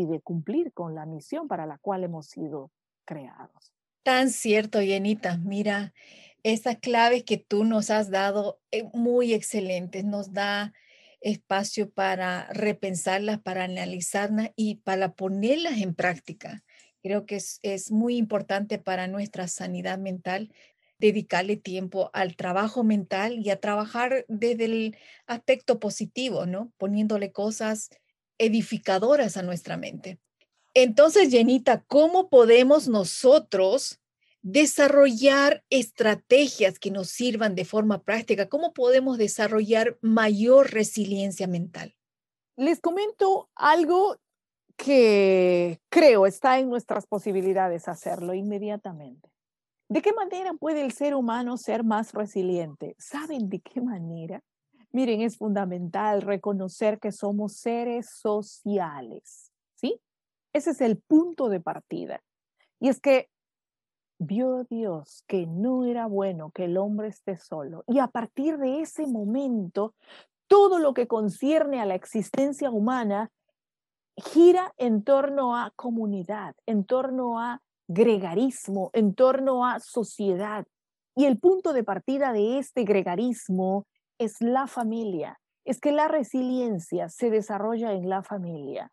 y 0.00 0.06
de 0.06 0.20
cumplir 0.20 0.72
con 0.72 0.94
la 0.94 1.06
misión 1.06 1.48
para 1.48 1.66
la 1.66 1.78
cual 1.78 2.04
hemos 2.04 2.26
sido 2.26 2.70
creados. 3.04 3.72
Tan 4.02 4.30
cierto, 4.30 4.82
Yenita. 4.82 5.38
Mira, 5.38 5.94
esas 6.42 6.78
claves 6.78 7.24
que 7.24 7.38
tú 7.38 7.64
nos 7.64 7.90
has 7.90 8.10
dado, 8.10 8.60
eh, 8.70 8.84
muy 8.92 9.32
excelentes, 9.32 10.04
nos 10.04 10.32
da 10.32 10.74
espacio 11.20 11.90
para 11.90 12.48
repensarlas, 12.52 13.40
para 13.40 13.64
analizarlas 13.64 14.50
y 14.56 14.76
para 14.76 15.14
ponerlas 15.14 15.78
en 15.78 15.94
práctica. 15.94 16.62
Creo 17.02 17.24
que 17.24 17.36
es, 17.36 17.60
es 17.62 17.90
muy 17.90 18.16
importante 18.16 18.78
para 18.78 19.06
nuestra 19.06 19.48
sanidad 19.48 19.98
mental 19.98 20.52
dedicarle 20.98 21.56
tiempo 21.56 22.10
al 22.12 22.36
trabajo 22.36 22.84
mental 22.84 23.38
y 23.38 23.50
a 23.50 23.60
trabajar 23.60 24.24
desde 24.28 24.64
el 24.66 24.96
aspecto 25.26 25.78
positivo, 25.78 26.46
¿no? 26.46 26.72
Poniéndole 26.76 27.32
cosas 27.32 27.90
edificadoras 28.38 29.36
a 29.36 29.42
nuestra 29.42 29.76
mente. 29.76 30.18
Entonces, 30.74 31.30
Jenita, 31.30 31.84
¿cómo 31.86 32.28
podemos 32.28 32.88
nosotros 32.88 34.00
desarrollar 34.42 35.64
estrategias 35.70 36.78
que 36.78 36.90
nos 36.90 37.08
sirvan 37.08 37.54
de 37.54 37.64
forma 37.64 38.02
práctica? 38.02 38.48
¿Cómo 38.48 38.72
podemos 38.72 39.16
desarrollar 39.16 39.98
mayor 40.02 40.72
resiliencia 40.72 41.46
mental? 41.46 41.94
Les 42.56 42.80
comento 42.80 43.48
algo 43.54 44.16
que 44.76 45.80
creo 45.88 46.26
está 46.26 46.58
en 46.58 46.68
nuestras 46.68 47.06
posibilidades 47.06 47.88
hacerlo 47.88 48.34
inmediatamente. 48.34 49.30
¿De 49.88 50.02
qué 50.02 50.12
manera 50.12 50.52
puede 50.54 50.82
el 50.82 50.92
ser 50.92 51.14
humano 51.14 51.56
ser 51.56 51.84
más 51.84 52.12
resiliente? 52.12 52.96
¿Saben 52.98 53.48
de 53.48 53.60
qué 53.60 53.80
manera? 53.80 54.42
Miren, 54.94 55.22
es 55.22 55.38
fundamental 55.38 56.22
reconocer 56.22 57.00
que 57.00 57.10
somos 57.10 57.56
seres 57.56 58.10
sociales, 58.10 59.50
¿sí? 59.74 60.00
Ese 60.52 60.70
es 60.70 60.80
el 60.80 60.98
punto 60.98 61.48
de 61.48 61.58
partida. 61.58 62.22
Y 62.78 62.90
es 62.90 63.00
que 63.00 63.28
vio 64.20 64.62
Dios 64.70 65.24
que 65.26 65.48
no 65.48 65.84
era 65.84 66.06
bueno 66.06 66.52
que 66.52 66.66
el 66.66 66.76
hombre 66.76 67.08
esté 67.08 67.36
solo. 67.36 67.82
Y 67.88 67.98
a 67.98 68.06
partir 68.06 68.56
de 68.58 68.82
ese 68.82 69.08
momento, 69.08 69.96
todo 70.46 70.78
lo 70.78 70.94
que 70.94 71.08
concierne 71.08 71.80
a 71.80 71.86
la 71.86 71.96
existencia 71.96 72.70
humana 72.70 73.32
gira 74.16 74.74
en 74.76 75.02
torno 75.02 75.56
a 75.56 75.72
comunidad, 75.74 76.54
en 76.66 76.84
torno 76.84 77.40
a 77.40 77.60
gregarismo, 77.88 78.90
en 78.92 79.16
torno 79.16 79.66
a 79.66 79.80
sociedad. 79.80 80.64
Y 81.16 81.24
el 81.24 81.40
punto 81.40 81.72
de 81.72 81.82
partida 81.82 82.32
de 82.32 82.60
este 82.60 82.84
gregarismo 82.84 83.88
es 84.18 84.40
la 84.40 84.66
familia. 84.66 85.40
Es 85.64 85.80
que 85.80 85.92
la 85.92 86.08
resiliencia 86.08 87.08
se 87.08 87.30
desarrolla 87.30 87.92
en 87.92 88.08
la 88.08 88.22
familia. 88.22 88.92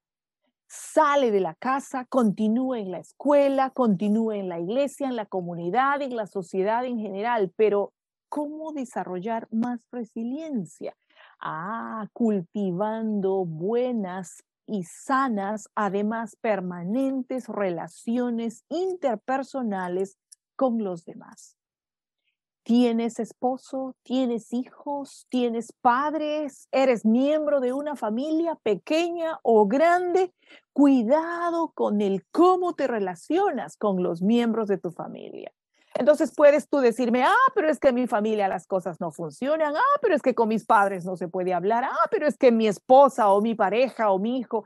Sale 0.68 1.32
de 1.32 1.42
la 1.42 1.54
casa, 1.56 2.06
continúa 2.06 2.80
en 2.80 2.92
la 2.92 3.00
escuela, 3.00 3.72
continúa 3.72 4.38
en 4.38 4.48
la 4.48 4.60
iglesia, 4.60 5.08
en 5.08 5.18
la 5.18 5.26
comunidad, 5.26 6.02
en 6.02 6.16
la 6.16 6.28
sociedad 6.28 6.86
en 6.86 6.98
general, 6.98 7.52
pero 7.58 7.92
¿cómo 8.30 8.72
desarrollar 8.72 9.50
más 9.52 9.82
resiliencia? 9.92 10.96
Ah, 11.42 12.08
cultivando 12.14 13.44
buenas 13.44 14.44
y 14.66 14.84
sanas, 14.84 15.70
además 15.76 16.38
permanentes 16.40 17.50
relaciones 17.50 18.64
interpersonales 18.70 20.18
con 20.56 20.82
los 20.82 21.04
demás. 21.04 21.58
¿Tienes 22.64 23.20
esposo? 23.20 23.96
¿Tienes 24.04 24.54
hijos? 24.54 25.26
¿Tienes 25.30 25.74
padres? 25.82 26.68
¿Eres 26.72 27.06
miembro 27.06 27.60
de 27.60 27.74
una 27.74 27.96
familia 27.96 28.56
pequeña 28.62 29.40
o 29.42 29.68
grande? 29.68 30.32
Cuidado 30.72 31.72
con 31.74 32.02
el 32.02 32.24
cómo 32.32 32.74
te 32.76 32.86
relacionas 32.86 33.78
con 33.78 34.04
los 34.04 34.22
miembros 34.22 34.68
de 34.68 34.78
tu 34.78 34.92
familia. 34.92 35.52
Entonces 35.96 36.34
puedes 36.36 36.70
tú 36.70 36.78
decirme, 36.78 37.24
ah, 37.24 37.52
pero 37.56 37.68
es 37.68 37.80
que 37.80 37.90
en 37.90 37.96
mi 37.96 38.08
familia 38.08 38.48
las 38.48 38.68
cosas 38.68 39.02
no 39.02 39.12
funcionan, 39.12 39.76
ah, 39.76 40.00
pero 40.02 40.14
es 40.14 40.22
que 40.22 40.36
con 40.36 40.48
mis 40.48 40.66
padres 40.66 41.04
no 41.04 41.16
se 41.18 41.28
puede 41.28 41.54
hablar, 41.54 41.84
ah, 41.84 42.08
pero 42.12 42.28
es 42.28 42.38
que 42.38 42.52
mi 42.52 42.68
esposa 42.68 43.32
o 43.32 43.42
mi 43.42 43.56
pareja 43.56 44.12
o 44.12 44.20
mi 44.20 44.38
hijo, 44.38 44.64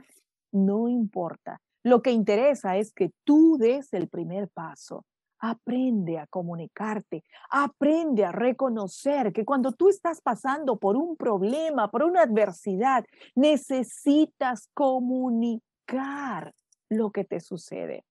no 0.51 0.89
importa. 0.89 1.61
Lo 1.81 2.01
que 2.01 2.11
interesa 2.11 2.77
es 2.77 2.91
que 2.91 3.11
tú 3.23 3.57
des 3.57 3.93
el 3.93 4.09
primer 4.09 4.49
paso. 4.49 5.05
Aprende 5.47 6.17
a 6.17 6.25
comunicarte, 6.25 7.23
aprende 7.51 8.25
a 8.25 8.31
reconocer 8.31 9.31
que 9.31 9.45
cuando 9.45 9.73
tú 9.73 9.89
estás 9.89 10.19
pasando 10.19 10.77
por 10.77 10.97
un 10.97 11.15
problema, 11.15 11.91
por 11.91 12.01
una 12.01 12.23
adversidad, 12.23 13.05
necesitas 13.35 14.69
comunicar 14.73 16.51
lo 16.89 17.11
que 17.11 17.25
te 17.25 17.39
sucede. 17.41 18.05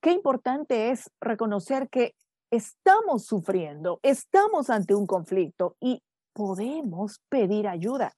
Qué 0.00 0.12
importante 0.12 0.90
es 0.90 1.10
reconocer 1.20 1.88
que 1.88 2.14
estamos 2.52 3.24
sufriendo, 3.26 3.98
estamos 4.04 4.70
ante 4.70 4.94
un 4.94 5.08
conflicto 5.08 5.74
y 5.80 6.04
podemos 6.32 7.20
pedir 7.28 7.66
ayuda. 7.66 8.12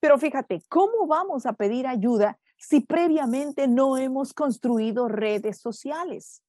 Pero 0.00 0.18
fíjate, 0.18 0.62
¿cómo 0.68 1.06
vamos 1.06 1.46
a 1.46 1.52
pedir 1.52 1.86
ayuda 1.86 2.40
si 2.58 2.80
previamente 2.80 3.68
no 3.68 3.98
hemos 3.98 4.34
construido 4.34 5.06
redes 5.06 5.60
sociales? 5.60 6.42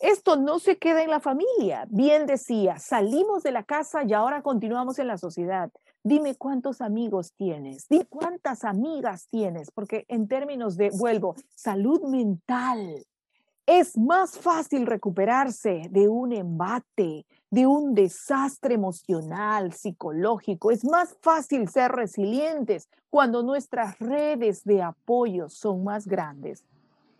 Esto 0.00 0.36
no 0.36 0.58
se 0.58 0.76
queda 0.76 1.02
en 1.02 1.10
la 1.10 1.20
familia. 1.20 1.86
Bien 1.88 2.26
decía, 2.26 2.78
salimos 2.78 3.42
de 3.42 3.52
la 3.52 3.62
casa 3.62 4.02
y 4.04 4.12
ahora 4.12 4.42
continuamos 4.42 4.98
en 4.98 5.06
la 5.06 5.16
sociedad. 5.16 5.70
Dime 6.02 6.34
cuántos 6.34 6.82
amigos 6.82 7.32
tienes, 7.32 7.88
dime 7.88 8.04
cuántas 8.04 8.64
amigas 8.64 9.26
tienes, 9.28 9.70
porque 9.70 10.04
en 10.08 10.28
términos 10.28 10.76
de, 10.76 10.90
vuelvo, 10.90 11.34
salud 11.54 12.02
mental, 12.02 13.04
es 13.66 13.98
más 13.98 14.38
fácil 14.38 14.86
recuperarse 14.86 15.88
de 15.90 16.06
un 16.06 16.32
embate, 16.32 17.26
de 17.50 17.66
un 17.66 17.94
desastre 17.94 18.74
emocional, 18.74 19.72
psicológico. 19.72 20.70
Es 20.70 20.84
más 20.84 21.16
fácil 21.20 21.68
ser 21.68 21.90
resilientes 21.90 22.88
cuando 23.10 23.42
nuestras 23.42 23.98
redes 23.98 24.62
de 24.62 24.82
apoyo 24.82 25.48
son 25.48 25.82
más 25.82 26.06
grandes. 26.06 26.64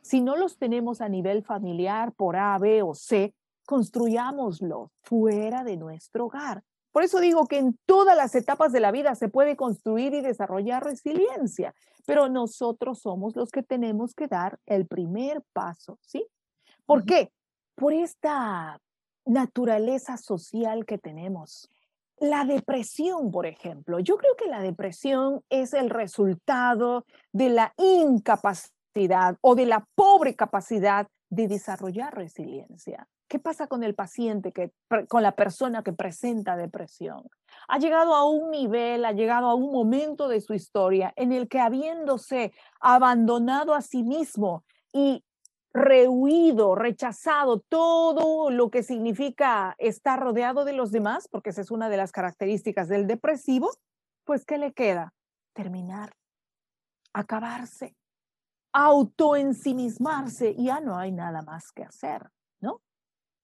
Si 0.06 0.20
no 0.20 0.36
los 0.36 0.56
tenemos 0.56 1.00
a 1.00 1.08
nivel 1.08 1.42
familiar 1.42 2.12
por 2.12 2.36
A, 2.36 2.56
B 2.58 2.80
o 2.80 2.94
C, 2.94 3.34
construyámoslo 3.66 4.92
fuera 5.02 5.64
de 5.64 5.76
nuestro 5.76 6.26
hogar. 6.26 6.62
Por 6.92 7.02
eso 7.02 7.18
digo 7.18 7.48
que 7.48 7.58
en 7.58 7.76
todas 7.86 8.16
las 8.16 8.36
etapas 8.36 8.70
de 8.70 8.78
la 8.78 8.92
vida 8.92 9.16
se 9.16 9.28
puede 9.28 9.56
construir 9.56 10.14
y 10.14 10.20
desarrollar 10.20 10.84
resiliencia, 10.84 11.74
pero 12.06 12.28
nosotros 12.28 13.00
somos 13.00 13.34
los 13.34 13.50
que 13.50 13.64
tenemos 13.64 14.14
que 14.14 14.28
dar 14.28 14.60
el 14.64 14.86
primer 14.86 15.42
paso, 15.52 15.98
¿sí? 16.02 16.24
¿Por 16.84 17.04
qué? 17.04 17.32
Por 17.74 17.92
esta 17.92 18.80
naturaleza 19.24 20.18
social 20.18 20.86
que 20.86 20.98
tenemos. 20.98 21.68
La 22.18 22.44
depresión, 22.44 23.32
por 23.32 23.44
ejemplo. 23.44 23.98
Yo 23.98 24.18
creo 24.18 24.36
que 24.36 24.46
la 24.46 24.60
depresión 24.60 25.42
es 25.50 25.74
el 25.74 25.90
resultado 25.90 27.04
de 27.32 27.48
la 27.48 27.74
incapacidad 27.76 28.75
o 29.42 29.54
de 29.54 29.66
la 29.66 29.84
pobre 29.94 30.34
capacidad 30.34 31.06
de 31.28 31.48
desarrollar 31.48 32.14
resiliencia. 32.14 33.06
¿Qué 33.28 33.38
pasa 33.38 33.66
con 33.66 33.82
el 33.82 33.94
paciente, 33.94 34.52
que, 34.52 34.72
con 35.08 35.22
la 35.22 35.32
persona 35.32 35.82
que 35.82 35.92
presenta 35.92 36.56
depresión? 36.56 37.24
Ha 37.68 37.78
llegado 37.78 38.14
a 38.14 38.28
un 38.28 38.50
nivel, 38.50 39.04
ha 39.04 39.12
llegado 39.12 39.48
a 39.48 39.54
un 39.54 39.72
momento 39.72 40.28
de 40.28 40.40
su 40.40 40.54
historia 40.54 41.12
en 41.16 41.32
el 41.32 41.48
que 41.48 41.58
habiéndose 41.58 42.52
abandonado 42.80 43.74
a 43.74 43.82
sí 43.82 44.04
mismo 44.04 44.64
y 44.92 45.24
rehuido, 45.72 46.74
rechazado 46.74 47.60
todo 47.60 48.50
lo 48.50 48.70
que 48.70 48.82
significa 48.82 49.74
estar 49.78 50.20
rodeado 50.20 50.64
de 50.64 50.72
los 50.72 50.90
demás, 50.90 51.28
porque 51.28 51.50
esa 51.50 51.60
es 51.60 51.70
una 51.70 51.88
de 51.88 51.98
las 51.98 52.12
características 52.12 52.88
del 52.88 53.06
depresivo, 53.06 53.70
pues 54.24 54.46
¿qué 54.46 54.56
le 54.56 54.72
queda? 54.72 55.12
Terminar, 55.52 56.14
acabarse, 57.12 57.94
autoensimismarse, 58.78 60.50
y 60.50 60.66
ya 60.66 60.80
no 60.80 60.98
hay 60.98 61.10
nada 61.10 61.40
más 61.40 61.72
que 61.72 61.82
hacer, 61.82 62.28
¿no? 62.60 62.82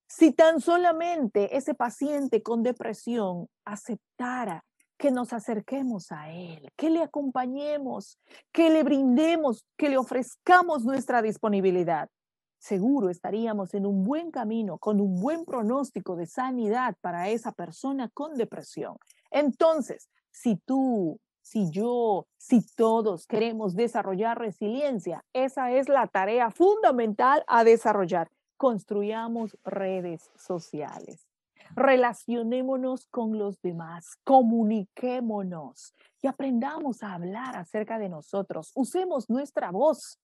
Si 0.06 0.30
tan 0.32 0.60
solamente 0.60 1.56
ese 1.56 1.72
paciente 1.72 2.42
con 2.42 2.62
depresión 2.62 3.48
aceptara 3.64 4.62
que 4.98 5.10
nos 5.10 5.32
acerquemos 5.32 6.12
a 6.12 6.30
Él, 6.30 6.70
que 6.76 6.90
le 6.90 7.02
acompañemos, 7.02 8.18
que 8.52 8.68
le 8.68 8.82
brindemos, 8.82 9.64
que 9.78 9.88
le 9.88 9.96
ofrezcamos 9.96 10.84
nuestra 10.84 11.22
disponibilidad, 11.22 12.10
seguro 12.58 13.08
estaríamos 13.08 13.72
en 13.72 13.86
un 13.86 14.04
buen 14.04 14.30
camino, 14.30 14.76
con 14.76 15.00
un 15.00 15.18
buen 15.18 15.46
pronóstico 15.46 16.14
de 16.14 16.26
sanidad 16.26 16.94
para 17.00 17.30
esa 17.30 17.52
persona 17.52 18.10
con 18.12 18.34
depresión. 18.34 18.98
Entonces, 19.30 20.10
si 20.30 20.56
tú 20.56 21.18
si 21.42 21.70
yo, 21.70 22.26
si 22.38 22.64
todos 22.74 23.26
queremos 23.26 23.74
desarrollar 23.74 24.38
resiliencia, 24.38 25.24
esa 25.32 25.72
es 25.72 25.88
la 25.88 26.06
tarea 26.06 26.50
fundamental 26.50 27.44
a 27.46 27.64
desarrollar. 27.64 28.30
Construyamos 28.56 29.58
redes 29.64 30.30
sociales. 30.36 31.26
Relacionémonos 31.74 33.06
con 33.06 33.38
los 33.38 33.60
demás, 33.60 34.16
comuniquémonos 34.24 35.94
y 36.20 36.26
aprendamos 36.28 37.02
a 37.02 37.14
hablar 37.14 37.56
acerca 37.56 37.98
de 37.98 38.08
nosotros. 38.08 38.72
Usemos 38.74 39.28
nuestra 39.28 39.70
voz 39.70 40.18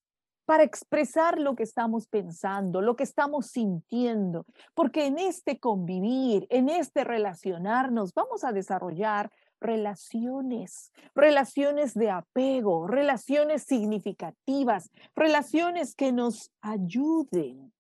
para 0.45 0.63
expresar 0.63 1.39
lo 1.39 1.55
que 1.55 1.63
estamos 1.63 2.07
pensando, 2.07 2.81
lo 2.81 2.97
que 2.97 3.05
estamos 3.05 3.49
sintiendo, 3.49 4.47
porque 4.75 5.07
en 5.07 5.19
este 5.19 5.59
convivir, 5.59 6.47
en 6.49 6.71
este 6.71 7.05
relacionarnos, 7.05 8.15
vamos 8.15 8.45
a 8.45 8.53
desarrollar 8.53 9.31
relaciones, 9.61 10.93
relaciones 11.15 11.95
de 11.95 12.11
apego, 12.11 12.87
relaciones 12.87 13.63
significativas, 13.65 14.91
relaciones 15.15 15.95
que 15.95 16.13
nos 16.13 16.51
ayuden 16.61 17.73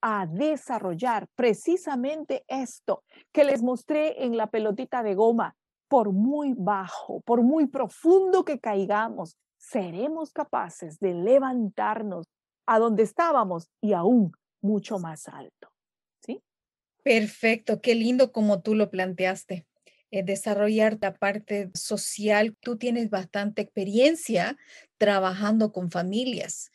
a 0.00 0.26
desarrollar 0.26 1.26
precisamente 1.34 2.44
esto 2.48 3.02
que 3.32 3.44
les 3.44 3.62
mostré 3.62 4.24
en 4.24 4.36
la 4.36 4.46
pelotita 4.48 5.02
de 5.02 5.14
goma. 5.14 5.56
Por 5.88 6.12
muy 6.12 6.54
bajo, 6.56 7.20
por 7.20 7.42
muy 7.42 7.66
profundo 7.66 8.44
que 8.44 8.58
caigamos, 8.58 9.36
seremos 9.56 10.32
capaces 10.32 10.98
de 10.98 11.14
levantarnos 11.14 12.26
a 12.66 12.78
donde 12.78 13.04
estábamos 13.04 13.70
y 13.80 13.92
aún 13.92 14.32
mucho 14.60 14.98
más 14.98 15.28
alto. 15.28 15.70
¿Sí? 16.20 16.42
Perfecto, 17.02 17.80
qué 17.80 17.94
lindo 17.94 18.32
como 18.32 18.62
tú 18.62 18.74
lo 18.74 18.90
planteaste. 18.90 19.66
Eh, 20.16 20.22
desarrollar 20.22 20.96
la 21.02 21.12
parte 21.12 21.70
social. 21.74 22.56
Tú 22.60 22.78
tienes 22.78 23.10
bastante 23.10 23.60
experiencia 23.60 24.56
trabajando 24.96 25.72
con 25.72 25.90
familias. 25.90 26.72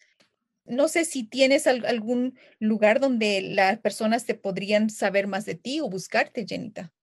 No 0.64 0.88
sé 0.88 1.06
si 1.06 1.24
tienes 1.24 1.66
algún 1.66 2.38
lugar 2.60 3.00
donde 3.00 3.42
las 3.42 3.80
personas 3.80 4.26
te 4.26 4.36
podrían 4.36 4.92
saber 4.92 5.26
más 5.26 5.46
de 5.46 5.56
ti 5.56 5.82
o 5.82 5.89
buscarte, 5.89 6.46
Jenita. 6.48 6.94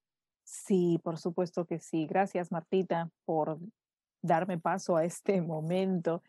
Sí, 0.45 1.01
por 1.03 1.19
supuesto 1.19 1.65
que 1.65 1.81
sí. 1.81 2.07
Gracias, 2.07 2.53
Martita, 2.53 3.11
por 3.25 3.59
darme 4.23 4.59
paso 4.59 4.97
a 4.97 5.05
este 5.05 5.41
momento. 5.41 6.23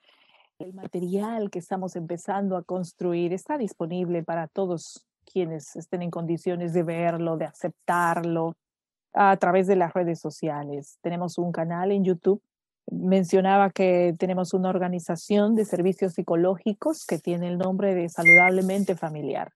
El 0.58 0.74
material 0.74 1.52
que 1.52 1.60
estamos 1.60 1.96
empezando 1.96 2.58
a 2.58 2.64
construir 2.64 3.32
está 3.32 3.60
disponible 3.60 4.24
para 4.24 4.48
todos 4.48 5.06
quienes 5.32 5.76
estén 5.76 6.02
en 6.02 6.10
condiciones 6.10 6.74
de 6.74 6.82
verlo, 6.82 7.38
de 7.38 7.46
aceptarlo, 7.46 8.58
a 9.14 9.36
través 9.38 9.68
de 9.68 9.76
las 9.76 9.94
redes 9.94 10.20
sociales. 10.20 10.98
Tenemos 11.02 11.38
un 11.38 11.52
canal 11.52 11.92
en 11.92 12.04
YouTube. 12.04 12.42
Mencionaba 12.92 13.70
que 13.70 14.16
tenemos 14.18 14.54
una 14.54 14.70
organización 14.70 15.56
de 15.56 15.66
servicios 15.66 16.14
psicológicos 16.14 17.06
que 17.06 17.20
tiene 17.20 17.48
el 17.48 17.58
nombre 17.58 17.94
de 17.94 18.10
Saludablemente 18.10 18.96
Familiar. 18.96 19.52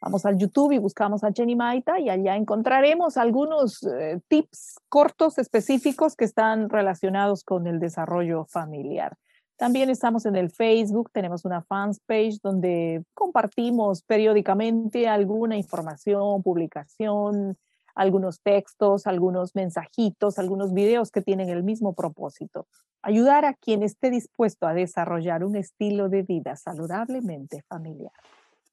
Vamos 0.00 0.24
al 0.26 0.38
YouTube 0.38 0.72
y 0.72 0.78
buscamos 0.78 1.24
a 1.24 1.32
Jenny 1.32 1.56
Maita 1.56 1.98
y 1.98 2.08
allá 2.08 2.36
encontraremos 2.36 3.16
algunos 3.16 3.82
eh, 3.82 4.20
tips 4.28 4.76
cortos 4.88 5.38
específicos 5.38 6.14
que 6.14 6.24
están 6.24 6.70
relacionados 6.70 7.42
con 7.42 7.66
el 7.66 7.80
desarrollo 7.80 8.44
familiar. 8.44 9.16
También 9.56 9.90
estamos 9.90 10.24
en 10.24 10.36
el 10.36 10.50
Facebook, 10.50 11.10
tenemos 11.12 11.44
una 11.44 11.62
fans 11.62 11.98
page 12.06 12.38
donde 12.44 13.02
compartimos 13.12 14.02
periódicamente 14.02 15.08
alguna 15.08 15.56
información, 15.56 16.44
publicación, 16.44 17.58
algunos 17.98 18.40
textos, 18.40 19.06
algunos 19.06 19.54
mensajitos, 19.56 20.38
algunos 20.38 20.72
videos 20.72 21.10
que 21.10 21.20
tienen 21.20 21.48
el 21.50 21.64
mismo 21.64 21.94
propósito. 21.94 22.68
Ayudar 23.02 23.44
a 23.44 23.54
quien 23.54 23.82
esté 23.82 24.10
dispuesto 24.10 24.66
a 24.66 24.72
desarrollar 24.72 25.44
un 25.44 25.56
estilo 25.56 26.08
de 26.08 26.22
vida 26.22 26.54
saludablemente 26.56 27.62
familiar. 27.68 28.12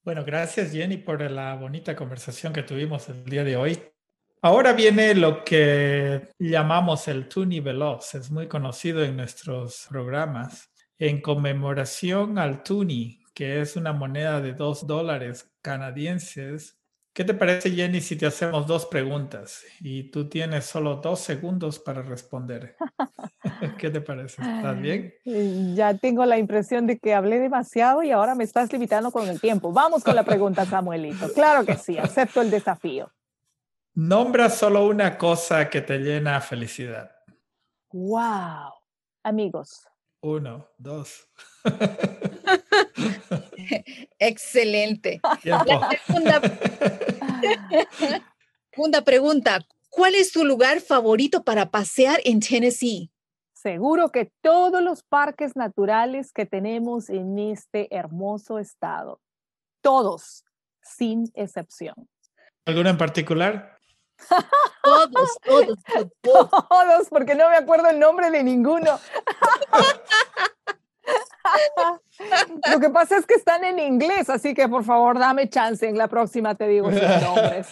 Bueno, 0.03 0.23
gracias 0.23 0.71
Jenny 0.71 0.97
por 0.97 1.19
la 1.31 1.55
bonita 1.55 1.95
conversación 1.95 2.53
que 2.53 2.61
tuvimos 2.61 3.09
el 3.09 3.25
día 3.25 3.43
de 3.43 3.57
hoy. 3.57 3.79
Ahora 4.43 4.73
viene 4.73 5.15
lo 5.15 5.43
que 5.43 6.29
llamamos 6.37 7.07
el 7.07 7.27
Tuni 7.27 7.61
Veloz. 7.61 8.13
Es 8.13 8.29
muy 8.29 8.47
conocido 8.47 9.03
en 9.03 9.17
nuestros 9.17 9.87
programas. 9.89 10.69
En 10.99 11.19
conmemoración 11.19 12.37
al 12.37 12.61
Tuni, 12.61 13.23
que 13.33 13.61
es 13.61 13.75
una 13.75 13.91
moneda 13.91 14.39
de 14.39 14.53
dos 14.53 14.85
dólares 14.85 15.51
canadienses, 15.63 16.77
¿Qué 17.15 17.23
te 17.23 17.33
parece, 17.33 17.71
Jenny, 17.71 18.01
si 18.01 18.17
te 18.17 18.25
hacemos 18.25 18.67
dos 18.67 18.87
preguntas 18.87 19.63
y 19.79 20.11
tú 20.11 20.27
tienes 20.27 20.65
solo 20.65 20.97
dos 20.97 21.21
segundos 21.21 21.79
para 21.79 22.01
responder? 22.01 22.75
¿Qué 23.79 23.89
te 23.89 24.01
parece? 24.01 24.41
¿Estás 24.41 24.81
bien? 24.81 25.13
Ya 25.73 25.97
tengo 25.97 26.25
la 26.25 26.37
impresión 26.37 26.87
de 26.87 26.99
que 26.99 27.13
hablé 27.13 27.39
demasiado 27.39 28.03
y 28.03 28.11
ahora 28.11 28.35
me 28.35 28.43
estás 28.43 28.69
limitando 28.73 29.11
con 29.11 29.29
el 29.29 29.39
tiempo. 29.39 29.71
Vamos 29.71 30.03
con 30.03 30.13
la 30.13 30.23
pregunta, 30.23 30.65
Samuelito. 30.65 31.31
Claro 31.31 31.65
que 31.65 31.77
sí, 31.77 31.97
acepto 31.97 32.41
el 32.41 32.51
desafío. 32.51 33.09
Nombra 33.93 34.49
solo 34.49 34.85
una 34.85 35.17
cosa 35.17 35.69
que 35.69 35.79
te 35.79 35.99
llena 35.99 36.41
felicidad. 36.41 37.11
Wow. 37.93 38.73
Amigos. 39.23 39.87
Uno, 40.19 40.67
dos. 40.77 41.29
Excelente. 44.19 45.21
segunda, 48.71 49.01
pregunta. 49.03 49.65
¿Cuál 49.89 50.15
es 50.15 50.31
tu 50.31 50.43
lugar 50.43 50.81
favorito 50.81 51.43
para 51.43 51.69
pasear 51.71 52.19
en 52.25 52.39
Tennessee? 52.39 53.11
Seguro 53.53 54.11
que 54.11 54.31
todos 54.41 54.81
los 54.81 55.03
parques 55.03 55.55
naturales 55.55 56.31
que 56.31 56.45
tenemos 56.45 57.09
en 57.09 57.39
este 57.39 57.87
hermoso 57.95 58.59
estado. 58.59 59.21
Todos, 59.81 60.43
sin 60.81 61.31
excepción. 61.33 61.95
¿Alguno 62.65 62.89
en 62.89 62.97
particular? 62.97 63.79
todos, 64.83 65.37
todos, 65.43 65.77
todos. 66.21 66.49
Todos, 66.69 67.09
porque 67.09 67.35
no 67.35 67.49
me 67.49 67.57
acuerdo 67.57 67.89
el 67.89 67.99
nombre 67.99 68.29
de 68.31 68.43
ninguno. 68.43 68.99
Lo 72.71 72.79
que 72.79 72.89
pasa 72.89 73.17
es 73.17 73.25
que 73.25 73.35
están 73.35 73.63
en 73.63 73.79
inglés, 73.79 74.29
así 74.29 74.53
que 74.53 74.67
por 74.67 74.83
favor 74.83 75.19
dame 75.19 75.49
chance. 75.49 75.87
En 75.87 75.97
la 75.97 76.07
próxima 76.07 76.55
te 76.55 76.67
digo 76.67 76.91
sus 76.91 77.01
nombres. 77.21 77.67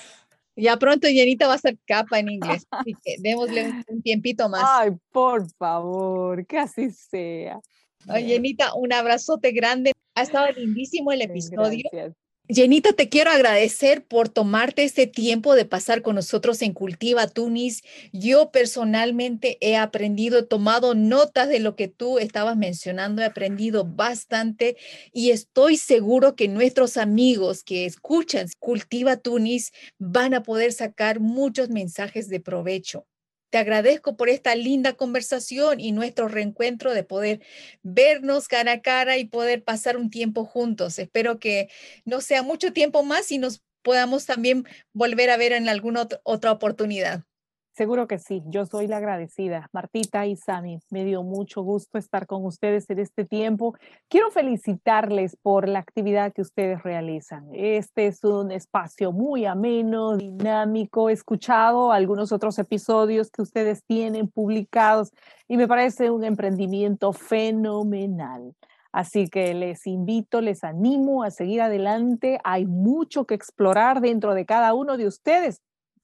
Ya 0.55 0.77
pronto 0.77 1.07
Jenita 1.07 1.47
va 1.47 1.55
a 1.55 1.57
ser 1.57 1.77
capa 1.87 2.19
en 2.19 2.29
inglés, 2.29 2.67
así 2.69 2.93
que 3.03 3.15
démosle 3.19 3.73
un 3.87 4.01
tiempito 4.03 4.49
más. 4.49 4.63
Ay, 4.63 4.91
por 5.11 5.49
favor, 5.57 6.45
que 6.45 6.59
así 6.59 6.91
sea. 6.91 7.59
Jenita, 8.07 8.73
un 8.75 8.93
abrazote 8.93 9.51
grande. 9.51 9.93
Ha 10.15 10.21
estado 10.21 10.51
lindísimo 10.51 11.11
el 11.11 11.23
episodio. 11.23 11.89
Gracias. 11.91 12.15
Jenita, 12.49 12.91
te 12.93 13.07
quiero 13.09 13.31
agradecer 13.31 14.05
por 14.05 14.27
tomarte 14.29 14.83
este 14.83 15.07
tiempo 15.07 15.55
de 15.55 15.63
pasar 15.65 16.01
con 16.01 16.15
nosotros 16.15 16.61
en 16.61 16.73
Cultiva 16.73 17.27
Tunis. 17.27 17.83
Yo 18.11 18.51
personalmente 18.51 19.57
he 19.61 19.77
aprendido, 19.77 20.39
he 20.39 20.43
tomado 20.43 20.93
notas 20.93 21.47
de 21.47 21.59
lo 21.59 21.75
que 21.77 21.87
tú 21.87 22.19
estabas 22.19 22.57
mencionando, 22.57 23.21
he 23.21 23.25
aprendido 23.25 23.85
bastante 23.85 24.75
y 25.13 25.31
estoy 25.31 25.77
seguro 25.77 26.35
que 26.35 26.49
nuestros 26.49 26.97
amigos 26.97 27.63
que 27.63 27.85
escuchan 27.85 28.47
Cultiva 28.59 29.15
Tunis 29.17 29.71
van 29.97 30.33
a 30.33 30.43
poder 30.43 30.73
sacar 30.73 31.19
muchos 31.21 31.69
mensajes 31.69 32.27
de 32.27 32.41
provecho. 32.41 33.05
Te 33.53 33.59
agradezco 33.59 34.17
por 34.17 34.29
esta 34.29 34.55
linda 34.55 34.93
conversación 34.93 35.79
y 35.79 35.91
nuestro 35.91 36.27
reencuentro 36.27 36.91
de 36.91 37.03
poder 37.03 37.39
vernos 37.83 38.47
cara 38.47 38.71
a 38.71 38.81
cara 38.81 39.19
y 39.19 39.25
poder 39.25 39.63
pasar 39.63 39.95
un 39.95 40.09
tiempo 40.09 40.43
juntos. 40.43 40.97
Espero 40.97 41.37
que 41.37 41.69
no 42.03 42.19
sea 42.21 42.41
mucho 42.41 42.73
tiempo 42.73 43.03
más 43.03 43.31
y 43.31 43.37
nos 43.37 43.61
podamos 43.83 44.25
también 44.25 44.65
volver 44.91 45.29
a 45.29 45.37
ver 45.37 45.51
en 45.51 45.69
alguna 45.69 46.07
otra 46.23 46.51
oportunidad. 46.51 47.25
Seguro 47.75 48.05
que 48.05 48.19
sí, 48.19 48.43
yo 48.45 48.67
soy 48.67 48.85
la 48.85 48.97
agradecida. 48.97 49.67
Martita 49.73 50.27
y 50.27 50.35
Sami, 50.35 50.77
me 50.91 51.03
dio 51.05 51.23
mucho 51.23 51.63
gusto 51.63 51.97
estar 51.97 52.27
con 52.27 52.45
ustedes 52.45 52.87
en 52.91 52.99
este 52.99 53.25
tiempo. 53.25 53.75
Quiero 54.09 54.29
felicitarles 54.29 55.35
por 55.41 55.67
la 55.67 55.79
actividad 55.79 56.33
que 56.33 56.43
ustedes 56.43 56.83
realizan. 56.83 57.47
Este 57.51 58.05
es 58.05 58.23
un 58.23 58.51
espacio 58.51 59.11
muy 59.11 59.45
ameno, 59.45 60.17
dinámico. 60.17 61.09
He 61.09 61.13
escuchado 61.13 61.91
algunos 61.91 62.31
otros 62.31 62.59
episodios 62.59 63.31
que 63.31 63.41
ustedes 63.41 63.83
tienen 63.87 64.27
publicados 64.27 65.09
y 65.47 65.57
me 65.57 65.67
parece 65.67 66.11
un 66.11 66.23
emprendimiento 66.25 67.11
fenomenal. 67.11 68.53
Así 68.91 69.27
que 69.29 69.55
les 69.55 69.87
invito, 69.87 70.41
les 70.41 70.63
animo 70.63 71.23
a 71.23 71.31
seguir 71.31 71.61
adelante. 71.61 72.37
Hay 72.43 72.67
mucho 72.67 73.25
que 73.25 73.33
explorar 73.33 73.99
dentro 73.99 74.35
de 74.35 74.45
cada 74.45 74.75
uno 74.75 74.95
de 74.95 75.07
ustedes 75.07 75.63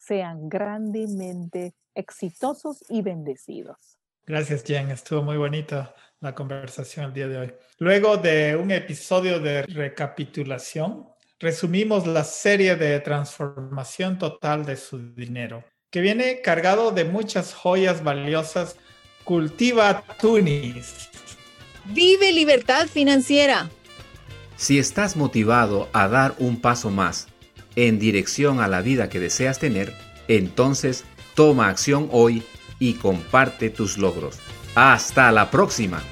sean 0.09 0.49
grandemente 0.49 1.75
exitosos 1.93 2.83
y 2.89 3.03
bendecidos. 3.03 3.77
Gracias, 4.25 4.63
Jen. 4.63 4.89
Estuvo 4.89 5.21
muy 5.21 5.37
bonita 5.37 5.93
la 6.19 6.33
conversación 6.33 7.05
el 7.05 7.13
día 7.13 7.27
de 7.27 7.37
hoy. 7.37 7.53
Luego 7.77 8.17
de 8.17 8.55
un 8.55 8.71
episodio 8.71 9.39
de 9.39 9.61
recapitulación, 9.63 11.05
resumimos 11.39 12.07
la 12.07 12.23
serie 12.23 12.75
de 12.75 12.99
transformación 13.01 14.17
total 14.17 14.65
de 14.65 14.77
su 14.77 15.13
dinero, 15.13 15.63
que 15.91 16.01
viene 16.01 16.41
cargado 16.41 16.91
de 16.91 17.05
muchas 17.05 17.53
joyas 17.53 18.03
valiosas 18.03 18.77
Cultiva 19.23 20.03
Tunis. 20.19 21.09
Vive 21.85 22.31
libertad 22.31 22.87
financiera. 22.87 23.69
Si 24.55 24.79
estás 24.79 25.15
motivado 25.15 25.87
a 25.93 26.07
dar 26.07 26.33
un 26.39 26.59
paso 26.59 26.89
más 26.89 27.28
en 27.87 27.99
dirección 27.99 28.59
a 28.59 28.67
la 28.67 28.81
vida 28.81 29.09
que 29.09 29.19
deseas 29.19 29.59
tener, 29.59 29.93
entonces 30.27 31.05
toma 31.33 31.69
acción 31.69 32.09
hoy 32.11 32.43
y 32.79 32.93
comparte 32.93 33.69
tus 33.69 33.97
logros. 33.97 34.39
Hasta 34.75 35.31
la 35.31 35.49
próxima. 35.49 36.03